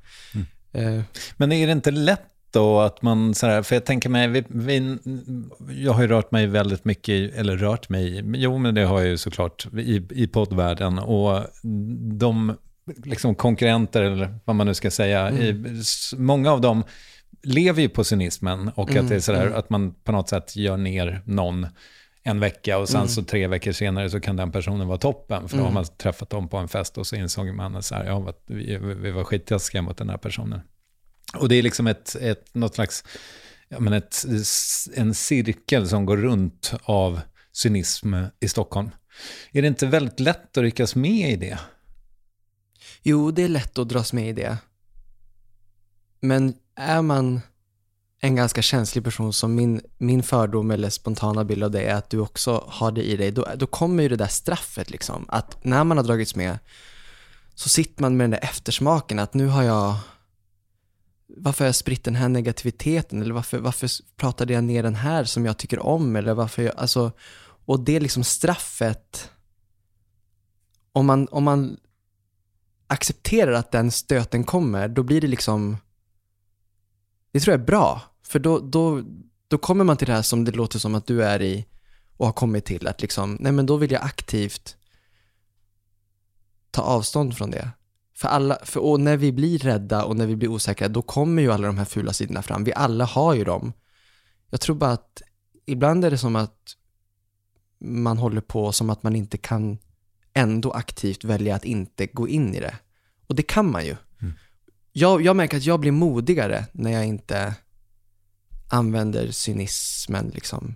Eh, 0.72 1.00
Men 1.36 1.52
är 1.52 1.66
det 1.66 1.72
inte 1.72 1.90
lätt 1.90 2.22
då 2.50 2.80
att 2.80 3.02
man 3.02 3.34
så 3.34 3.46
här, 3.46 3.62
för 3.62 3.76
jag 3.76 3.84
tänker 3.84 4.08
mig, 4.08 4.28
vi, 4.28 4.44
vi, 4.48 4.98
jag 5.84 5.92
har 5.92 6.02
ju 6.02 6.08
rört 6.08 6.30
mig 6.30 6.46
väldigt 6.46 6.84
mycket, 6.84 7.08
i- 7.08 7.30
eller 7.36 7.56
rört 7.56 7.88
mig, 7.88 8.18
i- 8.18 8.22
jo 8.36 8.58
men 8.58 8.74
det 8.74 8.84
har 8.84 8.98
jag 9.00 9.08
ju 9.08 9.16
såklart 9.16 9.66
i, 9.74 10.06
i 10.10 10.26
poddvärlden 10.26 10.98
och 10.98 11.44
de 12.18 12.56
liksom 13.04 13.34
konkurrenter 13.34 14.02
eller 14.02 14.38
vad 14.44 14.56
man 14.56 14.66
nu 14.66 14.74
ska 14.74 14.90
säga, 14.90 15.30
i, 15.30 15.64
s- 15.80 16.14
många 16.16 16.52
av 16.52 16.60
dem 16.60 16.84
lever 17.42 17.82
ju 17.82 17.88
på 17.88 18.04
cynismen 18.04 18.68
och 18.74 18.96
att 18.96 19.08
det 19.08 19.14
är 19.14 19.20
sådär 19.20 19.46
att 19.58 19.70
man 19.70 19.94
på 19.94 20.12
något 20.12 20.28
sätt 20.28 20.56
gör 20.56 20.76
ner 20.76 21.22
någon 21.24 21.66
en 22.22 22.40
vecka 22.40 22.78
och 22.78 22.88
sen 22.88 23.08
så 23.08 23.22
tre 23.22 23.46
veckor 23.46 23.72
senare 23.72 24.10
så 24.10 24.20
kan 24.20 24.36
den 24.36 24.52
personen 24.52 24.88
vara 24.88 24.98
toppen. 24.98 25.48
För 25.48 25.56
då 25.56 25.62
har 25.64 25.72
man 25.74 25.84
träffat 25.84 26.30
dem 26.30 26.48
på 26.48 26.56
en 26.56 26.68
fest 26.68 26.98
och 26.98 27.06
så 27.06 27.16
insåg 27.16 27.54
man 27.54 27.82
så 27.82 27.94
här, 27.94 28.04
ja, 28.04 28.32
vi, 28.46 28.76
vi 28.76 29.10
var 29.10 29.24
skittaskiga 29.24 29.82
mot 29.82 29.96
den 29.96 30.10
här 30.10 30.16
personen. 30.16 30.60
Och 31.34 31.48
det 31.48 31.54
är 31.54 31.62
liksom 31.62 31.86
ett, 31.86 32.14
ett, 32.14 32.54
något 32.54 32.74
slags, 32.74 33.04
ja, 33.68 33.80
men 33.80 33.92
ett, 33.92 34.24
en 34.94 35.14
cirkel 35.14 35.88
som 35.88 36.06
går 36.06 36.16
runt 36.16 36.72
av 36.82 37.20
cynism 37.52 38.14
i 38.40 38.48
Stockholm. 38.48 38.90
Är 39.52 39.62
det 39.62 39.68
inte 39.68 39.86
väldigt 39.86 40.20
lätt 40.20 40.56
att 40.56 40.62
ryckas 40.62 40.94
med 40.94 41.30
i 41.30 41.36
det? 41.36 41.58
jo, 43.02 43.30
det 43.30 43.42
är 43.42 43.48
lätt 43.48 43.78
att 43.78 43.88
dras 43.88 44.12
med 44.12 44.28
i 44.28 44.32
det. 44.32 44.58
Men 46.20 46.54
är 46.74 47.02
man 47.02 47.40
en 48.20 48.36
ganska 48.36 48.62
känslig 48.62 49.04
person 49.04 49.32
som 49.32 49.54
min, 49.54 49.80
min 49.98 50.22
fördom 50.22 50.70
eller 50.70 50.90
spontana 50.90 51.44
bild 51.44 51.64
av 51.64 51.70
det 51.70 51.82
är 51.82 51.94
att 51.94 52.10
du 52.10 52.18
också 52.18 52.64
har 52.68 52.92
det 52.92 53.02
i 53.02 53.16
dig, 53.16 53.30
då, 53.30 53.46
då 53.56 53.66
kommer 53.66 54.02
ju 54.02 54.08
det 54.08 54.16
där 54.16 54.26
straffet 54.26 54.90
liksom. 54.90 55.24
Att 55.28 55.64
när 55.64 55.84
man 55.84 55.96
har 55.96 56.04
dragits 56.04 56.36
med 56.36 56.58
så 57.54 57.68
sitter 57.68 58.02
man 58.02 58.16
med 58.16 58.24
den 58.24 58.30
där 58.30 58.44
eftersmaken 58.44 59.18
att 59.18 59.34
nu 59.34 59.46
har 59.46 59.62
jag 59.62 59.96
varför 61.36 61.64
har 61.64 61.68
jag 61.68 61.74
spritt 61.74 62.04
den 62.04 62.14
här 62.14 62.28
negativiteten 62.28 63.22
eller 63.22 63.34
varför, 63.34 63.58
varför 63.58 63.90
pratade 64.16 64.52
jag 64.52 64.64
ner 64.64 64.82
den 64.82 64.94
här 64.94 65.24
som 65.24 65.46
jag 65.46 65.56
tycker 65.56 65.78
om 65.78 66.16
eller 66.16 66.34
varför 66.34 66.62
jag, 66.62 66.76
alltså, 66.76 67.12
och 67.64 67.80
det 67.80 67.96
är 67.96 68.00
liksom 68.00 68.24
straffet 68.24 69.30
om 70.92 71.06
man, 71.06 71.28
om 71.28 71.44
man 71.44 71.76
accepterar 72.86 73.52
att 73.52 73.72
den 73.72 73.90
stöten 73.90 74.44
kommer, 74.44 74.88
då 74.88 75.02
blir 75.02 75.20
det 75.20 75.26
liksom 75.26 75.76
det 77.32 77.40
tror 77.40 77.52
jag 77.52 77.60
är 77.60 77.66
bra. 77.66 78.02
För 78.22 78.38
då, 78.38 78.58
då, 78.58 79.02
då 79.48 79.58
kommer 79.58 79.84
man 79.84 79.96
till 79.96 80.06
det 80.06 80.12
här 80.12 80.22
som 80.22 80.44
det 80.44 80.52
låter 80.52 80.78
som 80.78 80.94
att 80.94 81.06
du 81.06 81.24
är 81.24 81.42
i 81.42 81.66
och 82.16 82.26
har 82.26 82.32
kommit 82.32 82.64
till. 82.64 82.86
Att 82.86 83.02
liksom, 83.02 83.36
nej 83.40 83.52
men 83.52 83.66
då 83.66 83.76
vill 83.76 83.92
jag 83.92 84.02
aktivt 84.02 84.76
ta 86.70 86.82
avstånd 86.82 87.36
från 87.36 87.50
det. 87.50 87.70
För 88.18 88.28
alla, 88.28 88.58
för, 88.62 88.80
och 88.80 89.00
när 89.00 89.16
vi 89.16 89.32
blir 89.32 89.58
rädda 89.58 90.04
och 90.04 90.16
när 90.16 90.26
vi 90.26 90.36
blir 90.36 90.48
osäkra, 90.48 90.88
då 90.88 91.02
kommer 91.02 91.42
ju 91.42 91.52
alla 91.52 91.66
de 91.66 91.78
här 91.78 91.84
fula 91.84 92.12
sidorna 92.12 92.42
fram. 92.42 92.64
Vi 92.64 92.72
alla 92.72 93.04
har 93.04 93.34
ju 93.34 93.44
dem. 93.44 93.72
Jag 94.50 94.60
tror 94.60 94.76
bara 94.76 94.90
att 94.90 95.22
ibland 95.66 96.04
är 96.04 96.10
det 96.10 96.18
som 96.18 96.36
att 96.36 96.76
man 97.80 98.18
håller 98.18 98.40
på 98.40 98.72
som 98.72 98.90
att 98.90 99.02
man 99.02 99.16
inte 99.16 99.38
kan 99.38 99.78
ändå 100.32 100.70
aktivt 100.70 101.24
välja 101.24 101.54
att 101.54 101.64
inte 101.64 102.06
gå 102.06 102.28
in 102.28 102.54
i 102.54 102.60
det. 102.60 102.74
Och 103.26 103.34
det 103.34 103.42
kan 103.42 103.70
man 103.70 103.84
ju. 103.84 103.96
Mm. 104.20 104.34
Jag, 104.92 105.22
jag 105.22 105.36
märker 105.36 105.56
att 105.56 105.64
jag 105.64 105.80
blir 105.80 105.92
modigare 105.92 106.66
när 106.72 106.90
jag 106.90 107.06
inte 107.06 107.54
använder 108.68 109.30
cynismen 109.30 110.28
liksom. 110.28 110.74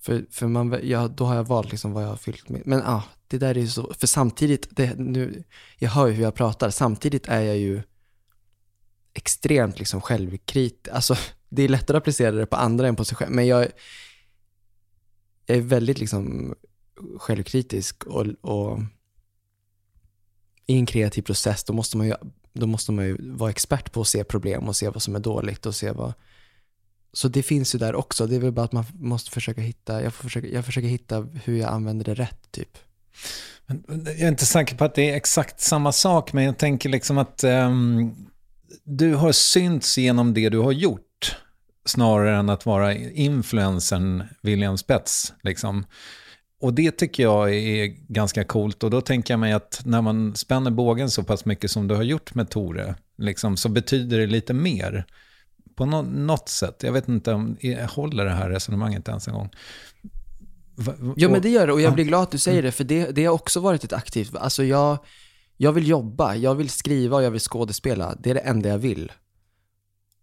För, 0.00 0.26
för 0.30 0.46
man, 0.46 0.80
ja, 0.82 1.08
då 1.08 1.24
har 1.24 1.34
jag 1.34 1.44
valt 1.44 1.70
liksom 1.70 1.92
vad 1.92 2.02
jag 2.04 2.08
har 2.08 2.16
fyllt 2.16 2.48
med. 2.48 2.62
Men 2.64 2.78
ja, 2.78 2.84
ah, 2.86 3.04
det 3.34 3.46
där 3.46 3.56
är 3.56 3.60
ju 3.60 3.68
så, 3.68 3.94
för 3.98 4.06
samtidigt, 4.06 4.68
det, 4.70 4.98
nu, 4.98 5.44
jag 5.78 5.90
hör 5.90 6.06
ju 6.06 6.12
hur 6.12 6.22
jag 6.22 6.34
pratar, 6.34 6.70
samtidigt 6.70 7.28
är 7.28 7.40
jag 7.40 7.56
ju 7.56 7.82
extremt 9.14 9.78
liksom 9.78 10.00
självkritisk. 10.00 10.88
Alltså, 10.94 11.16
det 11.48 11.62
är 11.62 11.68
lättare 11.68 11.96
att 11.96 12.02
applicera 12.02 12.30
det 12.30 12.46
på 12.46 12.56
andra 12.56 12.88
än 12.88 12.96
på 12.96 13.04
sig 13.04 13.16
själv. 13.16 13.32
Men 13.32 13.46
jag, 13.46 13.68
jag 15.46 15.56
är 15.56 15.62
väldigt 15.62 15.98
liksom 15.98 16.54
självkritisk 17.18 18.04
och, 18.04 18.26
och 18.40 18.80
i 20.66 20.78
en 20.78 20.86
kreativ 20.86 21.22
process, 21.22 21.64
då 21.64 21.72
måste 21.72 21.96
man 21.96 22.06
ju, 22.06 22.14
då 22.52 22.66
måste 22.66 22.92
man 22.92 23.04
ju 23.04 23.32
vara 23.32 23.50
expert 23.50 23.92
på 23.92 24.00
att 24.00 24.08
se 24.08 24.24
problem 24.24 24.68
och 24.68 24.76
se 24.76 24.88
vad 24.88 25.02
som 25.02 25.14
är 25.14 25.20
dåligt 25.20 25.66
och 25.66 25.74
se 25.74 25.90
vad... 25.90 26.12
Så 27.12 27.28
det 27.28 27.42
finns 27.42 27.74
ju 27.74 27.78
där 27.78 27.94
också. 27.94 28.26
Det 28.26 28.36
är 28.36 28.40
väl 28.40 28.52
bara 28.52 28.64
att 28.64 28.72
man 28.72 28.84
måste 28.94 29.30
försöka 29.30 29.60
hitta, 29.60 30.02
jag, 30.02 30.14
får 30.14 30.22
försöka, 30.22 30.48
jag 30.48 30.64
försöker 30.64 30.88
hitta 30.88 31.20
hur 31.20 31.56
jag 31.56 31.70
använder 31.70 32.04
det 32.04 32.14
rätt 32.14 32.50
typ. 32.50 32.78
Jag 33.66 34.20
är 34.20 34.28
inte 34.28 34.46
säker 34.46 34.76
på 34.76 34.84
att 34.84 34.94
det 34.94 35.10
är 35.10 35.16
exakt 35.16 35.60
samma 35.60 35.92
sak, 35.92 36.32
men 36.32 36.44
jag 36.44 36.58
tänker 36.58 36.88
liksom 36.88 37.18
att 37.18 37.44
um, 37.44 38.14
du 38.84 39.14
har 39.14 39.32
synts 39.32 39.98
genom 39.98 40.34
det 40.34 40.48
du 40.48 40.58
har 40.58 40.72
gjort, 40.72 41.36
snarare 41.84 42.36
än 42.36 42.48
att 42.48 42.66
vara 42.66 42.94
influencern 42.94 44.24
William 44.42 44.78
Spets. 44.78 45.32
Liksom. 45.42 45.84
Och 46.60 46.74
det 46.74 46.90
tycker 46.90 47.22
jag 47.22 47.54
är 47.54 47.86
ganska 48.08 48.44
coolt. 48.44 48.84
Och 48.84 48.90
då 48.90 49.00
tänker 49.00 49.34
jag 49.34 49.40
mig 49.40 49.52
att 49.52 49.82
när 49.84 50.02
man 50.02 50.36
spänner 50.36 50.70
bågen 50.70 51.10
så 51.10 51.22
pass 51.22 51.44
mycket 51.44 51.70
som 51.70 51.88
du 51.88 51.94
har 51.94 52.02
gjort 52.02 52.34
med 52.34 52.50
Tore, 52.50 52.94
liksom, 53.18 53.56
så 53.56 53.68
betyder 53.68 54.18
det 54.18 54.26
lite 54.26 54.52
mer. 54.52 55.04
På 55.74 55.86
no 55.86 56.02
något 56.02 56.48
sätt. 56.48 56.82
Jag 56.82 56.92
vet 56.92 57.08
inte 57.08 57.32
om 57.32 57.56
jag 57.60 57.88
håller 57.88 58.24
det 58.24 58.30
här 58.30 58.50
resonemanget 58.50 59.08
ens 59.08 59.28
en 59.28 59.34
gång. 59.34 59.50
Ja 61.16 61.28
men 61.28 61.42
det 61.42 61.48
gör 61.48 61.66
det 61.66 61.72
och 61.72 61.80
jag 61.80 61.94
blir 61.94 62.04
glad 62.04 62.22
att 62.22 62.30
du 62.30 62.38
säger 62.38 62.62
det 62.62 62.72
för 62.72 62.84
det, 62.84 63.10
det 63.10 63.24
har 63.24 63.34
också 63.34 63.60
varit 63.60 63.84
ett 63.84 63.92
aktivt, 63.92 64.36
alltså 64.36 64.64
jag, 64.64 64.98
jag 65.56 65.72
vill 65.72 65.88
jobba, 65.88 66.34
jag 66.34 66.54
vill 66.54 66.70
skriva 66.70 67.16
och 67.16 67.22
jag 67.22 67.30
vill 67.30 67.40
skådespela. 67.40 68.14
Det 68.18 68.30
är 68.30 68.34
det 68.34 68.40
enda 68.40 68.68
jag 68.68 68.78
vill. 68.78 69.12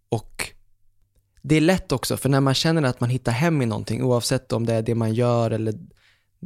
Och 0.08 0.48
det 1.42 1.54
är 1.56 1.60
lätt 1.60 1.92
också, 1.92 2.16
för 2.16 2.28
när 2.28 2.40
man 2.40 2.54
känner 2.54 2.82
att 2.82 3.00
man 3.00 3.10
hittar 3.10 3.32
hem 3.32 3.62
i 3.62 3.66
någonting, 3.66 4.02
oavsett 4.02 4.52
om 4.52 4.66
det 4.66 4.74
är 4.74 4.82
det 4.82 4.94
man 4.94 5.14
gör 5.14 5.50
eller 5.50 5.74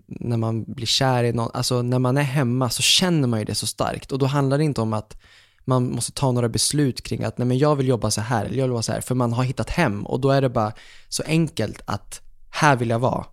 när 0.06 0.36
man 0.36 0.64
blir 0.64 0.86
kär 0.86 1.24
i 1.24 1.32
någon, 1.32 1.50
alltså 1.54 1.82
när 1.82 1.98
man 1.98 2.16
är 2.16 2.22
hemma 2.22 2.70
så 2.70 2.82
känner 2.82 3.28
man 3.28 3.38
ju 3.38 3.44
det 3.44 3.54
så 3.54 3.66
starkt 3.66 4.12
och 4.12 4.18
då 4.18 4.26
handlar 4.26 4.58
det 4.58 4.64
inte 4.64 4.80
om 4.80 4.92
att 4.92 5.16
man 5.64 5.90
måste 5.90 6.12
ta 6.12 6.32
några 6.32 6.48
beslut 6.48 7.02
kring 7.02 7.24
att 7.24 7.38
nej 7.38 7.46
men 7.46 7.58
jag 7.58 7.76
vill 7.76 7.88
jobba 7.88 8.10
så 8.10 8.20
här 8.20 8.44
eller 8.44 8.56
jag 8.56 8.64
vill 8.64 8.72
vara 8.72 8.82
så 8.82 8.92
här, 8.92 9.00
för 9.00 9.14
man 9.14 9.32
har 9.32 9.44
hittat 9.44 9.70
hem 9.70 10.06
och 10.06 10.20
då 10.20 10.30
är 10.30 10.42
det 10.42 10.48
bara 10.48 10.72
så 11.08 11.22
enkelt 11.26 11.82
att 11.84 12.20
här 12.50 12.76
vill 12.76 12.90
jag 12.90 12.98
vara. 12.98 13.24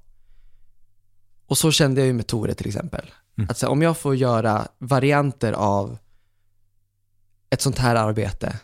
Och 1.46 1.58
så 1.58 1.72
kände 1.72 2.02
jag 2.02 2.08
ju 2.08 2.14
med 2.14 2.28
Tore 2.28 2.54
till 2.54 2.68
exempel. 2.68 3.12
Mm. 3.38 3.50
Att 3.50 3.58
så, 3.58 3.68
om 3.68 3.82
jag 3.82 3.98
får 3.98 4.16
göra 4.16 4.68
varianter 4.78 5.54
av 5.54 5.98
ett 7.50 7.62
sånt 7.62 7.78
här 7.78 7.96
arbete 7.96 8.60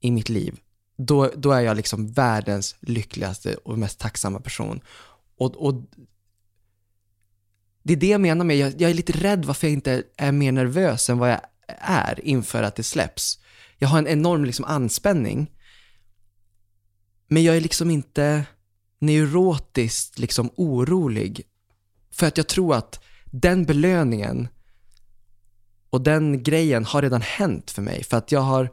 i 0.00 0.10
mitt 0.10 0.28
liv, 0.28 0.60
då, 0.96 1.30
då 1.36 1.52
är 1.52 1.60
jag 1.60 1.76
liksom 1.76 2.12
världens 2.12 2.76
lyckligaste 2.80 3.54
och 3.54 3.78
mest 3.78 3.98
tacksamma 3.98 4.40
person. 4.40 4.80
Och, 5.38 5.66
och 5.66 5.74
det 7.82 7.92
är 7.92 7.96
det 7.96 8.08
jag 8.08 8.20
menar 8.20 8.44
med, 8.44 8.56
jag, 8.56 8.80
jag 8.80 8.90
är 8.90 8.94
lite 8.94 9.12
rädd 9.12 9.44
varför 9.44 9.66
jag 9.66 9.72
inte 9.72 10.02
är 10.16 10.32
mer 10.32 10.52
nervös 10.52 11.10
än 11.10 11.18
vad 11.18 11.30
jag 11.30 11.40
är 11.78 12.20
inför 12.24 12.62
att 12.62 12.76
det 12.76 12.82
släpps. 12.82 13.38
Jag 13.78 13.88
har 13.88 13.98
en 13.98 14.06
enorm 14.06 14.44
liksom 14.44 14.64
anspänning, 14.64 15.50
men 17.28 17.42
jag 17.42 17.56
är 17.56 17.60
liksom 17.60 17.90
inte 17.90 18.44
neurotiskt 18.98 20.18
liksom 20.18 20.50
orolig. 20.56 21.42
För 22.12 22.26
att 22.26 22.36
jag 22.36 22.48
tror 22.48 22.74
att 22.74 23.00
den 23.24 23.64
belöningen 23.64 24.48
och 25.90 26.00
den 26.00 26.42
grejen 26.42 26.84
har 26.84 27.02
redan 27.02 27.22
hänt 27.22 27.70
för 27.70 27.82
mig. 27.82 28.04
För 28.04 28.16
att 28.16 28.32
jag 28.32 28.40
har 28.40 28.70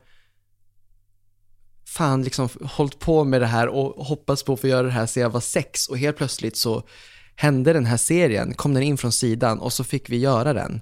fan 1.86 2.24
liksom 2.24 2.50
hållit 2.64 3.00
på 3.00 3.24
med 3.24 3.42
det 3.42 3.48
här 3.48 3.68
och 3.68 4.06
hoppats 4.06 4.44
på 4.44 4.54
att 4.54 4.62
få 4.62 4.68
göra 4.68 4.88
det 4.88 4.94
här 4.94 5.06
sedan 5.06 5.24
jag 5.24 5.30
var 5.30 5.40
sex 5.40 5.88
och 5.88 5.98
helt 5.98 6.18
plötsligt 6.18 6.58
så 6.58 6.84
hände 7.36 7.74
den 7.74 7.86
här 7.86 7.98
serien, 7.98 8.54
kom 8.54 8.74
den 8.74 8.84
in 8.84 8.98
från 8.98 9.12
sidan 9.12 9.60
och 9.60 9.74
så 9.74 9.84
fick 9.84 10.10
vi 10.10 10.18
göra 10.18 10.54
den. 10.54 10.82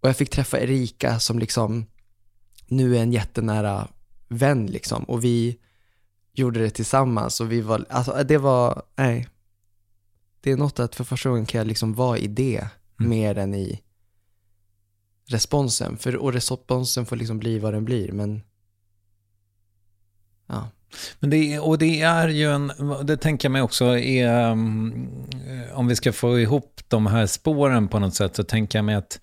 Och 0.00 0.08
jag 0.08 0.16
fick 0.16 0.30
träffa 0.30 0.60
Erika 0.60 1.20
som 1.20 1.38
liksom 1.38 1.86
nu 2.66 2.96
är 2.96 3.02
en 3.02 3.12
jättenära 3.12 3.88
vän 4.28 4.66
liksom 4.66 5.04
och 5.04 5.24
vi 5.24 5.58
gjorde 6.32 6.60
det 6.60 6.70
tillsammans 6.70 7.40
och 7.40 7.52
vi 7.52 7.60
var, 7.60 7.84
alltså 7.90 8.24
det 8.24 8.38
var, 8.38 8.82
nej. 8.96 9.28
Det 10.44 10.50
är 10.50 10.56
något 10.56 10.78
att 10.78 10.94
för 10.94 11.04
första 11.04 11.28
gången 11.28 11.46
kan 11.46 11.58
jag 11.58 11.66
liksom 11.66 11.94
vara 11.94 12.18
i 12.18 12.26
det 12.26 12.68
mm. 13.00 13.10
mer 13.10 13.38
än 13.38 13.54
i 13.54 13.82
responsen. 15.26 15.96
För, 15.96 16.16
och 16.16 16.32
responsen 16.32 17.06
får 17.06 17.16
liksom 17.16 17.38
bli 17.38 17.58
vad 17.58 17.74
den 17.74 17.84
blir, 17.84 18.12
men 18.12 18.42
ja. 20.46 20.68
Men 21.20 21.30
det, 21.30 21.58
och 21.58 21.78
det 21.78 22.00
är 22.00 22.28
ju 22.28 22.50
en, 22.52 22.72
det 23.04 23.16
tänker 23.16 23.48
jag 23.48 23.52
mig 23.52 23.62
också 23.62 23.98
är, 23.98 24.50
um, 24.50 25.08
om 25.74 25.86
vi 25.86 25.96
ska 25.96 26.12
få 26.12 26.40
ihop 26.40 26.80
de 26.88 27.06
här 27.06 27.26
spåren 27.26 27.88
på 27.88 27.98
något 27.98 28.14
sätt, 28.14 28.36
så 28.36 28.44
tänker 28.44 28.78
jag 28.78 28.84
mig 28.84 28.94
att 28.94 29.20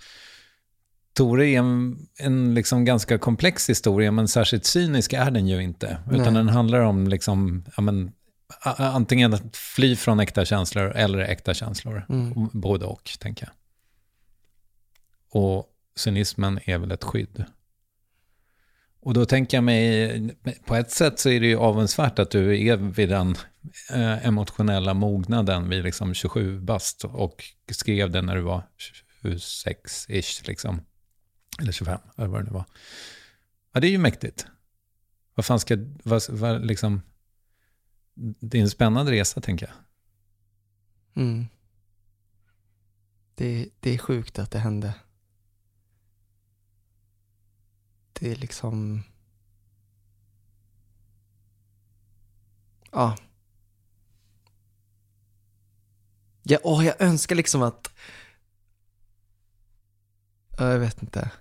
Tore 1.13 1.47
är 1.47 1.59
en, 1.59 1.97
en 2.19 2.53
liksom 2.53 2.85
ganska 2.85 3.17
komplex 3.17 3.69
historia, 3.69 4.11
men 4.11 4.27
särskilt 4.27 4.65
cynisk 4.65 5.13
är 5.13 5.31
den 5.31 5.47
ju 5.47 5.63
inte. 5.63 5.97
Utan 6.11 6.33
Nej. 6.33 6.43
den 6.43 6.49
handlar 6.49 6.79
om 6.79 7.07
liksom, 7.07 7.65
ja, 7.75 7.81
men, 7.81 8.11
antingen 8.77 9.33
att 9.33 9.57
fly 9.57 9.95
från 9.95 10.19
äkta 10.19 10.45
känslor 10.45 10.91
eller 10.91 11.19
äkta 11.19 11.53
känslor. 11.53 12.05
Mm. 12.09 12.49
Både 12.53 12.85
och, 12.85 13.11
tänker 13.19 13.45
jag. 13.45 13.53
Och 15.41 15.65
cynismen 15.95 16.59
är 16.65 16.77
väl 16.77 16.91
ett 16.91 17.03
skydd. 17.03 17.45
Och 19.03 19.13
då 19.13 19.25
tänker 19.25 19.57
jag 19.57 19.63
mig, 19.63 20.35
på 20.65 20.75
ett 20.75 20.91
sätt 20.91 21.19
så 21.19 21.29
är 21.29 21.39
det 21.39 21.47
ju 21.47 21.57
avundsvärt 21.57 22.19
att 22.19 22.31
du 22.31 22.67
är 22.67 22.77
vid 22.77 23.09
den 23.09 23.35
eh, 23.93 24.27
emotionella 24.27 24.93
mognaden 24.93 25.69
vid 25.69 25.83
liksom 25.83 26.13
27 26.13 26.59
bast 26.59 27.03
och 27.03 27.43
skrev 27.71 28.11
det 28.11 28.21
när 28.21 28.35
du 28.35 28.41
var 28.41 28.63
26-ish 29.23 30.47
liksom. 30.47 30.81
Eller 31.61 31.71
25, 31.71 31.99
eller 32.17 32.27
vad 32.27 32.41
det 32.41 32.45
nu 32.45 32.51
var. 32.51 32.65
Ja, 33.73 33.79
det 33.79 33.87
är 33.87 33.91
ju 33.91 33.97
mäktigt. 33.97 34.47
Vad 35.35 35.45
fan 35.45 35.59
ska, 35.59 35.77
vad, 36.03 36.21
vad 36.29 36.65
liksom, 36.65 37.01
det 38.13 38.57
är 38.57 38.61
en 38.61 38.69
spännande 38.69 39.11
resa 39.11 39.41
tänker 39.41 39.67
jag. 39.67 39.75
Mm. 41.23 41.47
Det, 43.35 43.69
det 43.79 43.93
är 43.93 43.97
sjukt 43.97 44.39
att 44.39 44.51
det 44.51 44.59
hände. 44.59 44.93
det 48.21 48.31
är 48.31 48.35
liksom... 48.35 49.03
Ja. 52.91 53.17
Ja, 56.43 56.59
åh, 56.63 56.85
jag 56.85 57.01
önskar 57.01 57.35
liksom 57.35 57.61
att... 57.61 57.93
Jag 60.57 60.79
vet 60.79 61.01
inte. 61.01 61.31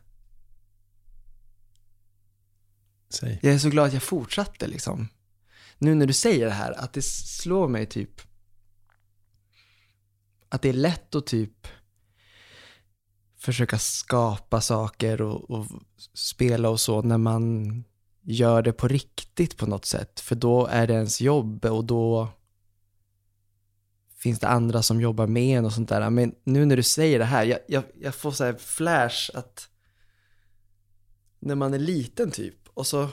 Säg. 3.08 3.38
Jag 3.42 3.54
är 3.54 3.58
så 3.58 3.70
glad 3.70 3.86
att 3.86 3.92
jag 3.92 4.02
fortsatte 4.02 4.66
liksom. 4.66 5.08
Nu 5.82 5.94
när 5.94 6.06
du 6.06 6.12
säger 6.12 6.46
det 6.46 6.52
här, 6.52 6.72
att 6.72 6.92
det 6.92 7.04
slår 7.04 7.68
mig 7.68 7.86
typ... 7.86 8.20
Att 10.48 10.62
det 10.62 10.68
är 10.68 10.72
lätt 10.72 11.14
att 11.14 11.26
typ 11.26 11.66
försöka 13.38 13.78
skapa 13.78 14.60
saker 14.60 15.22
och, 15.22 15.50
och, 15.50 15.66
spela 16.14 16.68
och 16.68 16.80
så 16.80 17.02
när 17.02 17.18
man 17.18 17.84
gör 18.22 18.62
det 18.62 18.72
på 18.72 18.88
riktigt 18.88 19.56
på 19.56 19.66
något 19.66 19.84
sätt. 19.84 20.20
För 20.20 20.34
då 20.34 20.66
är 20.66 20.86
det 20.86 20.94
ens 20.94 21.20
jobb 21.20 21.64
och 21.64 21.84
då 21.84 22.28
finns 24.18 24.38
det 24.38 24.48
andra 24.48 24.82
som 24.82 25.00
jobbar 25.00 25.26
med 25.26 25.58
en 25.58 25.64
och 25.64 25.72
sånt 25.72 25.88
där. 25.88 26.10
Men 26.10 26.34
nu 26.44 26.64
när 26.64 26.76
du 26.76 26.82
säger 26.82 27.18
det 27.18 27.24
här, 27.24 27.44
jag, 27.44 27.58
jag, 27.68 27.84
jag 28.00 28.14
får 28.14 28.30
så 28.30 28.44
här 28.44 28.54
flash 28.54 29.30
att 29.34 29.68
när 31.38 31.54
man 31.54 31.74
är 31.74 31.78
liten 31.78 32.30
typ 32.30 32.68
och 32.74 32.86
så 32.86 33.08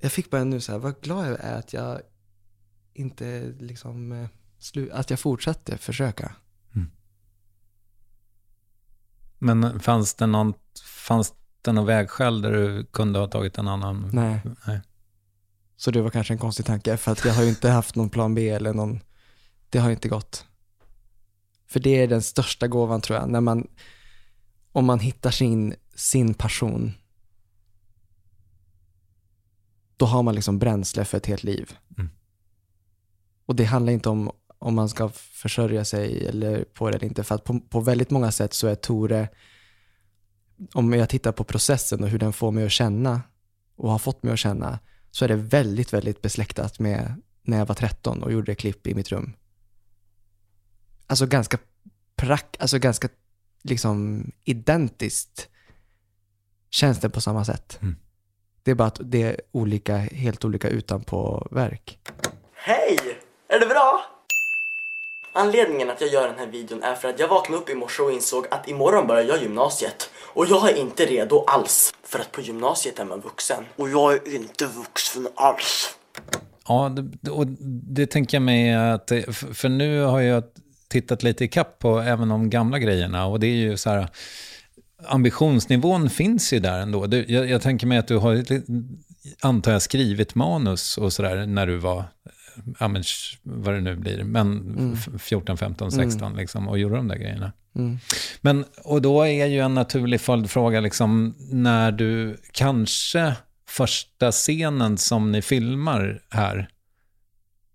Jag 0.00 0.12
fick 0.12 0.30
bara 0.30 0.44
nu 0.44 0.60
så 0.60 0.72
här, 0.72 0.78
vad 0.78 1.00
glad 1.00 1.30
jag 1.30 1.40
är 1.40 1.58
att 1.58 1.72
jag 1.72 2.00
inte 2.94 3.54
liksom 3.58 4.12
eh, 4.12 4.28
att 4.92 5.10
jag 5.10 5.20
fortsatte 5.20 5.78
försöka. 5.78 6.32
Mm. 6.74 6.90
Men 9.38 9.80
fanns 9.80 10.14
det 10.14 10.26
någon, 10.26 10.54
fanns 11.06 11.34
det 11.62 11.72
någon 11.72 11.86
vägskäl 11.86 12.42
där 12.42 12.52
du 12.52 12.84
kunde 12.84 13.18
ha 13.18 13.26
tagit 13.26 13.58
en 13.58 13.68
annan? 13.68 14.10
Nej. 14.12 14.40
Nej. 14.66 14.80
Så 15.76 15.90
det 15.90 16.02
var 16.02 16.10
kanske 16.10 16.34
en 16.34 16.38
konstig 16.38 16.66
tanke, 16.66 16.96
för 16.96 17.12
att 17.12 17.24
jag 17.24 17.34
har 17.34 17.42
ju 17.42 17.48
inte 17.48 17.70
haft 17.70 17.94
någon 17.94 18.10
plan 18.10 18.34
B 18.34 18.48
eller 18.48 18.74
någon, 18.74 19.00
det 19.70 19.78
har 19.78 19.90
inte 19.90 20.08
gått. 20.08 20.46
För 21.66 21.80
det 21.80 22.02
är 22.02 22.08
den 22.08 22.22
största 22.22 22.68
gåvan 22.68 23.00
tror 23.00 23.18
jag, 23.18 23.28
när 23.28 23.40
man, 23.40 23.66
om 24.72 24.84
man 24.84 25.00
hittar 25.00 25.30
sin, 25.30 25.74
sin 25.94 26.34
passion, 26.34 26.92
då 30.00 30.06
har 30.06 30.22
man 30.22 30.34
liksom 30.34 30.58
bränsle 30.58 31.04
för 31.04 31.16
ett 31.18 31.26
helt 31.26 31.42
liv. 31.42 31.76
Mm. 31.98 32.10
Och 33.46 33.56
det 33.56 33.64
handlar 33.64 33.92
inte 33.92 34.08
om 34.08 34.32
om 34.58 34.74
man 34.74 34.88
ska 34.88 35.08
försörja 35.08 35.84
sig 35.84 36.26
eller 36.26 36.64
på 36.64 36.90
det 36.90 36.96
eller 36.96 37.06
inte. 37.06 37.24
För 37.24 37.34
att 37.34 37.44
på, 37.44 37.60
på 37.60 37.80
väldigt 37.80 38.10
många 38.10 38.32
sätt 38.32 38.54
så 38.54 38.66
är 38.66 38.74
Tore, 38.74 39.28
om 40.74 40.92
jag 40.92 41.08
tittar 41.08 41.32
på 41.32 41.44
processen 41.44 42.02
och 42.02 42.08
hur 42.08 42.18
den 42.18 42.32
får 42.32 42.50
mig 42.50 42.64
att 42.66 42.72
känna 42.72 43.22
och 43.76 43.90
har 43.90 43.98
fått 43.98 44.22
mig 44.22 44.32
att 44.32 44.38
känna, 44.38 44.78
så 45.10 45.24
är 45.24 45.28
det 45.28 45.36
väldigt, 45.36 45.92
väldigt 45.92 46.22
besläktat 46.22 46.78
med 46.78 47.22
när 47.42 47.58
jag 47.58 47.66
var 47.66 47.74
13 47.74 48.22
och 48.22 48.32
gjorde 48.32 48.54
klipp 48.54 48.86
i 48.86 48.94
mitt 48.94 49.12
rum. 49.12 49.32
Alltså 51.06 51.26
ganska 51.26 51.58
prack, 52.16 52.56
alltså 52.60 52.78
ganska 52.78 53.08
liksom 53.62 54.24
identiskt 54.44 55.48
känns 56.70 57.00
det 57.00 57.10
på 57.10 57.20
samma 57.20 57.44
sätt. 57.44 57.78
Mm. 57.82 57.96
Det 58.62 58.70
är 58.70 58.74
bara 58.74 58.88
att 58.88 59.00
det 59.02 59.22
är 59.22 59.40
olika, 59.52 59.96
helt 59.96 60.44
olika 60.44 60.68
utanpå 60.68 61.48
verk. 61.50 61.98
Hej! 62.54 62.98
Är 63.48 63.60
det 63.60 63.66
bra? 63.66 64.04
Anledningen 65.32 65.90
att 65.90 66.00
jag 66.00 66.10
gör 66.10 66.28
den 66.28 66.38
här 66.38 66.46
videon 66.46 66.82
är 66.82 66.94
för 66.94 67.08
att 67.08 67.18
jag 67.18 67.28
vaknade 67.28 67.62
upp 67.62 67.70
i 67.70 67.74
morse 67.74 68.02
och 68.02 68.12
insåg 68.12 68.46
att 68.50 68.68
imorgon 68.68 69.06
börjar 69.06 69.24
jag 69.24 69.42
gymnasiet. 69.42 70.10
Och 70.34 70.46
jag 70.46 70.70
är 70.70 70.76
inte 70.76 71.06
redo 71.06 71.44
alls. 71.46 71.94
För 72.02 72.18
att 72.18 72.32
på 72.32 72.40
gymnasiet 72.40 72.98
är 72.98 73.04
man 73.04 73.20
vuxen. 73.20 73.64
Och 73.76 73.90
jag 73.90 74.12
är 74.12 74.34
inte 74.34 74.66
vuxen 74.66 75.28
alls. 75.34 75.96
Ja, 76.68 76.88
det, 76.88 77.30
och 77.30 77.46
det 77.96 78.06
tänker 78.06 78.36
jag 78.36 78.42
mig 78.42 78.74
att, 78.74 79.12
för 79.54 79.68
nu 79.68 80.02
har 80.02 80.20
jag 80.20 80.44
tittat 80.88 81.22
lite 81.22 81.44
i 81.44 81.48
kapp 81.48 81.78
på 81.78 81.98
även 81.98 82.28
de 82.28 82.50
gamla 82.50 82.78
grejerna 82.78 83.26
och 83.26 83.40
det 83.40 83.46
är 83.46 83.56
ju 83.56 83.76
så 83.76 83.90
här, 83.90 84.08
ambitionsnivån 85.08 86.10
finns 86.10 86.52
ju 86.52 86.58
där 86.58 86.78
ändå. 86.78 87.06
Du, 87.06 87.24
jag, 87.28 87.50
jag 87.50 87.62
tänker 87.62 87.86
mig 87.86 87.98
att 87.98 88.08
du 88.08 88.16
har, 88.16 88.44
antar 89.40 89.72
jag, 89.72 89.82
skrivit 89.82 90.34
manus 90.34 90.98
och 90.98 91.12
sådär 91.12 91.46
när 91.46 91.66
du 91.66 91.76
var, 91.76 92.04
ja 92.78 92.88
men 92.88 93.02
vad 93.42 93.74
det 93.74 93.80
nu 93.80 93.96
blir, 93.96 94.24
men 94.24 94.92
f- 94.96 95.08
14, 95.22 95.56
15, 95.56 95.92
16 95.92 96.36
liksom 96.36 96.68
och 96.68 96.78
gjorde 96.78 96.96
de 96.96 97.08
där 97.08 97.16
grejerna. 97.16 97.52
Mm. 97.76 97.98
Men, 98.40 98.64
och 98.84 99.02
då 99.02 99.22
är 99.22 99.46
ju 99.46 99.60
en 99.60 99.74
naturlig 99.74 100.20
följdfråga, 100.20 100.80
liksom, 100.80 101.34
när 101.50 101.92
du 101.92 102.36
kanske 102.52 103.36
första 103.68 104.32
scenen 104.32 104.98
som 104.98 105.32
ni 105.32 105.42
filmar 105.42 106.22
här, 106.30 106.68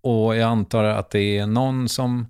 och 0.00 0.36
jag 0.36 0.50
antar 0.50 0.84
att 0.84 1.10
det 1.10 1.38
är 1.38 1.46
någon 1.46 1.88
som 1.88 2.26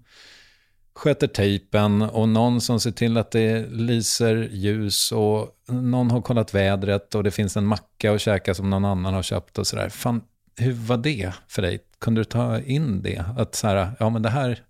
sköter 0.97 1.26
tejpen 1.26 2.03
och 2.03 2.28
någon 2.28 2.61
som 2.61 2.80
ser 2.80 2.90
till 2.90 3.16
att 3.16 3.30
det 3.30 3.66
lyser 3.70 4.49
ljus 4.53 5.12
och 5.12 5.49
någon 5.68 6.11
har 6.11 6.22
kollat 6.22 6.55
vädret 6.55 7.14
och 7.14 7.24
det 7.24 7.30
finns 7.30 7.57
en 7.57 7.66
macka 7.66 8.14
att 8.14 8.20
käka 8.20 8.55
som 8.55 8.70
någon 8.70 8.84
annan 8.84 9.14
har 9.14 9.22
köpt 9.22 9.59
och 9.59 9.66
sådär. 9.66 9.88
Fan, 9.88 10.22
hur 10.57 10.72
var 10.72 10.97
det 10.97 11.32
för 11.49 11.62
dig? 11.62 11.80
Kunde 11.99 12.20
du 12.20 12.24
ta 12.24 12.61
in 12.61 13.03
det? 13.03 13.24
Att 13.36 13.55
så 13.55 13.66
här, 13.66 13.92
ja 13.99 14.11
men 14.11 14.22
det 14.22 14.30
här, 14.30 14.62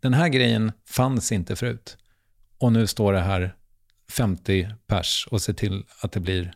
den 0.00 0.14
här 0.14 0.28
grejen 0.28 0.72
fanns 0.88 1.32
inte 1.32 1.56
förut. 1.56 1.96
Och 2.58 2.72
nu 2.72 2.86
står 2.86 3.12
det 3.12 3.20
här 3.20 3.54
50 4.10 4.68
pers 4.86 5.28
och 5.30 5.42
ser 5.42 5.52
till 5.52 5.84
att 6.00 6.12
det 6.12 6.20
blir, 6.20 6.54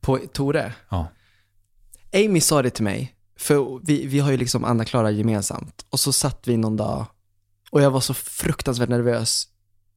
På 0.00 0.18
Tore, 0.18 0.72
ja. 0.88 1.08
Amy 2.14 2.40
sa 2.40 2.62
det 2.62 2.70
till 2.70 2.84
mig, 2.84 3.14
för 3.38 3.80
vi, 3.86 4.06
vi 4.06 4.18
har 4.18 4.30
ju 4.30 4.36
liksom 4.36 4.64
Anna-Klara 4.64 5.10
gemensamt. 5.10 5.86
Och 5.90 6.00
så 6.00 6.12
satt 6.12 6.48
vi 6.48 6.56
någon 6.56 6.76
dag 6.76 7.06
och 7.76 7.82
jag 7.82 7.90
var 7.90 8.00
så 8.00 8.14
fruktansvärt 8.14 8.88
nervös. 8.88 9.48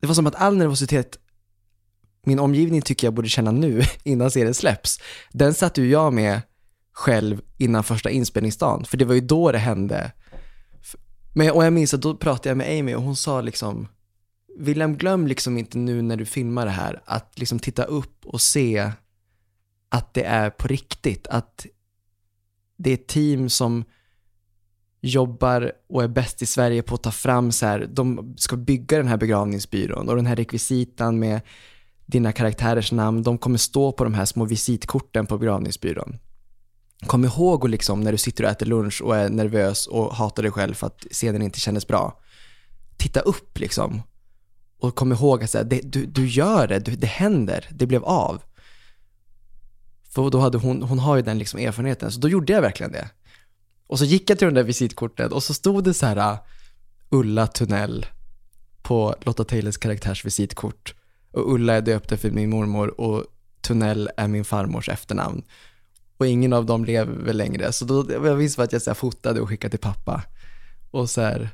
Det 0.02 0.08
var 0.08 0.14
som 0.14 0.28
att 0.28 0.36
all 0.36 0.58
nervositet 0.58 1.18
min 2.24 2.40
omgivning 2.40 2.82
tycker 2.82 3.08
jag 3.08 3.14
borde 3.14 3.30
känna 3.30 3.52
nu 3.52 3.82
innan 4.04 4.32
serien 4.32 4.54
släpps. 4.54 5.00
Den 5.32 5.54
satt 5.54 5.78
ju 5.78 5.90
jag 5.90 6.14
med 6.14 6.42
själv 6.92 7.42
innan 7.58 7.84
första 7.84 8.10
inspelningsdagen, 8.10 8.86
för 8.86 8.98
det 8.98 9.06
var 9.06 9.14
ju 9.14 9.22
då 9.22 9.52
det 9.52 9.58
hände. 9.58 10.12
Men, 11.34 11.52
och 11.52 11.66
jag 11.66 11.74
minns 11.74 11.94
att 11.94 12.02
då 12.02 12.16
pratade 12.16 12.50
jag 12.50 12.58
med 12.58 12.80
Amy 12.80 12.96
och 12.96 13.04
hon 13.04 13.16
sa 13.16 13.42
liksom, 13.42 13.88
William 14.58 14.98
glöm 14.98 15.28
liksom 15.28 15.58
inte 15.58 15.78
nu 15.78 16.02
när 16.02 16.18
du 16.18 16.26
filmar 16.26 16.66
det 16.66 16.72
här, 16.72 17.02
att 17.06 17.40
liksom 17.40 17.60
titta 17.60 17.84
upp 17.84 18.26
och 18.26 18.42
se 18.42 18.92
att 19.90 20.14
det 20.14 20.24
är 20.24 20.50
på 20.50 20.68
riktigt, 20.68 21.28
att 21.28 21.66
det 22.78 22.90
är 22.90 22.94
ett 22.94 23.08
team 23.08 23.50
som 23.50 23.86
jobbar 25.02 25.72
och 25.90 26.04
är 26.04 26.08
bäst 26.08 26.42
i 26.42 26.46
Sverige 26.46 26.82
på 26.82 26.96
att 26.96 27.04
ta 27.04 27.12
fram 27.12 27.52
så 27.52 27.66
här, 27.66 27.90
de 27.92 28.34
ska 28.38 28.56
bygga 28.56 28.98
den 28.98 29.08
här 29.08 29.18
begravningsbyrån 29.18 30.10
och 30.10 30.16
den 30.16 30.26
här 30.26 30.36
rekvisitan 30.36 31.20
med 31.20 31.42
dina 32.06 32.32
karaktärers 32.32 32.92
namn, 32.92 33.24
de 33.24 33.38
kommer 33.38 33.58
stå 33.58 33.92
på 33.92 34.04
de 34.04 34.14
här 34.14 34.26
små 34.26 34.46
visitkorten 34.46 35.26
på 35.28 35.38
begravningsbyrån. 35.38 36.18
Kom 37.06 37.26
ihåg 37.26 37.64
och 37.64 37.70
liksom 37.70 38.02
när 38.02 38.12
du 38.12 38.18
sitter 38.18 38.44
och 38.44 38.50
äter 38.50 38.66
lunch 38.66 39.02
och 39.02 39.18
är 39.18 39.30
nervös 39.30 39.88
och 39.88 40.16
hatar 40.16 40.44
dig 40.44 40.52
själv 40.52 40.74
för 40.74 40.88
att 40.88 41.06
scenen 41.12 41.42
inte 41.42 41.60
kändes 41.60 41.88
bra. 41.88 42.20
Titta 42.98 43.20
upp 43.20 43.60
liksom. 43.60 44.02
Och 44.80 44.96
kom 44.96 45.12
ihåg 45.12 45.44
att 45.44 45.50
så 45.50 45.58
här, 45.58 45.66
det, 45.66 45.82
du, 45.84 46.06
du 46.06 46.28
gör 46.28 46.68
det, 46.68 46.80
du, 46.80 46.96
det 46.96 47.08
händer, 47.08 47.68
det 47.72 47.86
blev 47.86 48.04
av. 48.04 48.42
För 50.10 50.30
då 50.30 50.40
hade 50.40 50.58
hon, 50.58 50.82
hon 50.82 51.00
har 51.00 51.16
ju 51.16 51.22
den 51.22 51.38
liksom 51.38 51.60
erfarenheten, 51.60 52.12
så 52.12 52.20
då 52.20 52.30
gjorde 52.30 52.54
jag 52.54 52.62
verkligen 52.62 52.92
det. 52.92 53.10
Och 53.90 54.00
så 54.00 54.06
gick 54.06 54.30
jag 54.30 54.38
till 54.38 54.46
den 54.46 54.54
där 54.54 54.64
visitkortet 54.64 55.32
och 55.32 55.44
så 55.44 55.54
stod 55.54 55.84
det 55.84 55.94
så 55.94 56.06
här 56.06 56.18
äh, 56.18 56.40
Ulla 57.10 57.48
Tunnell 57.48 58.06
på 58.82 59.16
Lotta 59.22 59.44
Taylors 59.44 59.78
karaktärs 59.78 60.26
visitkort. 60.26 60.96
Och 61.32 61.54
Ulla 61.54 61.74
är 61.74 61.82
döpt 61.82 62.12
efter 62.12 62.32
min 62.32 62.50
mormor 62.50 63.02
och 63.02 63.26
Tunnell 63.62 64.10
är 64.18 64.28
min 64.28 64.46
farmors 64.46 64.90
efternamn. 64.90 65.44
Och 66.18 66.28
ingen 66.28 66.54
av 66.54 66.66
dem 66.66 66.86
lever 66.86 67.24
väl 67.24 67.38
längre. 67.38 67.72
Så 67.72 67.86
då, 67.86 68.06
jag 68.12 68.38
minns 68.38 68.60
att 68.60 68.74
jag 68.74 68.82
så 68.82 68.90
här 68.90 68.96
fotade 68.96 69.42
och 69.42 69.50
skickade 69.50 69.72
till 69.72 69.80
pappa. 69.80 70.24
Och 70.92 71.10
så 71.10 71.22
här, 71.22 71.50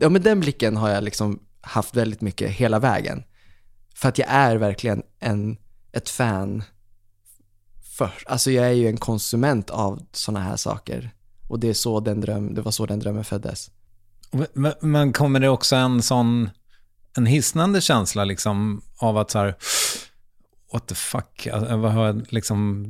ja 0.00 0.08
men 0.08 0.22
den 0.22 0.40
blicken 0.40 0.76
har 0.76 0.90
jag 0.90 1.04
liksom 1.04 1.38
haft 1.60 1.96
väldigt 1.96 2.20
mycket 2.20 2.50
hela 2.50 2.78
vägen. 2.78 3.22
För 3.94 4.08
att 4.08 4.18
jag 4.18 4.28
är 4.30 4.56
verkligen 4.56 5.02
en, 5.18 5.56
ett 5.92 6.08
fan 6.08 6.62
för, 8.08 8.22
alltså 8.26 8.50
jag 8.50 8.66
är 8.66 8.72
ju 8.72 8.88
en 8.88 8.96
konsument 8.96 9.70
av 9.70 10.02
sådana 10.12 10.40
här 10.44 10.56
saker. 10.56 11.10
Och 11.48 11.60
det 11.60 11.68
är 11.68 11.74
så 11.74 12.00
den 12.00 12.20
dröm, 12.20 12.54
det 12.54 12.60
var 12.60 12.72
så 12.72 12.86
den 12.86 12.98
drömmen 12.98 13.24
föddes. 13.24 13.70
Men, 14.52 14.72
men 14.80 15.12
kommer 15.12 15.40
det 15.40 15.48
också 15.48 15.76
en 15.76 16.02
sån, 16.02 16.50
en 17.16 17.26
hisnande 17.26 17.80
känsla 17.80 18.24
liksom 18.24 18.82
av 18.96 19.18
att 19.18 19.30
så 19.30 19.38
här, 19.38 19.54
what 20.72 20.86
the 20.86 20.94
fuck, 20.94 21.46
Alltså, 21.52 21.76
vad 21.76 21.92
har 21.92 22.22
liksom, 22.28 22.86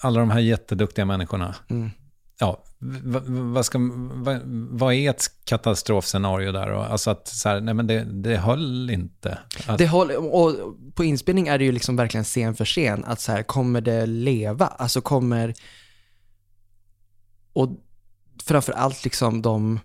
alla 0.00 0.20
de 0.20 0.30
här 0.30 0.40
jätteduktiga 0.40 1.04
människorna. 1.04 1.54
Mm. 1.68 1.90
Ja, 2.38 2.64
vad, 2.78 3.66
ska, 3.66 3.78
vad, 4.12 4.40
vad 4.70 4.94
är 4.94 5.10
ett 5.10 5.24
katastrofscenario 5.44 6.52
där? 6.52 6.70
Och, 6.70 6.84
alltså 6.84 7.10
att 7.10 7.28
så 7.28 7.48
här, 7.48 7.60
nej 7.60 7.74
men 7.74 7.86
det, 7.86 8.04
det 8.04 8.36
höll 8.36 8.90
inte. 8.90 9.38
Att, 9.66 9.78
Det 9.78 9.86
håll, 9.86 10.10
och 10.10 10.54
på 10.94 11.04
inspelning 11.04 11.48
är 11.48 11.58
det 11.58 11.64
ju 11.64 11.72
liksom 11.72 11.96
verkligen 11.96 12.24
scen 12.24 12.54
för 12.54 12.64
scen, 12.64 13.04
att 13.04 13.20
så 13.20 13.32
här, 13.32 13.42
kommer 13.42 13.80
det 13.80 14.06
leva? 14.06 14.66
Alltså 14.66 15.00
kommer, 15.00 15.54
och 17.52 17.68
framför 18.44 18.72
allt 18.72 19.04
liksom 19.04 19.42
de 19.42 19.80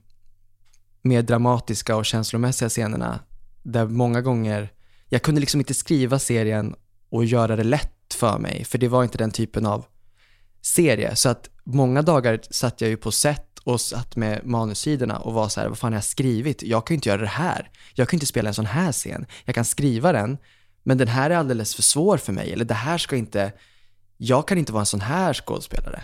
mer 1.02 1.22
dramatiska 1.22 1.96
och 1.96 2.06
känslomässiga 2.06 2.70
scenerna, 2.70 3.20
där 3.64 3.86
många 3.86 4.22
gånger, 4.22 4.72
jag 5.10 5.22
kunde 5.22 5.42
liksom 5.42 5.60
inte 5.60 5.74
skriva 5.74 6.20
serien 6.20 6.76
och 7.10 7.26
göra 7.26 7.56
det 7.56 7.64
lätt 7.64 8.14
för 8.14 8.40
mig, 8.40 8.66
för 8.66 8.78
det 8.78 8.88
var 8.88 9.04
inte 9.04 9.18
den 9.18 9.32
typen 9.32 9.66
av 9.66 9.86
serie. 10.62 11.16
Så 11.16 11.30
att 11.30 11.50
många 11.64 12.02
dagar 12.02 12.40
satt 12.50 12.82
jag 12.82 12.90
ju 12.90 12.98
på 12.98 13.12
set 13.12 13.60
och 13.64 13.82
satt 13.82 14.16
med 14.16 14.46
manussidorna 14.46 15.18
och 15.18 15.34
var 15.34 15.50
så 15.50 15.62
här, 15.62 15.68
vad 15.68 15.78
fan 15.78 15.92
har 15.92 15.98
jag 15.98 16.04
skrivit? 16.04 16.64
Jag 16.64 16.88
kan 16.88 16.94
ju 16.94 16.98
inte 16.98 17.10
göra 17.10 17.22
det 17.22 17.28
här. 17.28 17.70
Jag 17.94 18.08
kan 18.08 18.16
ju 18.16 18.18
inte 18.18 18.26
spela 18.26 18.50
en 18.50 18.54
sån 18.54 18.66
här 18.66 18.92
scen. 18.92 19.26
Jag 19.46 19.56
kan 19.56 19.66
skriva 19.66 20.12
den, 20.12 20.38
men 20.84 20.98
den 20.98 21.08
här 21.08 21.30
är 21.30 21.36
alldeles 21.36 21.76
för 21.76 21.82
svår 21.82 22.18
för 22.18 22.34
mig. 22.34 22.54
Eller 22.54 22.66
det 22.66 22.74
här 22.74 22.98
ska 22.98 23.16
inte, 23.16 23.54
jag 24.18 24.48
kan 24.48 24.58
inte 24.58 24.74
vara 24.74 24.82
en 24.82 24.86
sån 24.86 25.02
här 25.02 25.34
skådespelare. 25.34 26.04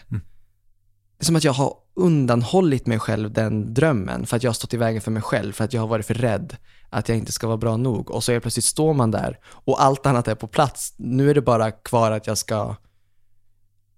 Det 1.18 1.24
är 1.24 1.26
som 1.26 1.36
att 1.36 1.44
jag 1.44 1.54
har 1.54 1.74
undanhållit 1.96 2.88
mig 2.88 3.00
själv 3.00 3.32
den 3.34 3.74
drömmen 3.74 4.26
för 4.26 4.38
att 4.38 4.44
jag 4.44 4.50
har 4.50 4.54
stått 4.54 4.74
i 4.74 4.78
vägen 4.78 5.02
för 5.02 5.12
mig 5.12 5.22
själv, 5.22 5.54
för 5.54 5.64
att 5.64 5.74
jag 5.74 5.82
har 5.82 5.88
varit 5.88 6.06
för 6.06 6.14
rädd 6.14 6.58
att 6.90 7.10
jag 7.10 7.18
inte 7.18 7.32
ska 7.32 7.48
vara 7.48 7.58
bra 7.58 7.78
nog. 7.78 8.12
Och 8.12 8.24
så 8.24 8.32
helt 8.32 8.42
plötsligt 8.42 8.66
står 8.66 8.94
man 8.94 9.12
där 9.12 9.40
och 9.46 9.84
allt 9.84 10.06
annat 10.06 10.28
är 10.28 10.36
på 10.36 10.48
plats. 10.48 10.94
Nu 10.98 11.30
är 11.30 11.34
det 11.36 11.42
bara 11.42 11.72
kvar 11.72 12.12
att 12.12 12.28
jag 12.28 12.38
ska 12.38 12.76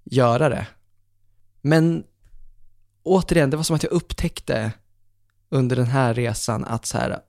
göra 0.04 0.50
det. 0.50 0.68
Men 1.62 2.04
återigen, 3.04 3.50
det 3.50 3.58
var 3.58 3.64
som 3.64 3.76
att 3.76 3.84
jag 3.84 3.92
upptäckte 3.92 4.72
under 5.50 5.76
den 5.76 5.86
här 5.86 6.14
resan 6.14 6.66
att 6.66 6.86
så 6.86 6.98
här, 6.98 7.20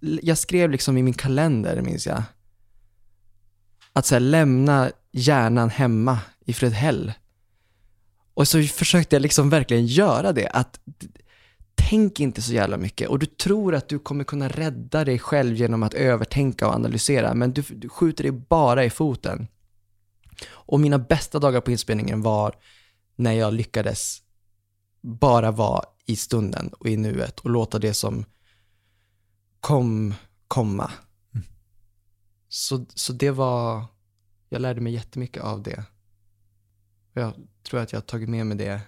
jag 0.00 0.38
skrev 0.38 0.70
liksom 0.70 0.98
i 0.98 1.02
min 1.02 1.14
kalender, 1.14 1.82
minns 1.82 2.06
jag, 2.06 2.22
att 3.92 4.06
så 4.06 4.14
här, 4.14 4.20
lämna 4.20 4.90
hjärnan 5.12 5.70
hemma 5.70 6.18
i 6.44 6.52
Fredhäll. 6.52 7.12
Och 8.34 8.48
så 8.48 8.62
försökte 8.62 9.16
jag 9.16 9.22
liksom 9.22 9.50
verkligen 9.50 9.86
göra 9.86 10.32
det, 10.32 10.48
att 10.48 10.80
tänk 11.74 12.20
inte 12.20 12.42
så 12.42 12.52
jävla 12.52 12.76
mycket. 12.76 13.08
Och 13.08 13.18
du 13.18 13.26
tror 13.26 13.74
att 13.74 13.88
du 13.88 13.98
kommer 13.98 14.24
kunna 14.24 14.48
rädda 14.48 15.04
dig 15.04 15.18
själv 15.18 15.56
genom 15.56 15.82
att 15.82 15.94
övertänka 15.94 16.66
och 16.66 16.74
analysera, 16.74 17.34
men 17.34 17.52
du, 17.52 17.62
du 17.68 17.88
skjuter 17.88 18.24
dig 18.24 18.32
bara 18.32 18.84
i 18.84 18.90
foten. 18.90 19.48
Och 20.46 20.80
mina 20.80 20.98
bästa 20.98 21.38
dagar 21.38 21.60
på 21.60 21.70
inspelningen 21.70 22.22
var 22.22 22.54
när 23.16 23.32
jag 23.32 23.54
lyckades 23.54 24.22
bara 25.00 25.50
vara 25.50 25.84
i 26.06 26.16
stunden 26.16 26.68
och 26.68 26.88
i 26.88 26.96
nuet 26.96 27.40
och 27.40 27.50
låta 27.50 27.78
det 27.78 27.94
som 27.94 28.24
kom 29.60 30.14
komma. 30.48 30.90
Så, 32.48 32.86
så 32.94 33.12
det 33.12 33.30
var, 33.30 33.86
jag 34.48 34.62
lärde 34.62 34.80
mig 34.80 34.92
jättemycket 34.92 35.42
av 35.42 35.62
det. 35.62 35.84
Och 37.14 37.20
jag 37.20 37.34
tror 37.62 37.80
att 37.80 37.92
jag 37.92 38.00
har 38.00 38.04
tagit 38.04 38.28
med 38.28 38.46
mig 38.46 38.56
det 38.56 38.80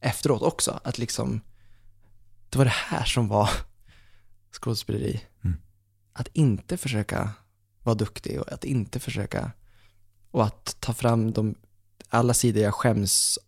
efteråt 0.00 0.42
också. 0.42 0.80
Att 0.84 0.98
liksom, 0.98 1.40
det 2.50 2.58
var 2.58 2.64
det 2.64 2.70
här 2.70 3.04
som 3.04 3.28
var 3.28 3.50
skådespeleri. 4.52 5.20
Mm. 5.44 5.56
Att 6.12 6.28
inte 6.32 6.76
försöka 6.76 7.32
vara 7.82 7.94
duktig 7.94 8.40
och 8.40 8.52
att 8.52 8.64
inte 8.64 9.00
försöka, 9.00 9.52
och 10.30 10.44
att 10.44 10.76
ta 10.80 10.92
fram 10.92 11.32
de, 11.32 11.54
alla 12.12 12.34
sidor 12.34 12.62
jag 12.62 12.74
skäms 12.74 13.38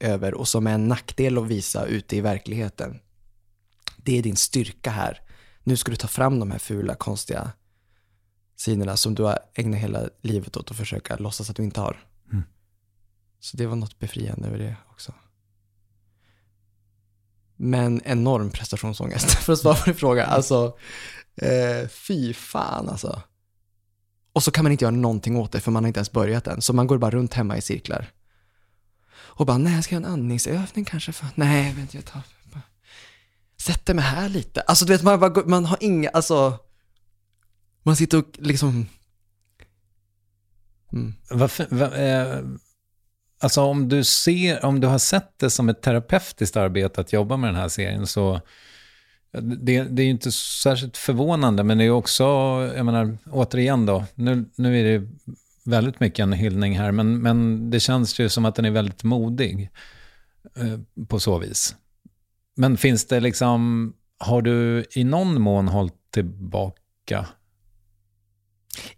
över 0.00 0.34
och 0.34 0.48
som 0.48 0.66
är 0.66 0.74
en 0.74 0.88
nackdel 0.88 1.38
att 1.38 1.46
visa 1.46 1.86
ute 1.86 2.16
i 2.16 2.20
verkligheten. 2.20 3.00
Det 3.96 4.18
är 4.18 4.22
din 4.22 4.36
styrka 4.36 4.90
här. 4.90 5.20
Nu 5.64 5.76
ska 5.76 5.90
du 5.90 5.96
ta 5.96 6.08
fram 6.08 6.40
de 6.40 6.50
här 6.50 6.58
fula, 6.58 6.94
konstiga 6.94 7.52
sidorna 8.56 8.96
som 8.96 9.14
du 9.14 9.22
har 9.22 9.38
ägnat 9.54 9.80
hela 9.80 10.08
livet 10.22 10.56
åt 10.56 10.70
att 10.70 10.76
försöka 10.76 11.16
låtsas 11.16 11.50
att 11.50 11.56
du 11.56 11.62
inte 11.62 11.80
har. 11.80 12.08
Mm. 12.32 12.44
Så 13.40 13.56
det 13.56 13.66
var 13.66 13.76
något 13.76 13.98
befriande 13.98 14.48
över 14.48 14.58
det 14.58 14.76
också. 14.90 15.14
Men 17.56 18.00
enorm 18.04 18.50
prestationsångest, 18.50 19.30
för 19.44 19.52
att 19.52 19.58
svara 19.58 19.74
på 19.74 19.84
din 19.84 19.94
fråga. 19.94 20.26
Alltså, 20.26 20.76
eh, 21.36 21.88
fy 21.88 22.34
fan 22.34 22.88
alltså. 22.88 23.22
Och 24.32 24.42
så 24.42 24.50
kan 24.50 24.64
man 24.64 24.72
inte 24.72 24.84
göra 24.84 24.94
någonting 24.94 25.36
åt 25.36 25.52
det, 25.52 25.60
för 25.60 25.70
man 25.70 25.84
har 25.84 25.88
inte 25.88 25.98
ens 25.98 26.12
börjat 26.12 26.46
än. 26.46 26.62
Så 26.62 26.72
man 26.72 26.86
går 26.86 26.98
bara 26.98 27.10
runt 27.10 27.34
hemma 27.34 27.56
i 27.56 27.62
cirklar. 27.62 28.10
Och 29.12 29.46
bara, 29.46 29.58
nej, 29.58 29.74
jag 29.74 29.84
ska 29.84 29.94
göra 29.94 30.06
en 30.06 30.12
andningsövning 30.12 30.84
kanske? 30.84 31.12
För, 31.12 31.26
nej, 31.34 31.66
jag 31.66 31.74
vet 31.74 31.82
inte, 31.82 31.96
jag 31.96 32.04
tar... 32.04 32.22
Bara, 32.52 32.62
sätter 33.60 33.94
mig 33.94 34.04
här 34.04 34.28
lite. 34.28 34.60
Alltså, 34.60 34.84
du 34.84 34.92
vet, 34.92 35.02
man, 35.02 35.20
bara, 35.20 35.46
man 35.46 35.64
har 35.64 35.78
inga, 35.80 36.08
alltså... 36.08 36.58
Man 37.82 37.96
sitter 37.96 38.18
och 38.18 38.26
liksom... 38.38 38.86
Mm. 40.92 41.14
Varför, 41.30 41.66
var, 41.70 41.98
eh, 41.98 42.44
alltså 43.40 43.62
om 43.62 43.88
du, 43.88 44.04
ser, 44.04 44.64
om 44.64 44.80
du 44.80 44.86
har 44.86 44.98
sett 44.98 45.38
det 45.38 45.50
som 45.50 45.68
ett 45.68 45.82
terapeutiskt 45.82 46.56
arbete 46.56 47.00
att 47.00 47.12
jobba 47.12 47.36
med 47.36 47.48
den 47.48 47.60
här 47.60 47.68
serien 47.68 48.06
så 48.06 48.40
det, 49.32 49.82
det 49.82 50.02
är 50.02 50.04
ju 50.04 50.10
inte 50.10 50.32
särskilt 50.32 50.96
förvånande, 50.96 51.64
men 51.64 51.78
det 51.78 51.84
är 51.84 51.90
också, 51.90 52.24
jag 52.76 52.86
menar, 52.86 53.18
återigen 53.30 53.86
då, 53.86 54.04
nu, 54.14 54.44
nu 54.56 54.80
är 54.80 54.84
det 54.84 55.08
väldigt 55.64 56.00
mycket 56.00 56.22
en 56.22 56.32
hyllning 56.32 56.78
här, 56.78 56.92
men, 56.92 57.18
men 57.18 57.70
det 57.70 57.80
känns 57.80 58.20
ju 58.20 58.28
som 58.28 58.44
att 58.44 58.54
den 58.54 58.64
är 58.64 58.70
väldigt 58.70 59.04
modig 59.04 59.70
eh, 60.56 61.04
på 61.06 61.20
så 61.20 61.38
vis. 61.38 61.76
Men 62.56 62.76
finns 62.76 63.06
det 63.06 63.20
liksom, 63.20 63.92
har 64.18 64.42
du 64.42 64.84
i 64.90 65.04
någon 65.04 65.40
mån 65.40 65.68
hållit 65.68 66.10
tillbaka? 66.10 67.26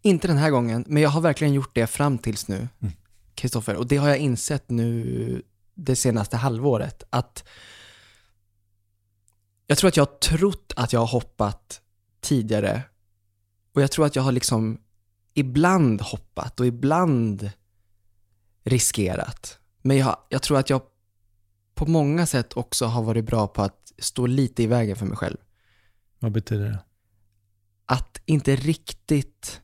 Inte 0.02 0.28
den 0.28 0.38
här 0.38 0.50
gången, 0.50 0.84
men 0.88 1.02
jag 1.02 1.10
har 1.10 1.20
verkligen 1.20 1.54
gjort 1.54 1.74
det 1.74 1.86
fram 1.86 2.18
tills 2.18 2.48
nu, 2.48 2.68
Kristoffer. 3.34 3.76
Och 3.76 3.86
det 3.86 3.96
har 3.96 4.08
jag 4.08 4.18
insett 4.18 4.70
nu 4.70 5.42
det 5.74 5.96
senaste 5.96 6.36
halvåret, 6.36 7.02
att 7.10 7.44
jag 9.66 9.78
tror 9.78 9.88
att 9.88 9.96
jag 9.96 10.06
har 10.06 10.18
trott 10.18 10.72
att 10.76 10.92
jag 10.92 11.00
har 11.00 11.06
hoppat 11.06 11.80
tidigare 12.20 12.82
och 13.74 13.82
jag 13.82 13.90
tror 13.90 14.06
att 14.06 14.16
jag 14.16 14.22
har 14.22 14.32
liksom 14.32 14.80
ibland 15.34 16.00
hoppat 16.00 16.60
och 16.60 16.66
ibland 16.66 17.50
riskerat. 18.64 19.58
Men 19.82 19.96
jag, 19.96 20.16
jag 20.28 20.42
tror 20.42 20.58
att 20.58 20.70
jag 20.70 20.82
på 21.74 21.86
många 21.86 22.26
sätt 22.26 22.52
också 22.52 22.86
har 22.86 23.02
varit 23.02 23.24
bra 23.24 23.46
på 23.46 23.62
att 23.62 23.92
stå 23.98 24.26
lite 24.26 24.62
i 24.62 24.66
vägen 24.66 24.96
för 24.96 25.06
mig 25.06 25.16
själv. 25.16 25.36
Vad 26.18 26.32
betyder 26.32 26.64
det? 26.64 26.78
Att 27.86 28.20
inte 28.24 28.56
riktigt 28.56 29.60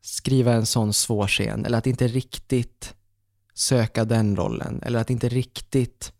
skriva 0.00 0.52
en 0.52 0.66
sån 0.66 0.92
svår 0.92 1.26
scen, 1.26 1.66
eller 1.66 1.78
att 1.78 1.86
inte 1.86 2.08
riktigt 2.08 2.94
söka 3.54 4.04
den 4.04 4.36
rollen, 4.36 4.82
eller 4.82 5.00
att 5.00 5.10
inte 5.10 5.28
riktigt 5.28 6.12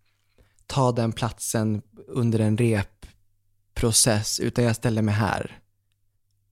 ta 0.67 0.93
den 0.93 1.13
platsen 1.13 1.83
under 2.07 2.39
en 2.39 2.59
repprocess, 2.59 4.41
utan 4.41 4.65
jag 4.65 4.77
ställer 4.77 5.03
mig 5.03 5.15
här. 5.15 5.59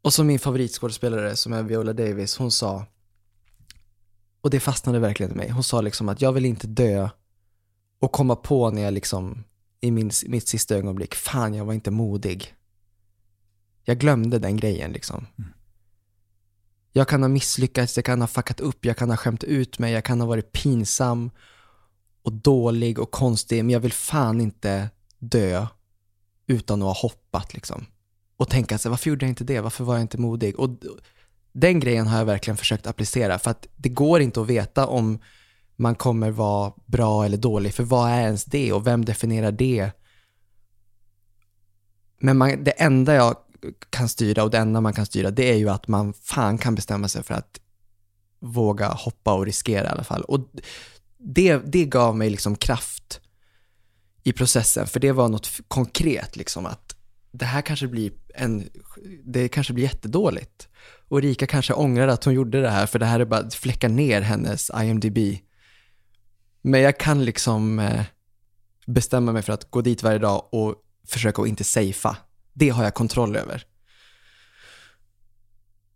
Och 0.02 0.12
som 0.12 0.26
min 0.26 0.38
favoritskådespelare 0.38 1.36
som 1.36 1.52
är 1.52 1.62
Viola 1.62 1.92
Davis, 1.92 2.36
hon 2.36 2.50
sa, 2.50 2.86
och 4.40 4.50
det 4.50 4.60
fastnade 4.60 4.98
verkligen 4.98 5.32
i 5.32 5.34
mig, 5.34 5.50
hon 5.50 5.64
sa 5.64 5.80
liksom 5.80 6.08
att 6.08 6.20
jag 6.20 6.32
vill 6.32 6.46
inte 6.46 6.66
dö 6.66 7.08
och 7.98 8.12
komma 8.12 8.36
på 8.36 8.70
när 8.70 8.82
jag 8.82 8.94
liksom 8.94 9.44
i 9.80 9.90
min, 9.90 10.10
mitt 10.26 10.48
sista 10.48 10.76
ögonblick, 10.76 11.14
fan 11.14 11.54
jag 11.54 11.64
var 11.64 11.74
inte 11.74 11.90
modig. 11.90 12.54
Jag 13.84 13.98
glömde 13.98 14.38
den 14.38 14.56
grejen 14.56 14.92
liksom. 14.92 15.26
Jag 16.92 17.08
kan 17.08 17.22
ha 17.22 17.28
misslyckats, 17.28 17.96
jag 17.96 18.04
kan 18.04 18.20
ha 18.20 18.28
fuckat 18.28 18.60
upp, 18.60 18.84
jag 18.84 18.96
kan 18.96 19.10
ha 19.10 19.16
skämt 19.16 19.44
ut 19.44 19.78
mig, 19.78 19.92
jag 19.92 20.04
kan 20.04 20.20
ha 20.20 20.28
varit 20.28 20.52
pinsam 20.52 21.30
och 22.22 22.32
dålig 22.32 22.98
och 22.98 23.10
konstig, 23.10 23.64
men 23.64 23.70
jag 23.70 23.80
vill 23.80 23.92
fan 23.92 24.40
inte 24.40 24.88
dö 25.18 25.66
utan 26.46 26.82
att 26.82 26.86
ha 26.86 27.08
hoppat 27.08 27.54
liksom. 27.54 27.86
Och 28.36 28.48
tänka 28.48 28.78
sig, 28.78 28.90
varför 28.90 29.10
gjorde 29.10 29.24
jag 29.24 29.30
inte 29.30 29.44
det? 29.44 29.60
Varför 29.60 29.84
var 29.84 29.94
jag 29.94 30.00
inte 30.00 30.18
modig? 30.18 30.58
Och 30.58 30.70
den 31.52 31.80
grejen 31.80 32.06
har 32.06 32.18
jag 32.18 32.24
verkligen 32.24 32.56
försökt 32.56 32.86
applicera, 32.86 33.38
för 33.38 33.50
att 33.50 33.66
det 33.76 33.88
går 33.88 34.20
inte 34.20 34.40
att 34.40 34.46
veta 34.46 34.86
om 34.86 35.18
man 35.76 35.94
kommer 35.94 36.30
vara 36.30 36.72
bra 36.86 37.24
eller 37.24 37.36
dålig, 37.36 37.74
för 37.74 37.84
vad 37.84 38.10
är 38.10 38.20
ens 38.20 38.44
det 38.44 38.72
och 38.72 38.86
vem 38.86 39.04
definierar 39.04 39.52
det? 39.52 39.90
Men 42.18 42.38
man, 42.38 42.64
det 42.64 42.70
enda 42.70 43.14
jag 43.14 43.36
kan 43.90 44.08
styra 44.08 44.44
och 44.44 44.50
det 44.50 44.58
enda 44.58 44.80
man 44.80 44.92
kan 44.92 45.06
styra, 45.06 45.30
det 45.30 45.50
är 45.50 45.56
ju 45.56 45.68
att 45.68 45.88
man 45.88 46.12
fan 46.12 46.58
kan 46.58 46.74
bestämma 46.74 47.08
sig 47.08 47.22
för 47.22 47.34
att 47.34 47.60
våga 48.40 48.88
hoppa 48.88 49.32
och 49.34 49.46
riskera 49.46 49.84
i 49.84 49.90
alla 49.90 50.04
fall. 50.04 50.22
Och 50.22 50.40
det, 51.20 51.56
det 51.56 51.84
gav 51.84 52.16
mig 52.16 52.30
liksom 52.30 52.56
kraft 52.56 53.20
i 54.22 54.32
processen, 54.32 54.86
för 54.86 55.00
det 55.00 55.12
var 55.12 55.28
något 55.28 55.50
konkret 55.68 56.36
liksom 56.36 56.66
att 56.66 56.96
det 57.32 57.44
här 57.44 57.62
kanske 57.62 57.88
blir 57.88 58.12
en, 58.34 58.68
det 59.24 59.48
kanske 59.48 59.72
blir 59.72 59.84
jättedåligt. 59.84 60.68
Och 61.08 61.22
Rika 61.22 61.46
kanske 61.46 61.72
ångrar 61.72 62.08
att 62.08 62.24
hon 62.24 62.34
gjorde 62.34 62.60
det 62.60 62.70
här, 62.70 62.86
för 62.86 62.98
det 62.98 63.06
här 63.06 63.20
är 63.20 63.24
bara 63.24 63.40
att 63.40 63.54
fläcka 63.54 63.88
ner 63.88 64.20
hennes 64.20 64.70
IMDB. 64.82 65.18
Men 66.62 66.80
jag 66.80 66.98
kan 66.98 67.24
liksom 67.24 67.78
eh, 67.78 68.04
bestämma 68.86 69.32
mig 69.32 69.42
för 69.42 69.52
att 69.52 69.70
gå 69.70 69.80
dit 69.80 70.02
varje 70.02 70.18
dag 70.18 70.48
och 70.52 70.74
försöka 71.06 71.42
att 71.42 71.48
inte 71.48 71.64
safea. 71.64 72.16
Det 72.52 72.68
har 72.68 72.84
jag 72.84 72.94
kontroll 72.94 73.36
över. 73.36 73.64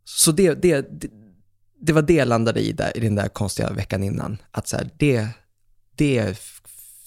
Så 0.04 0.32
det, 0.32 0.54
det, 0.54 0.86
det, 1.86 1.92
var 1.92 2.02
det 2.02 2.14
jag 2.14 2.28
landade 2.28 2.60
i, 2.60 2.72
där, 2.72 2.96
i 2.96 3.00
den 3.00 3.14
där 3.14 3.28
konstiga 3.28 3.72
veckan 3.72 4.02
innan. 4.02 4.38
Att 4.50 4.68
så 4.68 4.76
här, 4.76 4.90
det, 4.96 5.28
det 5.96 6.18
är 6.18 6.38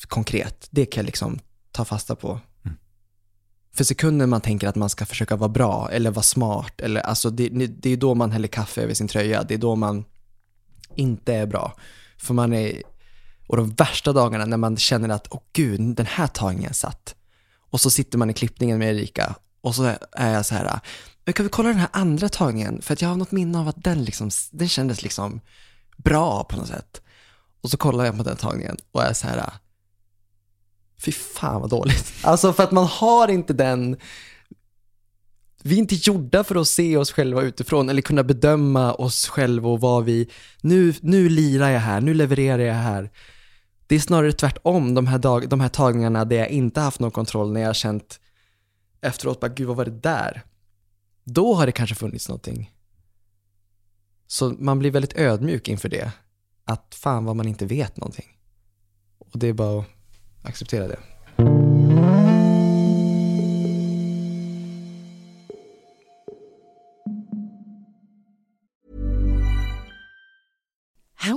konkret, 0.07 0.67
det 0.71 0.85
kan 0.85 1.01
jag 1.01 1.05
liksom 1.05 1.39
ta 1.71 1.85
fasta 1.85 2.15
på. 2.15 2.39
För 3.73 3.83
sekunden 3.83 4.29
man 4.29 4.41
tänker 4.41 4.67
att 4.67 4.75
man 4.75 4.89
ska 4.89 5.05
försöka 5.05 5.35
vara 5.35 5.49
bra 5.49 5.89
eller 5.91 6.11
vara 6.11 6.23
smart, 6.23 6.81
eller, 6.81 7.01
alltså 7.01 7.29
det, 7.29 7.49
det 7.67 7.89
är 7.89 7.97
då 7.97 8.15
man 8.15 8.31
häller 8.31 8.47
kaffe 8.47 8.81
över 8.81 8.93
sin 8.93 9.07
tröja, 9.07 9.43
det 9.43 9.53
är 9.53 9.57
då 9.57 9.75
man 9.75 10.05
inte 10.95 11.33
är 11.33 11.45
bra. 11.45 11.73
För 12.17 12.33
man 12.33 12.53
är, 12.53 12.83
och 13.47 13.57
de 13.57 13.69
värsta 13.69 14.13
dagarna 14.13 14.45
när 14.45 14.57
man 14.57 14.77
känner 14.77 15.09
att, 15.09 15.27
åh 15.29 15.41
gud, 15.53 15.95
den 15.95 16.05
här 16.05 16.27
tagningen 16.27 16.73
satt. 16.73 17.15
Och 17.69 17.81
så 17.81 17.89
sitter 17.89 18.17
man 18.17 18.29
i 18.29 18.33
klippningen 18.33 18.79
med 18.79 18.95
Erika 18.95 19.35
och 19.61 19.75
så 19.75 19.93
är 20.11 20.33
jag 20.33 20.45
så 20.45 20.55
här, 20.55 20.79
men 21.27 21.33
kan 21.33 21.45
vi 21.45 21.49
kolla 21.49 21.69
den 21.69 21.77
här 21.77 21.89
andra 21.91 22.29
tagningen? 22.29 22.81
För 22.81 22.93
att 22.93 23.01
jag 23.01 23.09
har 23.09 23.15
något 23.15 23.31
minne 23.31 23.59
av 23.59 23.67
att 23.67 23.83
den, 23.83 24.03
liksom, 24.03 24.29
den 24.51 24.67
kändes 24.67 25.03
liksom 25.03 25.41
bra 25.97 26.43
på 26.43 26.57
något 26.57 26.67
sätt. 26.67 27.01
Och 27.61 27.69
så 27.69 27.77
kollar 27.77 28.05
jag 28.05 28.17
på 28.17 28.23
den 28.23 28.35
tagningen 28.35 28.77
och 28.91 29.03
är 29.03 29.13
så 29.13 29.27
här, 29.27 29.51
fy 30.99 31.11
fan 31.11 31.61
vad 31.61 31.69
dåligt. 31.69 32.13
Alltså 32.23 32.53
för 32.53 32.63
att 32.63 32.71
man 32.71 32.85
har 32.85 33.27
inte 33.27 33.53
den, 33.53 33.97
vi 35.63 35.75
är 35.75 35.79
inte 35.79 35.95
gjorda 35.95 36.43
för 36.43 36.55
att 36.55 36.67
se 36.67 36.97
oss 36.97 37.11
själva 37.11 37.41
utifrån 37.41 37.89
eller 37.89 38.01
kunna 38.01 38.23
bedöma 38.23 38.93
oss 38.93 39.27
själva 39.27 39.69
och 39.69 39.81
vad 39.81 40.05
vi, 40.05 40.29
nu, 40.61 40.93
nu 41.01 41.29
lirar 41.29 41.69
jag 41.69 41.79
här, 41.79 42.01
nu 42.01 42.13
levererar 42.13 42.63
jag 42.63 42.73
här. 42.73 43.11
Det 43.87 43.95
är 43.95 43.99
snarare 43.99 44.31
tvärtom, 44.31 44.93
de 44.93 45.07
här, 45.07 45.19
dag, 45.19 45.49
de 45.49 45.59
här 45.59 45.69
tagningarna 45.69 46.25
där 46.25 46.37
jag 46.37 46.49
inte 46.49 46.81
haft 46.81 46.99
någon 46.99 47.11
kontroll, 47.11 47.51
när 47.51 47.61
jag 47.61 47.67
har 47.67 47.73
känt 47.73 48.19
efteråt, 49.01 49.39
bara 49.39 49.47
gud 49.47 49.67
vad 49.67 49.77
var 49.77 49.85
det 49.85 49.99
där? 50.01 50.43
Då 51.29 51.53
har 51.53 51.65
det 51.65 51.71
kanske 51.71 51.95
funnits 51.95 52.29
någonting. 52.29 52.73
Så 54.27 54.49
man 54.49 54.79
blir 54.79 54.91
väldigt 54.91 55.17
ödmjuk 55.17 55.67
inför 55.67 55.89
det. 55.89 56.11
Att 56.65 56.95
fan 56.95 57.25
vad 57.25 57.35
man 57.35 57.47
inte 57.47 57.65
vet 57.65 57.97
någonting. 57.97 58.37
Och 59.17 59.39
det 59.39 59.47
är 59.47 59.53
bara 59.53 59.79
att 59.79 59.87
acceptera 60.41 60.87
det. 60.87 60.99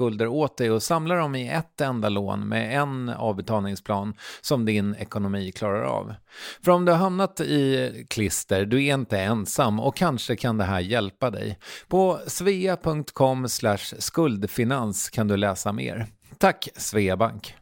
åt 0.00 0.56
dig 0.56 0.70
och 0.70 0.82
samlar 0.82 1.16
dem 1.16 1.34
i 1.34 1.48
ett 1.48 1.80
enda 1.80 2.08
lån 2.08 2.48
med 2.48 2.80
en 2.80 3.08
avbetalningsplan 3.08 4.14
som 4.40 4.64
din 4.64 4.94
ekonomi 4.94 5.52
klarar 5.52 5.82
av. 5.82 6.14
För 6.64 6.72
om 6.72 6.84
du 6.84 6.92
har 6.92 6.98
hamnat 6.98 7.40
i 7.40 8.06
klister, 8.08 8.64
du 8.64 8.84
är 8.84 8.94
inte 8.94 9.18
ensam 9.18 9.80
och 9.80 9.96
kanske 9.96 10.36
kan 10.36 10.58
det 10.58 10.64
här 10.64 10.80
hjälpa 10.80 11.30
dig. 11.30 11.58
På 11.88 12.20
svea.com 12.26 13.48
skuldfinans 13.98 15.10
kan 15.10 15.28
du 15.28 15.36
läsa 15.36 15.72
mer. 15.72 16.06
Tack 16.38 16.68
Sveabank! 16.76 17.54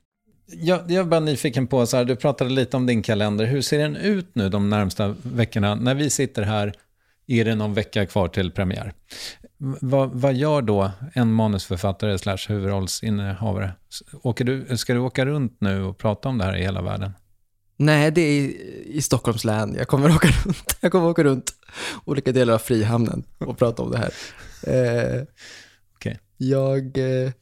Jag, 0.51 0.91
jag 0.91 1.01
är 1.01 1.05
bara 1.05 1.21
nyfiken 1.21 1.67
på, 1.67 1.87
så 1.87 1.97
här, 1.97 2.05
du 2.05 2.17
pratade 2.17 2.51
lite 2.51 2.77
om 2.77 2.87
din 2.87 3.03
kalender. 3.03 3.45
Hur 3.45 3.63
ser 3.63 3.79
den 3.79 3.97
ut 3.97 4.35
nu 4.35 4.49
de 4.49 4.71
närmsta 4.71 5.15
veckorna? 5.23 5.75
När 5.75 5.95
vi 5.95 6.11
sitter 6.11 6.43
här 6.43 6.73
är 7.29 7.45
det 7.45 7.55
någon 7.55 7.75
vecka 7.75 8.07
kvar 8.07 8.29
till 8.29 8.51
premiär. 8.51 8.93
Vad, 9.81 10.11
vad 10.15 10.35
gör 10.35 10.63
då 10.63 10.91
en 11.15 11.33
manusförfattare 11.33 12.19
slash 12.19 12.39
huvudrollsinnehavare? 12.49 13.73
Åker 14.23 14.45
du, 14.45 14.77
ska 14.77 14.95
du 14.95 14.99
åka 14.99 15.27
runt 15.27 15.57
nu 15.61 15.83
och 15.83 15.99
prata 15.99 16.29
om 16.29 16.39
det 16.39 16.45
här 16.45 16.57
i 16.57 16.63
hela 16.63 16.83
världen? 16.83 17.13
Nej, 17.77 18.11
det 18.11 18.21
är 18.21 18.41
i, 18.41 18.83
i 18.87 19.03
Stockholms 19.03 19.45
län. 19.45 19.75
Jag 19.79 19.89
kommer 19.89 20.11
åka 20.17 20.29
runt. 20.29 20.77
Jag 20.81 20.93
kommer 20.93 21.09
åka 21.09 21.25
runt 21.25 21.53
olika 22.05 22.33
delar 22.33 22.55
av 22.55 22.59
Frihamnen 22.59 23.25
och 23.39 23.59
prata 23.59 23.83
om 23.83 23.91
det 23.91 23.99
här. 23.99 24.13
Eh, 24.63 25.23
okay. 25.95 26.17
Jag, 26.37 26.99
eh, 26.99 27.33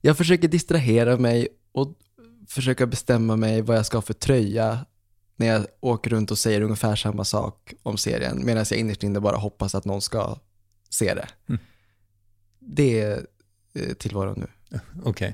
jag 0.00 0.16
försöker 0.16 0.48
distrahera 0.48 1.16
mig 1.16 1.48
och 1.72 1.94
försöka 2.48 2.86
bestämma 2.86 3.36
mig 3.36 3.62
vad 3.62 3.76
jag 3.76 3.86
ska 3.86 3.96
ha 3.96 4.02
för 4.02 4.14
tröja 4.14 4.86
när 5.38 5.46
jag 5.46 5.66
åker 5.80 6.10
runt 6.10 6.30
och 6.30 6.38
säger 6.38 6.60
ungefär 6.60 6.96
samma 6.96 7.24
sak 7.24 7.74
om 7.82 7.96
serien, 7.96 8.44
medan 8.44 8.64
jag 8.70 8.78
innerst 8.78 9.02
inne 9.02 9.20
bara 9.20 9.36
hoppas 9.36 9.74
att 9.74 9.84
någon 9.84 10.02
ska 10.02 10.36
se 10.90 11.14
det. 11.14 11.28
Mm. 11.48 11.60
Det 12.58 13.00
är 13.00 13.26
eh, 13.74 13.94
tillvaron 13.94 14.38
nu. 14.38 14.78
Okej. 15.04 15.10
Okay. 15.10 15.32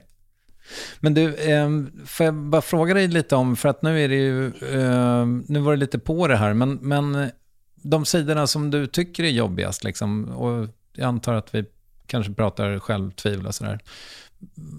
Men 1.01 1.15
du, 1.15 1.35
eh, 1.35 1.69
får 2.07 2.27
jag 2.27 2.35
bara 2.35 2.63
fråga 2.63 2.95
dig 2.95 3.09
lite 3.09 3.37
om, 3.37 3.57
för 3.57 3.69
att 3.69 3.83
nu 3.83 4.05
är 4.05 4.09
det 4.09 4.15
ju, 4.15 4.47
eh, 4.47 5.27
nu 5.27 5.59
var 5.59 5.73
det 5.73 5.77
lite 5.77 5.99
på 5.99 6.29
det 6.29 6.37
här, 6.37 6.55
men, 6.55 6.75
men 6.75 7.31
de 7.75 8.05
sidorna 8.05 8.47
som 8.47 8.71
du 8.71 8.87
tycker 8.87 9.25
är 9.25 9.31
jobbigast, 9.31 9.85
liksom, 9.85 10.25
och 10.25 10.69
jag 10.93 11.07
antar 11.07 11.35
att 11.35 11.55
vi 11.55 11.65
kanske 12.07 12.33
pratar 12.33 12.79
självtvivel 12.79 13.47
och 13.47 13.55
sådär. 13.55 13.81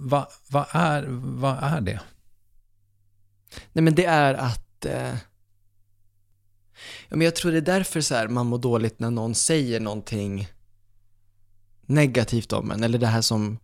Vad 0.03 0.25
va 0.49 0.67
är, 0.71 1.05
va 1.09 1.59
är 1.61 1.81
det? 1.81 1.99
Nej 3.73 3.83
men 3.83 3.95
det 3.95 4.05
är 4.05 4.33
att 4.33 4.64
eh, 4.85 5.15
ja, 7.09 7.15
men 7.15 7.21
jag 7.21 7.35
tror 7.35 7.51
det 7.51 7.57
är 7.57 7.61
därför 7.61 8.01
så 8.01 8.15
här, 8.15 8.27
man 8.27 8.45
mår 8.45 8.57
dåligt 8.57 8.99
när 8.99 9.11
någon 9.11 9.35
säger 9.35 9.79
någonting 9.79 10.47
negativt 11.81 12.53
om 12.53 12.71
en, 12.71 12.83
eller 12.83 12.97
det 12.97 13.07
här 13.07 13.21
som 13.21 13.59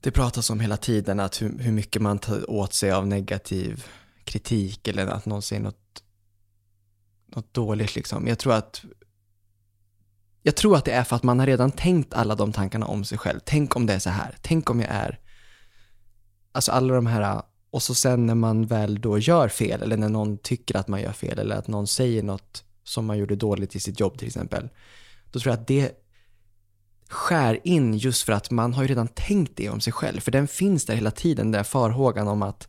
det 0.00 0.10
pratas 0.10 0.50
om 0.50 0.60
hela 0.60 0.76
tiden, 0.76 1.20
att 1.20 1.42
hur, 1.42 1.58
hur 1.58 1.72
mycket 1.72 2.02
man 2.02 2.18
tar 2.18 2.50
åt 2.50 2.72
sig 2.72 2.90
av 2.92 3.06
negativ 3.06 3.86
kritik 4.24 4.88
eller 4.88 5.06
att 5.06 5.26
någon 5.26 5.42
säger 5.42 5.62
något 5.62 6.02
något 7.26 7.54
dåligt 7.54 7.94
liksom. 7.94 8.26
Jag 8.26 8.38
tror 8.38 8.52
att 8.52 8.84
jag 10.42 10.56
tror 10.56 10.76
att 10.76 10.84
det 10.84 10.92
är 10.92 11.04
för 11.04 11.16
att 11.16 11.22
man 11.22 11.38
har 11.38 11.46
redan 11.46 11.70
tänkt 11.70 12.14
alla 12.14 12.34
de 12.34 12.52
tankarna 12.52 12.86
om 12.86 13.04
sig 13.04 13.18
själv. 13.18 13.40
Tänk 13.44 13.76
om 13.76 13.86
det 13.86 13.94
är 13.94 13.98
så 13.98 14.10
här. 14.10 14.36
Tänk 14.42 14.70
om 14.70 14.80
jag 14.80 14.90
är... 14.90 15.20
Alltså 16.52 16.72
alla 16.72 16.94
de 16.94 17.06
här... 17.06 17.42
Och 17.72 17.82
så 17.82 17.94
sen 17.94 18.26
när 18.26 18.34
man 18.34 18.66
väl 18.66 19.00
då 19.00 19.18
gör 19.18 19.48
fel, 19.48 19.82
eller 19.82 19.96
när 19.96 20.08
någon 20.08 20.38
tycker 20.38 20.76
att 20.76 20.88
man 20.88 21.02
gör 21.02 21.12
fel, 21.12 21.38
eller 21.38 21.56
att 21.56 21.68
någon 21.68 21.86
säger 21.86 22.22
något 22.22 22.64
som 22.84 23.06
man 23.06 23.18
gjorde 23.18 23.36
dåligt 23.36 23.76
i 23.76 23.80
sitt 23.80 24.00
jobb 24.00 24.18
till 24.18 24.26
exempel. 24.26 24.68
Då 25.30 25.40
tror 25.40 25.52
jag 25.52 25.60
att 25.60 25.66
det 25.66 25.92
skär 27.08 27.60
in 27.64 27.98
just 27.98 28.22
för 28.22 28.32
att 28.32 28.50
man 28.50 28.74
har 28.74 28.82
ju 28.82 28.88
redan 28.88 29.08
tänkt 29.08 29.56
det 29.56 29.68
om 29.68 29.80
sig 29.80 29.92
själv. 29.92 30.20
För 30.20 30.30
den 30.30 30.48
finns 30.48 30.86
där 30.86 30.94
hela 30.94 31.10
tiden, 31.10 31.46
den 31.46 31.52
där 31.52 31.62
farhågan 31.62 32.28
om 32.28 32.42
att 32.42 32.68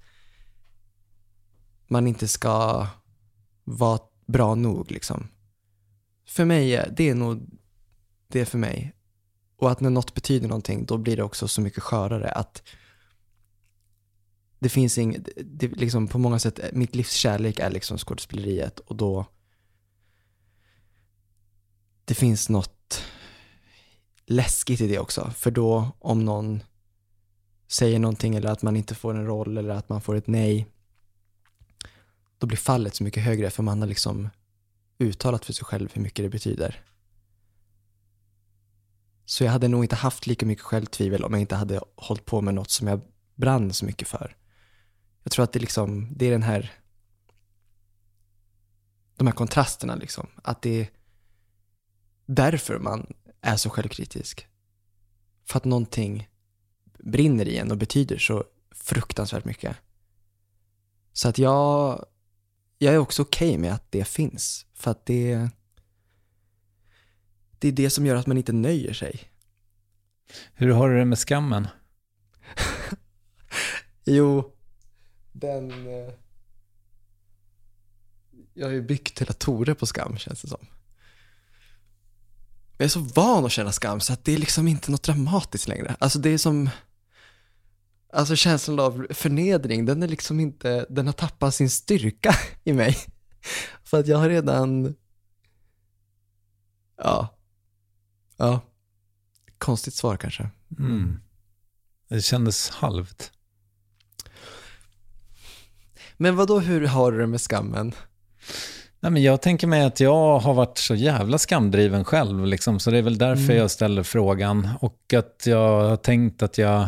man 1.87 2.07
inte 2.07 2.27
ska 2.27 2.87
vara 3.63 3.99
bra 4.25 4.55
nog 4.55 4.91
liksom. 4.91 5.27
För 6.27 6.45
mig, 6.45 6.75
eh, 6.75 6.87
det 6.97 7.09
är 7.09 7.15
nog 7.15 7.49
det 8.27 8.45
för 8.45 8.57
mig. 8.57 8.93
Och 9.57 9.71
att 9.71 9.79
när 9.79 9.89
något 9.89 10.13
betyder 10.13 10.47
någonting, 10.47 10.85
då 10.85 10.97
blir 10.97 11.17
det 11.17 11.23
också 11.23 11.47
så 11.47 11.61
mycket 11.61 11.83
skörare 11.83 12.29
att 12.29 12.63
det 14.63 14.69
finns 14.69 14.97
inget, 14.97 15.29
det 15.45 15.67
liksom 15.67 16.07
på 16.07 16.17
många 16.17 16.39
sätt, 16.39 16.59
mitt 16.73 16.95
livs 16.95 17.11
kärlek 17.11 17.59
är 17.59 17.69
liksom 17.69 17.97
skådespeleriet 17.97 18.79
och 18.79 18.95
då 18.95 19.25
det 22.05 22.13
finns 22.13 22.49
något 22.49 23.03
läskigt 24.25 24.81
i 24.81 24.87
det 24.87 24.99
också. 24.99 25.31
För 25.35 25.51
då 25.51 25.91
om 25.99 26.25
någon 26.25 26.63
säger 27.67 27.99
någonting 27.99 28.35
eller 28.35 28.49
att 28.49 28.61
man 28.61 28.75
inte 28.75 28.95
får 28.95 29.13
en 29.13 29.25
roll 29.25 29.57
eller 29.57 29.73
att 29.73 29.89
man 29.89 30.01
får 30.01 30.15
ett 30.15 30.27
nej, 30.27 30.67
då 32.37 32.47
blir 32.47 32.57
fallet 32.57 32.95
så 32.95 33.03
mycket 33.03 33.23
högre 33.23 33.49
för 33.49 33.63
man 33.63 33.81
har 33.81 33.87
liksom 33.87 34.29
uttalat 34.97 35.45
för 35.45 35.53
sig 35.53 35.65
själv 35.65 35.89
hur 35.93 36.01
mycket 36.01 36.25
det 36.25 36.29
betyder. 36.29 36.83
Så 39.25 39.43
jag 39.43 39.51
hade 39.51 39.67
nog 39.67 39.83
inte 39.85 39.95
haft 39.95 40.27
lika 40.27 40.45
mycket 40.45 40.65
självtvivel 40.65 41.23
om 41.23 41.33
jag 41.33 41.41
inte 41.41 41.55
hade 41.55 41.81
hållit 41.95 42.25
på 42.25 42.41
med 42.41 42.53
något 42.53 42.69
som 42.69 42.87
jag 42.87 43.01
brann 43.35 43.73
så 43.73 43.85
mycket 43.85 44.07
för. 44.07 44.35
Jag 45.23 45.31
tror 45.31 45.43
att 45.43 45.53
det, 45.53 45.59
liksom, 45.59 46.07
det 46.15 46.25
är 46.25 46.31
den 46.31 46.43
här, 46.43 46.71
de 49.15 49.27
här 49.27 49.33
kontrasterna 49.33 49.95
liksom. 49.95 50.27
Att 50.43 50.61
det 50.61 50.81
är 50.81 50.89
därför 52.25 52.79
man 52.79 53.13
är 53.41 53.57
så 53.57 53.69
självkritisk. 53.69 54.47
För 55.45 55.57
att 55.57 55.65
någonting 55.65 56.29
brinner 56.99 57.47
i 57.47 57.57
en 57.57 57.71
och 57.71 57.77
betyder 57.77 58.17
så 58.17 58.43
fruktansvärt 58.71 59.45
mycket. 59.45 59.77
Så 61.13 61.29
att 61.29 61.37
jag, 61.37 62.05
jag 62.77 62.93
är 62.93 62.97
också 62.97 63.21
okej 63.21 63.49
okay 63.49 63.57
med 63.57 63.73
att 63.73 63.91
det 63.91 64.05
finns. 64.05 64.65
För 64.73 64.91
att 64.91 65.05
det, 65.05 65.49
det 67.59 67.67
är 67.67 67.71
det 67.71 67.89
som 67.89 68.05
gör 68.05 68.15
att 68.15 68.27
man 68.27 68.37
inte 68.37 68.53
nöjer 68.53 68.93
sig. 68.93 69.29
Hur 70.53 70.71
har 70.71 70.89
du 70.89 70.97
det 70.97 71.05
med 71.05 71.19
skammen? 71.19 71.67
jo, 74.03 74.52
den... 75.33 75.71
Eh, 75.71 76.13
jag 78.53 78.67
har 78.67 78.73
ju 78.73 78.81
byggt 78.81 79.21
hela 79.21 79.33
Tore 79.33 79.75
på 79.75 79.85
skam 79.85 80.17
känns 80.17 80.41
det 80.41 80.47
som. 80.47 80.67
Jag 82.77 82.85
är 82.85 82.89
så 82.89 82.99
van 82.99 83.45
att 83.45 83.51
känna 83.51 83.71
skam 83.71 83.99
så 83.99 84.13
att 84.13 84.25
det 84.25 84.33
är 84.33 84.37
liksom 84.37 84.67
inte 84.67 84.91
något 84.91 85.03
dramatiskt 85.03 85.67
längre. 85.67 85.95
Alltså 85.99 86.19
det 86.19 86.29
är 86.29 86.37
som... 86.37 86.69
Alltså 88.13 88.35
känslan 88.35 88.79
av 88.79 89.07
förnedring, 89.09 89.85
den 89.85 90.03
är 90.03 90.07
liksom 90.07 90.39
inte, 90.39 90.85
den 90.89 91.05
har 91.05 91.13
tappat 91.13 91.55
sin 91.55 91.69
styrka 91.69 92.35
i 92.63 92.73
mig. 92.73 92.97
För 93.83 93.99
att 93.99 94.07
jag 94.07 94.17
har 94.17 94.29
redan, 94.29 94.95
ja, 96.97 97.37
ja, 98.37 98.61
konstigt 99.57 99.93
svar 99.93 100.17
kanske. 100.17 100.49
Mm. 100.79 101.19
Det 102.09 102.21
kändes 102.21 102.69
halvt. 102.69 103.31
Men 106.17 106.35
vad 106.35 106.47
då 106.47 106.59
hur 106.59 106.87
har 106.87 107.11
du 107.11 107.17
det 107.17 107.27
med 107.27 107.41
skammen? 107.41 107.93
Nej, 108.99 109.11
men 109.11 109.23
jag 109.23 109.41
tänker 109.41 109.67
mig 109.67 109.83
att 109.83 109.99
jag 109.99 110.39
har 110.39 110.53
varit 110.53 110.77
så 110.77 110.95
jävla 110.95 111.37
skamdriven 111.37 112.05
själv, 112.05 112.45
liksom, 112.45 112.79
så 112.79 112.91
det 112.91 112.97
är 112.97 113.01
väl 113.01 113.17
därför 113.17 113.43
mm. 113.43 113.57
jag 113.57 113.71
ställer 113.71 114.03
frågan. 114.03 114.69
Och 114.81 115.13
att 115.17 115.43
jag 115.45 115.89
har 115.89 115.97
tänkt 115.97 116.43
att 116.43 116.57
jag... 116.57 116.87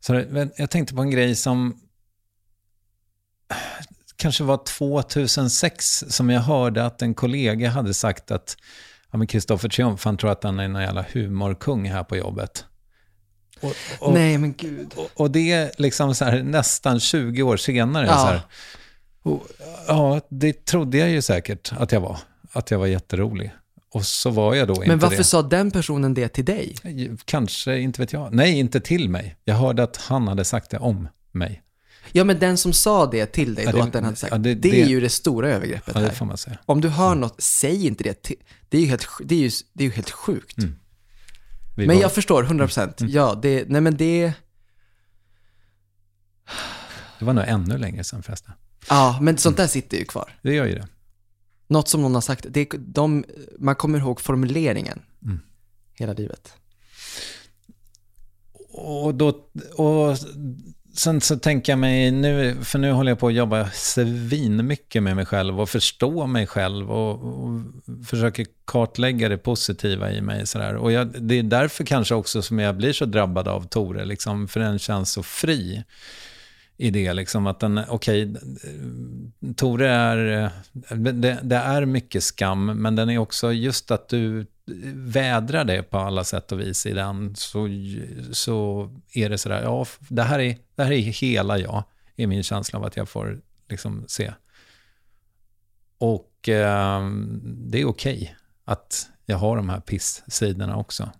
Så 0.00 0.24
jag 0.56 0.70
tänkte 0.70 0.94
på 0.94 1.02
en 1.02 1.10
grej 1.10 1.34
som 1.34 1.80
kanske 4.16 4.44
var 4.44 4.64
2006 4.64 6.04
som 6.08 6.30
jag 6.30 6.40
hörde 6.40 6.86
att 6.86 7.02
en 7.02 7.14
kollega 7.14 7.70
hade 7.70 7.94
sagt 7.94 8.30
att 8.30 8.56
ja, 9.10 9.26
Kristoffer 9.26 9.68
Triumf, 9.68 10.04
han 10.04 10.16
tror 10.16 10.30
att 10.30 10.44
han 10.44 10.60
är 10.60 10.64
en 10.64 10.74
jävla 10.74 11.04
humorkung 11.12 11.90
här 11.90 12.04
på 12.04 12.16
jobbet. 12.16 12.64
Och, 13.60 13.74
och, 13.98 14.12
Nej, 14.12 14.38
men 14.38 14.54
gud. 14.54 14.92
Och, 14.96 15.10
och 15.14 15.30
det 15.30 15.52
är 15.52 15.72
liksom 15.78 16.14
så 16.14 16.24
här, 16.24 16.42
nästan 16.42 17.00
20 17.00 17.42
år 17.42 17.56
senare. 17.56 18.06
Ja. 18.06 18.16
Så 18.16 18.26
här, 18.26 18.40
och, 19.22 19.46
ja, 19.86 20.20
det 20.28 20.64
trodde 20.64 20.98
jag 20.98 21.10
ju 21.10 21.22
säkert 21.22 21.72
att 21.76 21.92
jag 21.92 22.00
var. 22.00 22.18
Att 22.52 22.70
jag 22.70 22.78
var 22.78 22.86
jätterolig. 22.86 23.52
Och 23.92 24.06
så 24.06 24.30
var 24.30 24.54
jag 24.54 24.68
då 24.68 24.74
inte 24.74 24.88
Men 24.88 24.98
varför 24.98 25.16
det. 25.16 25.24
sa 25.24 25.42
den 25.42 25.70
personen 25.70 26.14
det 26.14 26.28
till 26.28 26.44
dig? 26.44 26.76
Kanske, 27.24 27.78
inte 27.78 28.02
vet 28.02 28.12
jag. 28.12 28.34
Nej, 28.34 28.58
inte 28.58 28.80
till 28.80 29.08
mig. 29.08 29.36
Jag 29.44 29.54
hörde 29.54 29.82
att 29.82 29.96
han 29.96 30.28
hade 30.28 30.44
sagt 30.44 30.70
det 30.70 30.78
om 30.78 31.08
mig. 31.32 31.62
Ja, 32.12 32.24
men 32.24 32.38
den 32.38 32.56
som 32.56 32.72
sa 32.72 33.06
det 33.06 33.26
till 33.26 33.54
dig 33.54 33.64
då, 33.64 33.70
ja, 33.70 33.76
det, 33.76 33.82
att 33.82 33.92
den 33.92 34.04
hade 34.04 34.16
sagt, 34.16 34.32
ja, 34.32 34.38
det, 34.38 34.54
det, 34.54 34.70
det, 34.70 34.82
är 34.82 34.86
ju 34.86 35.00
det 35.00 35.08
stora 35.08 35.48
övergreppet 35.48 35.94
ja, 35.94 36.00
det 36.00 36.10
får 36.10 36.26
man 36.26 36.36
säga. 36.36 36.58
Om 36.66 36.80
du 36.80 36.88
hör 36.88 37.06
mm. 37.06 37.20
något, 37.20 37.42
säg 37.42 37.86
inte 37.86 38.04
det 38.04 38.22
till, 38.22 38.36
det 38.68 38.76
är 38.76 38.80
ju 38.80 38.86
helt, 38.86 39.06
det 39.24 39.34
är 39.34 39.38
ju, 39.38 39.50
det 39.72 39.84
är 39.84 39.88
ju 39.88 39.94
helt 39.94 40.10
sjukt. 40.10 40.58
Mm. 40.58 40.76
Men 41.86 41.96
var... 41.96 42.02
jag 42.02 42.12
förstår, 42.12 42.44
100%. 42.44 43.00
Mm. 43.00 43.12
Ja, 43.12 43.38
det, 43.42 43.68
nej 43.68 43.80
men 43.80 43.96
det... 43.96 44.32
Det 47.18 47.24
var 47.24 47.32
nog 47.32 47.44
ännu 47.46 47.78
längre 47.78 48.04
sedan 48.04 48.22
förresten. 48.22 48.52
Ja, 48.88 49.18
men 49.22 49.38
sånt 49.38 49.56
där 49.56 49.66
sitter 49.66 49.96
ju 49.96 50.04
kvar. 50.04 50.38
Det 50.42 50.54
gör 50.54 50.66
ju 50.66 50.74
det. 50.74 50.88
Något 51.66 51.88
som 51.88 52.02
någon 52.02 52.14
har 52.14 52.20
sagt, 52.20 52.46
det, 52.48 52.68
de, 52.78 53.24
man 53.58 53.74
kommer 53.74 53.98
ihåg 53.98 54.20
formuleringen 54.20 55.02
mm. 55.22 55.40
hela 55.94 56.12
livet. 56.12 56.52
Och, 58.72 59.14
då, 59.14 59.28
och 59.76 60.18
sen 60.94 61.20
så 61.20 61.38
tänker 61.38 61.72
jag 61.72 61.78
mig 61.78 62.10
nu, 62.10 62.56
för 62.62 62.78
nu 62.78 62.92
håller 62.92 63.10
jag 63.10 63.18
på 63.18 63.26
att 63.26 63.34
jobba 63.34 63.70
svinmycket 63.70 65.02
med 65.02 65.16
mig 65.16 65.26
själv 65.26 65.60
och 65.60 65.68
förstå 65.68 66.26
mig 66.26 66.46
själv 66.46 66.90
och, 66.90 67.44
och 67.44 67.60
försöker 68.06 68.46
kartlägga 68.64 69.28
det 69.28 69.38
positiva 69.38 70.12
i 70.12 70.20
mig. 70.20 70.46
Sådär. 70.46 70.76
Och 70.76 70.92
jag, 70.92 71.22
det 71.22 71.34
är 71.34 71.42
därför 71.42 71.84
kanske 71.84 72.14
också 72.14 72.42
som 72.42 72.58
jag 72.58 72.76
blir 72.76 72.92
så 72.92 73.04
drabbad 73.04 73.48
av 73.48 73.66
Tore, 73.66 74.04
liksom, 74.04 74.48
för 74.48 74.60
den 74.60 74.78
känns 74.78 75.12
så 75.12 75.22
fri 75.22 75.84
i 76.76 76.90
det. 76.90 77.12
Liksom, 77.12 77.46
att 77.46 77.60
den, 77.60 77.80
okej, 77.88 78.30
okay, 78.30 79.54
Tore 79.56 79.88
är, 79.88 80.50
det, 80.94 81.38
det, 81.42 81.56
är 81.56 81.84
mycket 81.84 82.22
skam, 82.22 82.66
men 82.66 82.96
den 82.96 83.10
är 83.10 83.18
också 83.18 83.52
just 83.52 83.90
att 83.90 84.08
du 84.08 84.46
vädrar 84.94 85.64
det 85.64 85.82
på 85.82 85.98
alla 85.98 86.24
sätt 86.24 86.52
och 86.52 86.60
vis 86.60 86.86
i 86.86 86.92
den, 86.92 87.36
så, 87.36 87.68
så 88.32 88.88
är 89.14 89.28
det 89.28 89.38
sådär, 89.38 89.62
ja, 89.62 89.86
det 90.08 90.22
här 90.22 90.38
är, 90.38 90.58
det 90.74 90.84
här 90.84 90.92
är 90.92 90.98
hela 90.98 91.58
jag, 91.58 91.84
är 92.16 92.26
min 92.26 92.42
känsla 92.42 92.78
av 92.78 92.84
att 92.84 92.96
jag 92.96 93.08
får 93.08 93.40
liksom 93.68 94.04
se. 94.08 94.32
Och 95.98 96.48
eh, 96.48 97.10
det 97.42 97.80
är 97.80 97.84
okej 97.84 98.16
okay 98.16 98.28
att 98.64 99.10
jag 99.26 99.36
har 99.36 99.56
de 99.56 99.68
här 99.68 99.80
piss-sidorna 99.80 100.76
också. 100.76 101.10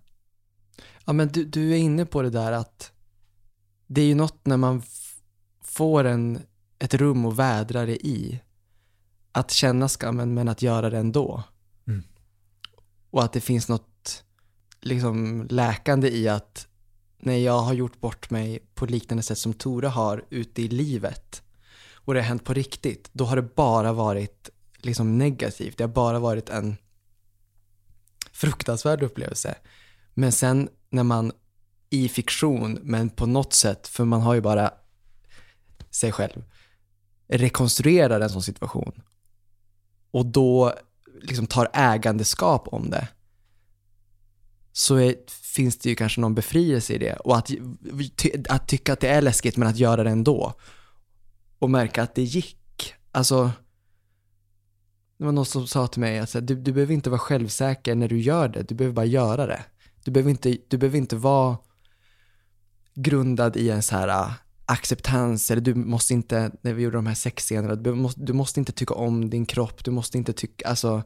Ja, 1.05 1.13
men 1.13 1.27
du, 1.27 1.45
du 1.45 1.71
är 1.71 1.77
inne 1.77 2.05
på 2.05 2.21
det 2.21 2.29
där 2.29 2.51
att 2.51 2.91
det 3.87 4.01
är 4.01 4.05
ju 4.05 4.15
något 4.15 4.45
när 4.45 4.57
man 4.57 4.83
får 5.63 6.03
en, 6.03 6.39
ett 6.79 6.93
rum 6.93 7.25
och 7.25 7.39
vädrar 7.39 7.85
det 7.85 8.07
i. 8.07 8.41
Att 9.31 9.51
känna 9.51 9.87
skammen 9.87 10.33
men 10.33 10.47
att 10.47 10.61
göra 10.61 10.89
det 10.89 10.97
ändå. 10.97 11.43
Och 13.11 13.23
att 13.23 13.33
det 13.33 13.41
finns 13.41 13.67
något 13.67 14.23
liksom 14.81 15.47
läkande 15.49 16.09
i 16.09 16.27
att 16.27 16.67
när 17.17 17.37
jag 17.37 17.59
har 17.59 17.73
gjort 17.73 18.01
bort 18.01 18.29
mig 18.29 18.59
på 18.73 18.85
liknande 18.85 19.23
sätt 19.23 19.37
som 19.37 19.53
Tore 19.53 19.87
har 19.87 20.25
ute 20.29 20.61
i 20.61 20.67
livet 20.67 21.43
och 21.93 22.13
det 22.13 22.19
har 22.19 22.27
hänt 22.27 22.43
på 22.43 22.53
riktigt, 22.53 23.09
då 23.13 23.25
har 23.25 23.35
det 23.35 23.55
bara 23.55 23.93
varit 23.93 24.49
liksom 24.77 25.17
negativt. 25.17 25.77
Det 25.77 25.83
har 25.83 25.89
bara 25.89 26.19
varit 26.19 26.49
en 26.49 26.77
fruktansvärd 28.31 29.03
upplevelse. 29.03 29.55
Men 30.13 30.31
sen 30.31 30.69
när 30.89 31.03
man 31.03 31.31
i 31.89 32.09
fiktion, 32.09 32.79
men 32.81 33.09
på 33.09 33.25
något 33.25 33.53
sätt, 33.53 33.87
för 33.87 34.05
man 34.05 34.21
har 34.21 34.33
ju 34.33 34.41
bara 34.41 34.73
sig 35.91 36.11
själv, 36.11 36.43
rekonstruerar 37.27 38.21
en 38.21 38.29
sån 38.29 38.43
situation 38.43 39.01
och 40.11 40.25
då 40.25 40.73
liksom 41.21 41.47
tar 41.47 41.69
ägandeskap 41.73 42.67
om 42.67 42.89
det, 42.89 43.07
så 44.71 44.95
är, 44.95 45.15
finns 45.55 45.77
det 45.77 45.89
ju 45.89 45.95
kanske 45.95 46.21
någon 46.21 46.35
befrielse 46.35 46.93
i 46.93 46.97
det. 46.97 47.15
Och 47.15 47.37
att, 47.37 47.51
ty, 48.15 48.31
att 48.49 48.67
tycka 48.67 48.93
att 48.93 48.99
det 48.99 49.07
är 49.07 49.21
läskigt 49.21 49.57
men 49.57 49.67
att 49.67 49.77
göra 49.77 50.03
det 50.03 50.09
ändå. 50.09 50.53
Och 51.59 51.69
märka 51.69 52.03
att 52.03 52.15
det 52.15 52.23
gick. 52.23 52.93
Alltså, 53.11 53.51
Det 55.17 55.25
var 55.25 55.31
någon 55.31 55.45
som 55.45 55.67
sa 55.67 55.87
till 55.87 56.01
mig 56.01 56.19
att 56.19 56.47
du, 56.47 56.55
du 56.55 56.71
behöver 56.71 56.93
inte 56.93 57.09
vara 57.09 57.19
självsäker 57.19 57.95
när 57.95 58.07
du 58.07 58.21
gör 58.21 58.47
det, 58.47 58.63
du 58.63 58.75
behöver 58.75 58.95
bara 58.95 59.05
göra 59.05 59.45
det. 59.45 59.65
Du 60.03 60.11
behöver 60.11 60.31
inte, 60.31 60.57
du 60.67 60.77
behöver 60.77 60.97
inte 60.97 61.15
vara 61.15 61.57
grundad 62.95 63.57
i 63.57 63.69
en 63.69 63.81
så 63.83 63.95
här 63.95 64.33
acceptans, 64.71 65.51
eller 65.51 65.61
du 65.61 65.75
måste 65.75 66.13
inte, 66.13 66.51
när 66.61 66.73
vi 66.73 66.83
gjorde 66.83 66.97
de 66.97 67.05
här 67.05 67.15
sexscenerna, 67.15 67.75
du 67.75 67.93
måste, 67.93 68.21
du 68.21 68.33
måste 68.33 68.59
inte 68.59 68.71
tycka 68.71 68.93
om 68.93 69.29
din 69.29 69.45
kropp, 69.45 69.83
du 69.83 69.91
måste 69.91 70.17
inte 70.17 70.33
tycka, 70.33 70.67
alltså, 70.67 71.03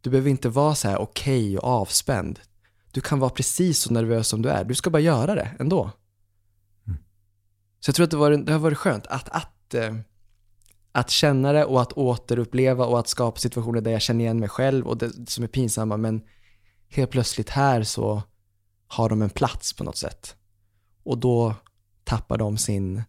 du 0.00 0.10
behöver 0.10 0.30
inte 0.30 0.48
vara 0.48 0.74
så 0.74 0.88
här 0.88 1.00
okej 1.00 1.44
okay 1.44 1.58
och 1.58 1.68
avspänd. 1.68 2.40
Du 2.92 3.00
kan 3.00 3.18
vara 3.18 3.30
precis 3.30 3.78
så 3.78 3.92
nervös 3.92 4.28
som 4.28 4.42
du 4.42 4.48
är, 4.48 4.64
du 4.64 4.74
ska 4.74 4.90
bara 4.90 5.02
göra 5.02 5.34
det 5.34 5.56
ändå. 5.58 5.90
Så 7.80 7.88
jag 7.88 7.94
tror 7.94 8.04
att 8.04 8.10
det, 8.10 8.16
var, 8.16 8.30
det 8.30 8.52
har 8.52 8.58
varit 8.58 8.78
skönt 8.78 9.06
att, 9.06 9.28
att, 9.28 9.74
eh, 9.74 9.94
att 10.92 11.10
känna 11.10 11.52
det 11.52 11.64
och 11.64 11.82
att 11.82 11.92
återuppleva 11.92 12.86
och 12.86 12.98
att 12.98 13.08
skapa 13.08 13.40
situationer 13.40 13.80
där 13.80 13.90
jag 13.90 14.02
känner 14.02 14.24
igen 14.24 14.40
mig 14.40 14.48
själv 14.48 14.86
och 14.86 14.98
det 14.98 15.30
som 15.30 15.44
är 15.44 15.48
pinsamma, 15.48 15.96
men 15.96 16.22
helt 16.88 17.10
plötsligt 17.10 17.50
här 17.50 17.82
så 17.82 18.22
har 18.86 19.08
de 19.08 19.22
en 19.22 19.30
plats 19.30 19.72
på 19.72 19.84
något 19.84 19.96
sätt. 19.96 20.36
Och 21.04 21.18
då 21.18 21.54
tappar 22.12 22.38
de 22.38 22.58
sin 22.58 23.02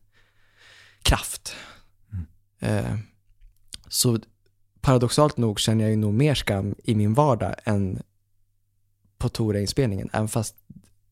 kraft. 1.01 1.55
Mm. 2.11 2.25
Eh, 2.59 2.97
så 3.87 4.19
paradoxalt 4.81 5.37
nog 5.37 5.59
känner 5.59 5.83
jag 5.83 5.91
ju 5.91 5.97
nog 5.97 6.13
mer 6.13 6.35
skam 6.35 6.75
i 6.83 6.95
min 6.95 7.13
vardag 7.13 7.55
än 7.63 8.01
på 9.17 9.29
Tora-inspelningen, 9.29 10.09
även 10.13 10.27
fast 10.27 10.55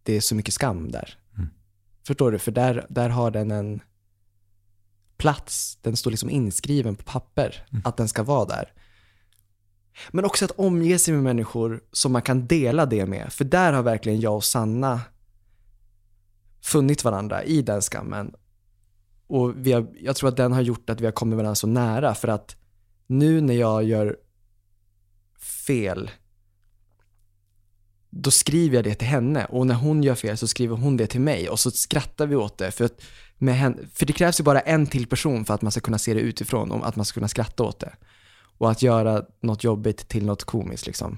det 0.04 0.14
är 0.14 0.22
så 0.22 0.36
mycket 0.36 0.54
skam 0.54 0.92
där. 0.92 1.20
Mm. 1.38 1.50
Förstår 2.08 2.32
du? 2.32 2.40
För 2.40 2.52
där, 2.52 2.86
där 2.90 3.10
har 3.10 3.32
den 3.32 3.52
en 3.52 3.82
plats, 5.18 5.78
den 5.82 5.96
står 5.96 6.12
liksom 6.12 6.30
inskriven 6.30 6.96
på 6.96 7.04
papper, 7.04 7.68
mm. 7.72 7.82
att 7.86 7.98
den 7.98 8.08
ska 8.08 8.24
vara 8.24 8.46
där. 8.46 8.74
Men 10.12 10.26
också 10.26 10.46
att 10.46 10.52
omge 10.52 11.00
sig 11.00 11.14
med 11.14 11.24
människor 11.24 11.84
som 11.92 12.12
man 12.12 12.22
kan 12.22 12.48
dela 12.48 12.86
det 12.86 13.06
med. 13.06 13.34
För 13.34 13.46
där 13.46 13.74
har 13.74 13.84
verkligen 13.84 14.20
jag 14.20 14.36
och 14.36 14.44
Sanna 14.44 15.02
funnit 16.62 17.04
varandra 17.04 17.44
i 17.44 17.62
den 17.62 17.82
skammen. 17.82 18.34
Och 19.28 19.54
vi 19.56 19.72
har, 19.72 19.88
jag 20.00 20.16
tror 20.16 20.30
att 20.30 20.38
den 20.38 20.52
har 20.52 20.62
gjort 20.62 20.90
att 20.90 21.02
vi 21.02 21.06
har 21.06 21.12
kommit 21.12 21.38
varandra 21.38 21.56
så 21.56 21.68
nära. 21.68 22.16
För 22.16 22.28
att 22.28 22.56
nu 23.08 23.42
när 23.42 23.54
jag 23.54 23.84
gör 23.84 24.18
fel, 25.68 26.12
då 28.10 28.32
skriver 28.32 28.76
jag 28.76 28.84
det 28.84 28.96
till 28.96 29.08
henne. 29.08 29.46
Och 29.46 29.68
när 29.68 29.76
hon 29.76 30.04
gör 30.04 30.16
fel 30.16 30.38
så 30.38 30.48
skriver 30.48 30.76
hon 30.76 30.98
det 30.98 31.08
till 31.08 31.22
mig. 31.22 31.50
Och 31.50 31.60
så 31.60 31.72
skrattar 31.72 32.28
vi 32.28 32.36
åt 32.36 32.58
det. 32.58 32.72
För, 32.72 32.86
att 32.86 33.02
med 33.38 33.56
henne, 33.58 33.78
för 33.94 34.06
det 34.06 34.14
krävs 34.14 34.40
ju 34.40 34.44
bara 34.44 34.60
en 34.60 34.88
till 34.88 35.08
person 35.08 35.46
för 35.46 35.54
att 35.54 35.62
man 35.62 35.72
ska 35.72 35.82
kunna 35.82 36.00
se 36.00 36.14
det 36.14 36.20
utifrån. 36.20 36.72
Och 36.72 36.88
att 36.88 36.96
man 36.96 37.06
ska 37.06 37.14
kunna 37.14 37.28
skratta 37.28 37.64
åt 37.64 37.80
det. 37.80 37.94
Och 38.58 38.72
att 38.72 38.82
göra 38.82 39.26
något 39.42 39.64
jobbigt 39.64 40.08
till 40.08 40.26
något 40.26 40.44
komiskt 40.44 40.86
liksom. 40.86 41.18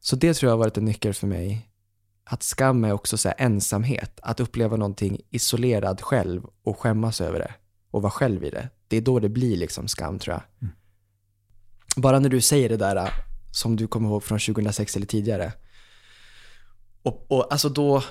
Så 0.00 0.16
det 0.16 0.34
tror 0.34 0.48
jag 0.48 0.52
har 0.52 0.58
varit 0.58 0.76
en 0.76 0.84
nyckel 0.84 1.14
för 1.14 1.26
mig. 1.26 1.67
Att 2.30 2.42
skam 2.42 2.84
är 2.84 2.92
också 2.92 3.18
så 3.18 3.32
ensamhet. 3.38 4.20
Att 4.22 4.40
uppleva 4.40 4.76
någonting 4.76 5.20
isolerad 5.30 6.00
själv 6.00 6.42
och 6.62 6.78
skämmas 6.78 7.20
över 7.20 7.38
det. 7.38 7.54
Och 7.90 8.02
vara 8.02 8.10
själv 8.10 8.44
i 8.44 8.50
det. 8.50 8.68
Det 8.88 8.96
är 8.96 9.00
då 9.00 9.18
det 9.18 9.28
blir 9.28 9.56
liksom 9.56 9.88
skam 9.88 10.18
tror 10.18 10.34
jag. 10.34 10.42
Mm. 10.62 10.74
Bara 11.96 12.18
när 12.18 12.28
du 12.28 12.40
säger 12.40 12.68
det 12.68 12.76
där 12.76 13.10
som 13.52 13.76
du 13.76 13.86
kommer 13.86 14.08
ihåg 14.08 14.22
från 14.22 14.38
2006 14.38 14.96
eller 14.96 15.06
tidigare. 15.06 15.52
Och, 17.02 17.26
och 17.28 17.52
alltså 17.52 17.68
då, 17.68 18.02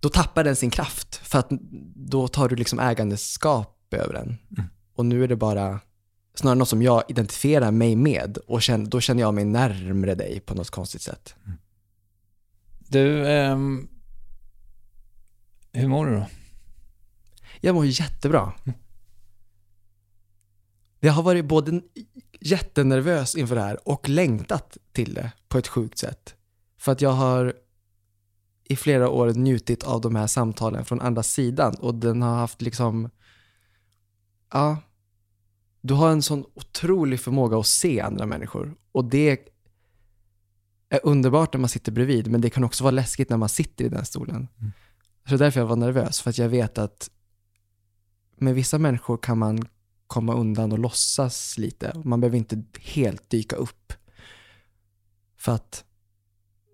då 0.00 0.08
tappar 0.08 0.44
den 0.44 0.56
sin 0.56 0.70
kraft. 0.70 1.16
För 1.16 1.38
att 1.38 1.48
då 1.94 2.28
tar 2.28 2.48
du 2.48 2.56
liksom 2.56 2.78
ägandeskap 2.78 3.94
över 3.94 4.12
den. 4.12 4.26
Mm. 4.26 4.70
Och 4.94 5.06
nu 5.06 5.24
är 5.24 5.28
det 5.28 5.36
bara 5.36 5.80
snarare 6.34 6.58
något 6.58 6.68
som 6.68 6.82
jag 6.82 7.02
identifierar 7.08 7.70
mig 7.70 7.96
med 7.96 8.38
och 8.46 8.62
känner, 8.62 8.86
då 8.86 9.00
känner 9.00 9.20
jag 9.20 9.34
mig 9.34 9.44
närmre 9.44 10.14
dig 10.14 10.40
på 10.40 10.54
något 10.54 10.70
konstigt 10.70 11.02
sätt. 11.02 11.34
Mm. 11.46 11.58
Du, 12.90 13.24
um, 13.24 13.88
hur 15.72 15.88
mår 15.88 16.06
du 16.06 16.14
då? 16.14 16.26
Jag 17.60 17.74
mår 17.74 17.86
jättebra. 17.86 18.52
Jag 21.00 21.12
har 21.12 21.22
varit 21.22 21.44
både 21.44 21.82
jättenervös 22.40 23.34
inför 23.34 23.54
det 23.54 23.60
här 23.60 23.88
och 23.88 24.08
längtat 24.08 24.76
till 24.92 25.14
det 25.14 25.32
på 25.48 25.58
ett 25.58 25.68
sjukt 25.68 25.98
sätt. 25.98 26.34
För 26.78 26.92
att 26.92 27.00
jag 27.00 27.12
har 27.12 27.54
i 28.64 28.76
flera 28.76 29.08
år 29.08 29.32
njutit 29.32 29.84
av 29.84 30.00
de 30.00 30.14
här 30.14 30.26
samtalen 30.26 30.84
från 30.84 31.00
andra 31.00 31.22
sidan 31.22 31.74
och 31.74 31.94
den 31.94 32.22
har 32.22 32.36
haft 32.36 32.62
liksom, 32.62 33.10
ja, 34.52 34.76
du 35.80 35.94
har 35.94 36.10
en 36.10 36.22
sån 36.22 36.44
otrolig 36.54 37.20
förmåga 37.20 37.58
att 37.58 37.66
se 37.66 38.00
andra 38.00 38.26
människor. 38.26 38.74
Och 38.92 39.04
det 39.04 39.38
är 40.90 41.00
underbart 41.02 41.52
när 41.52 41.60
man 41.60 41.68
sitter 41.68 41.92
bredvid, 41.92 42.30
men 42.30 42.40
det 42.40 42.50
kan 42.50 42.64
också 42.64 42.84
vara 42.84 42.90
läskigt 42.90 43.30
när 43.30 43.36
man 43.36 43.48
sitter 43.48 43.84
i 43.84 43.88
den 43.88 44.04
stolen. 44.04 44.48
Mm. 44.58 44.72
Så 45.28 45.36
därför 45.36 45.60
jag 45.60 45.66
var 45.66 45.76
nervös, 45.76 46.20
för 46.20 46.30
att 46.30 46.38
jag 46.38 46.48
vet 46.48 46.78
att 46.78 47.10
med 48.36 48.54
vissa 48.54 48.78
människor 48.78 49.16
kan 49.16 49.38
man 49.38 49.68
komma 50.06 50.34
undan 50.34 50.72
och 50.72 50.78
låtsas 50.78 51.58
lite. 51.58 51.92
Man 52.04 52.20
behöver 52.20 52.38
inte 52.38 52.62
helt 52.80 53.30
dyka 53.30 53.56
upp. 53.56 53.92
För 55.36 55.52
att 55.52 55.84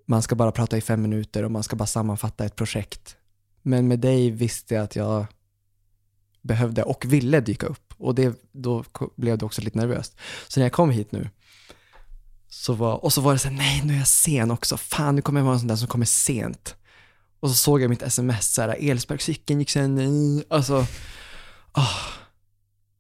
man 0.07 0.23
ska 0.23 0.35
bara 0.35 0.53
prata 0.53 0.77
i 0.77 0.81
fem 0.81 1.03
minuter 1.03 1.43
och 1.43 1.51
man 1.51 1.63
ska 1.63 1.77
bara 1.77 1.87
sammanfatta 1.87 2.45
ett 2.45 2.57
projekt. 2.57 3.17
Men 3.63 3.89
med 3.89 3.99
dig 4.01 4.31
visste 4.31 4.75
jag 4.75 4.85
att 4.85 4.97
jag 4.97 5.27
behövde 6.43 6.83
och 6.83 7.05
ville 7.05 7.41
dyka 7.41 7.67
upp. 7.67 7.95
Och 7.99 8.15
det, 8.15 8.43
då 8.53 8.85
blev 9.17 9.39
det 9.39 9.45
också 9.45 9.63
lite 9.63 9.79
nervöst. 9.79 10.17
Så 10.49 10.61
när 10.61 10.65
jag 10.65 10.73
kom 10.73 10.91
hit 10.91 11.13
nu, 11.13 11.31
så 12.57 12.73
var, 12.73 13.05
och 13.05 13.13
så 13.13 13.21
var 13.21 13.33
det 13.33 13.39
så 13.39 13.49
här, 13.49 13.57
nej 13.57 13.83
nu 13.85 13.95
är 13.95 13.99
jag 13.99 14.07
sen 14.07 14.51
också, 14.51 14.77
fan 14.77 15.15
nu 15.15 15.23
kommer 15.23 15.41
jag 15.41 15.45
vara 15.45 15.55
en 15.55 15.61
sån 15.61 15.69
där 15.69 15.77
som 15.77 15.89
kommer 15.89 16.07
sent. 16.07 16.77
Och 17.41 17.51
så 17.51 17.55
såg 17.55 17.81
jag 17.81 17.91
mitt 17.91 18.03
sms 18.03 18.55
så 18.55 18.63
här, 18.63 18.77
elsparkcykeln 18.91 19.61
gick 19.61 19.71
sen, 19.71 20.45
alltså, 20.49 20.77
oh, 21.75 21.99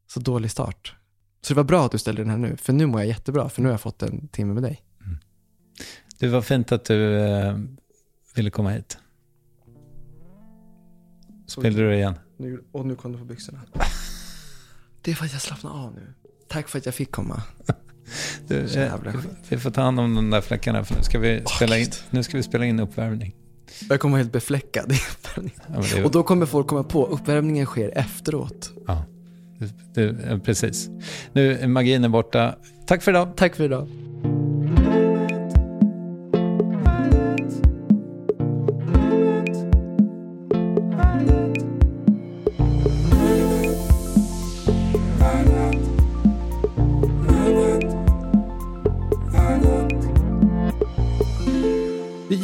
så 0.07 0.20
dålig 0.20 0.50
start. 0.50 0.94
Så 1.42 1.54
det 1.54 1.57
var 1.57 1.64
bra 1.64 1.86
att 1.86 1.92
du 1.92 1.98
ställde 1.98 2.22
den 2.22 2.30
här 2.30 2.38
nu, 2.38 2.57
för 2.57 2.72
nu 2.72 2.86
mår 2.86 3.00
jag 3.00 3.09
jättebra, 3.09 3.48
för 3.48 3.62
nu 3.62 3.68
har 3.68 3.72
jag 3.72 3.80
fått 3.80 4.02
en 4.02 4.28
timme 4.28 4.54
med 4.54 4.62
dig. 4.62 4.82
Mm. 5.04 5.18
Det 6.18 6.28
var 6.28 6.42
fint 6.42 6.72
att 6.72 6.84
du 6.84 7.20
eh, 7.20 7.59
ville 8.34 8.50
komma 8.50 8.70
hit. 8.70 8.98
Spelade 11.46 11.82
du 11.82 11.94
igen? 11.94 12.14
Nu, 12.36 12.64
och 12.72 12.86
nu 12.86 12.96
kom 12.96 13.12
du 13.12 13.18
på 13.18 13.24
byxorna. 13.24 13.61
Det 15.02 15.11
är 15.11 15.14
för 15.14 15.24
att 15.24 15.32
jag 15.32 15.42
slappnar 15.42 15.84
av 15.84 15.94
nu. 15.94 16.14
Tack 16.48 16.68
för 16.68 16.78
att 16.78 16.86
jag 16.86 16.94
fick 16.94 17.11
komma. 17.11 17.42
Du, 18.48 18.80
eh, 18.80 18.92
vi 19.48 19.59
får 19.59 19.70
ta 19.70 19.80
hand 19.80 20.00
om 20.00 20.14
de 20.14 20.30
där 20.30 20.40
fläckarna 20.40 20.84
för 20.84 20.94
nu 20.94 21.02
ska 21.02 21.18
vi, 21.18 21.42
spela, 21.57 21.78
in, 21.78 21.90
nu 22.11 22.22
ska 22.22 22.36
vi 22.36 22.42
spela 22.42 22.64
in 22.64 22.80
uppvärmning. 22.80 23.34
Jag 23.88 24.00
kommer 24.00 24.12
vara 24.12 24.20
helt 24.22 24.32
befläckad 24.32 24.92
i 24.92 24.94
uppvärmningen. 24.94 25.61
Ja, 25.96 26.04
Och 26.04 26.11
då 26.11 26.22
kommer 26.22 26.46
folk 26.46 26.66
komma 26.66 26.82
på, 26.82 27.07
uppvärmningen 27.07 27.66
sker 27.66 27.98
efteråt. 27.98 28.70
Ja, 28.86 29.04
det, 29.94 30.12
det, 30.12 30.38
precis. 30.38 30.88
Nu, 31.32 31.66
magin 31.66 32.04
är 32.04 32.08
borta. 32.08 32.54
Tack 32.87 33.03
för 33.03 33.11
idag. 33.12 33.33
Tack 33.37 33.57
för 33.57 33.64
idag. 33.64 33.88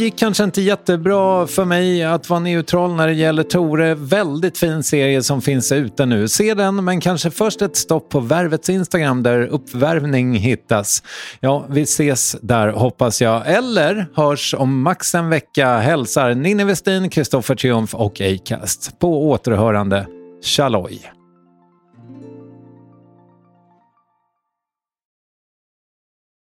Gick 0.02 0.18
kanske 0.18 0.44
inte 0.44 0.62
jättebra 0.62 1.46
för 1.46 1.64
mig 1.64 2.04
att 2.04 2.30
vara 2.30 2.40
neutral 2.40 2.94
när 2.94 3.06
det 3.06 3.12
gäller 3.12 3.42
Tore. 3.42 3.94
Väldigt 3.94 4.58
fin 4.58 4.82
serie 4.82 5.22
som 5.22 5.42
finns 5.42 5.72
ute 5.72 6.06
nu. 6.06 6.28
Se 6.28 6.54
den, 6.54 6.84
men 6.84 7.00
kanske 7.00 7.30
först 7.30 7.62
ett 7.62 7.76
stopp 7.76 8.10
på 8.10 8.20
Värvets 8.20 8.68
Instagram 8.68 9.22
där 9.22 9.46
uppvärvning 9.46 10.34
hittas. 10.34 11.02
Ja, 11.40 11.66
vi 11.68 11.82
ses 11.82 12.36
där 12.42 12.68
hoppas 12.68 13.22
jag. 13.22 13.42
Eller 13.46 14.06
hörs 14.14 14.54
om 14.58 14.82
max 14.82 15.14
en 15.14 15.28
vecka. 15.28 15.78
Hälsar 15.78 16.34
Ninni 16.34 16.64
Westin, 16.64 17.10
Kristoffer 17.10 17.54
Triumf 17.54 17.94
och 17.94 18.20
Acast. 18.20 18.98
På 18.98 19.28
återhörande. 19.30 20.06
Tjaloj! 20.44 21.21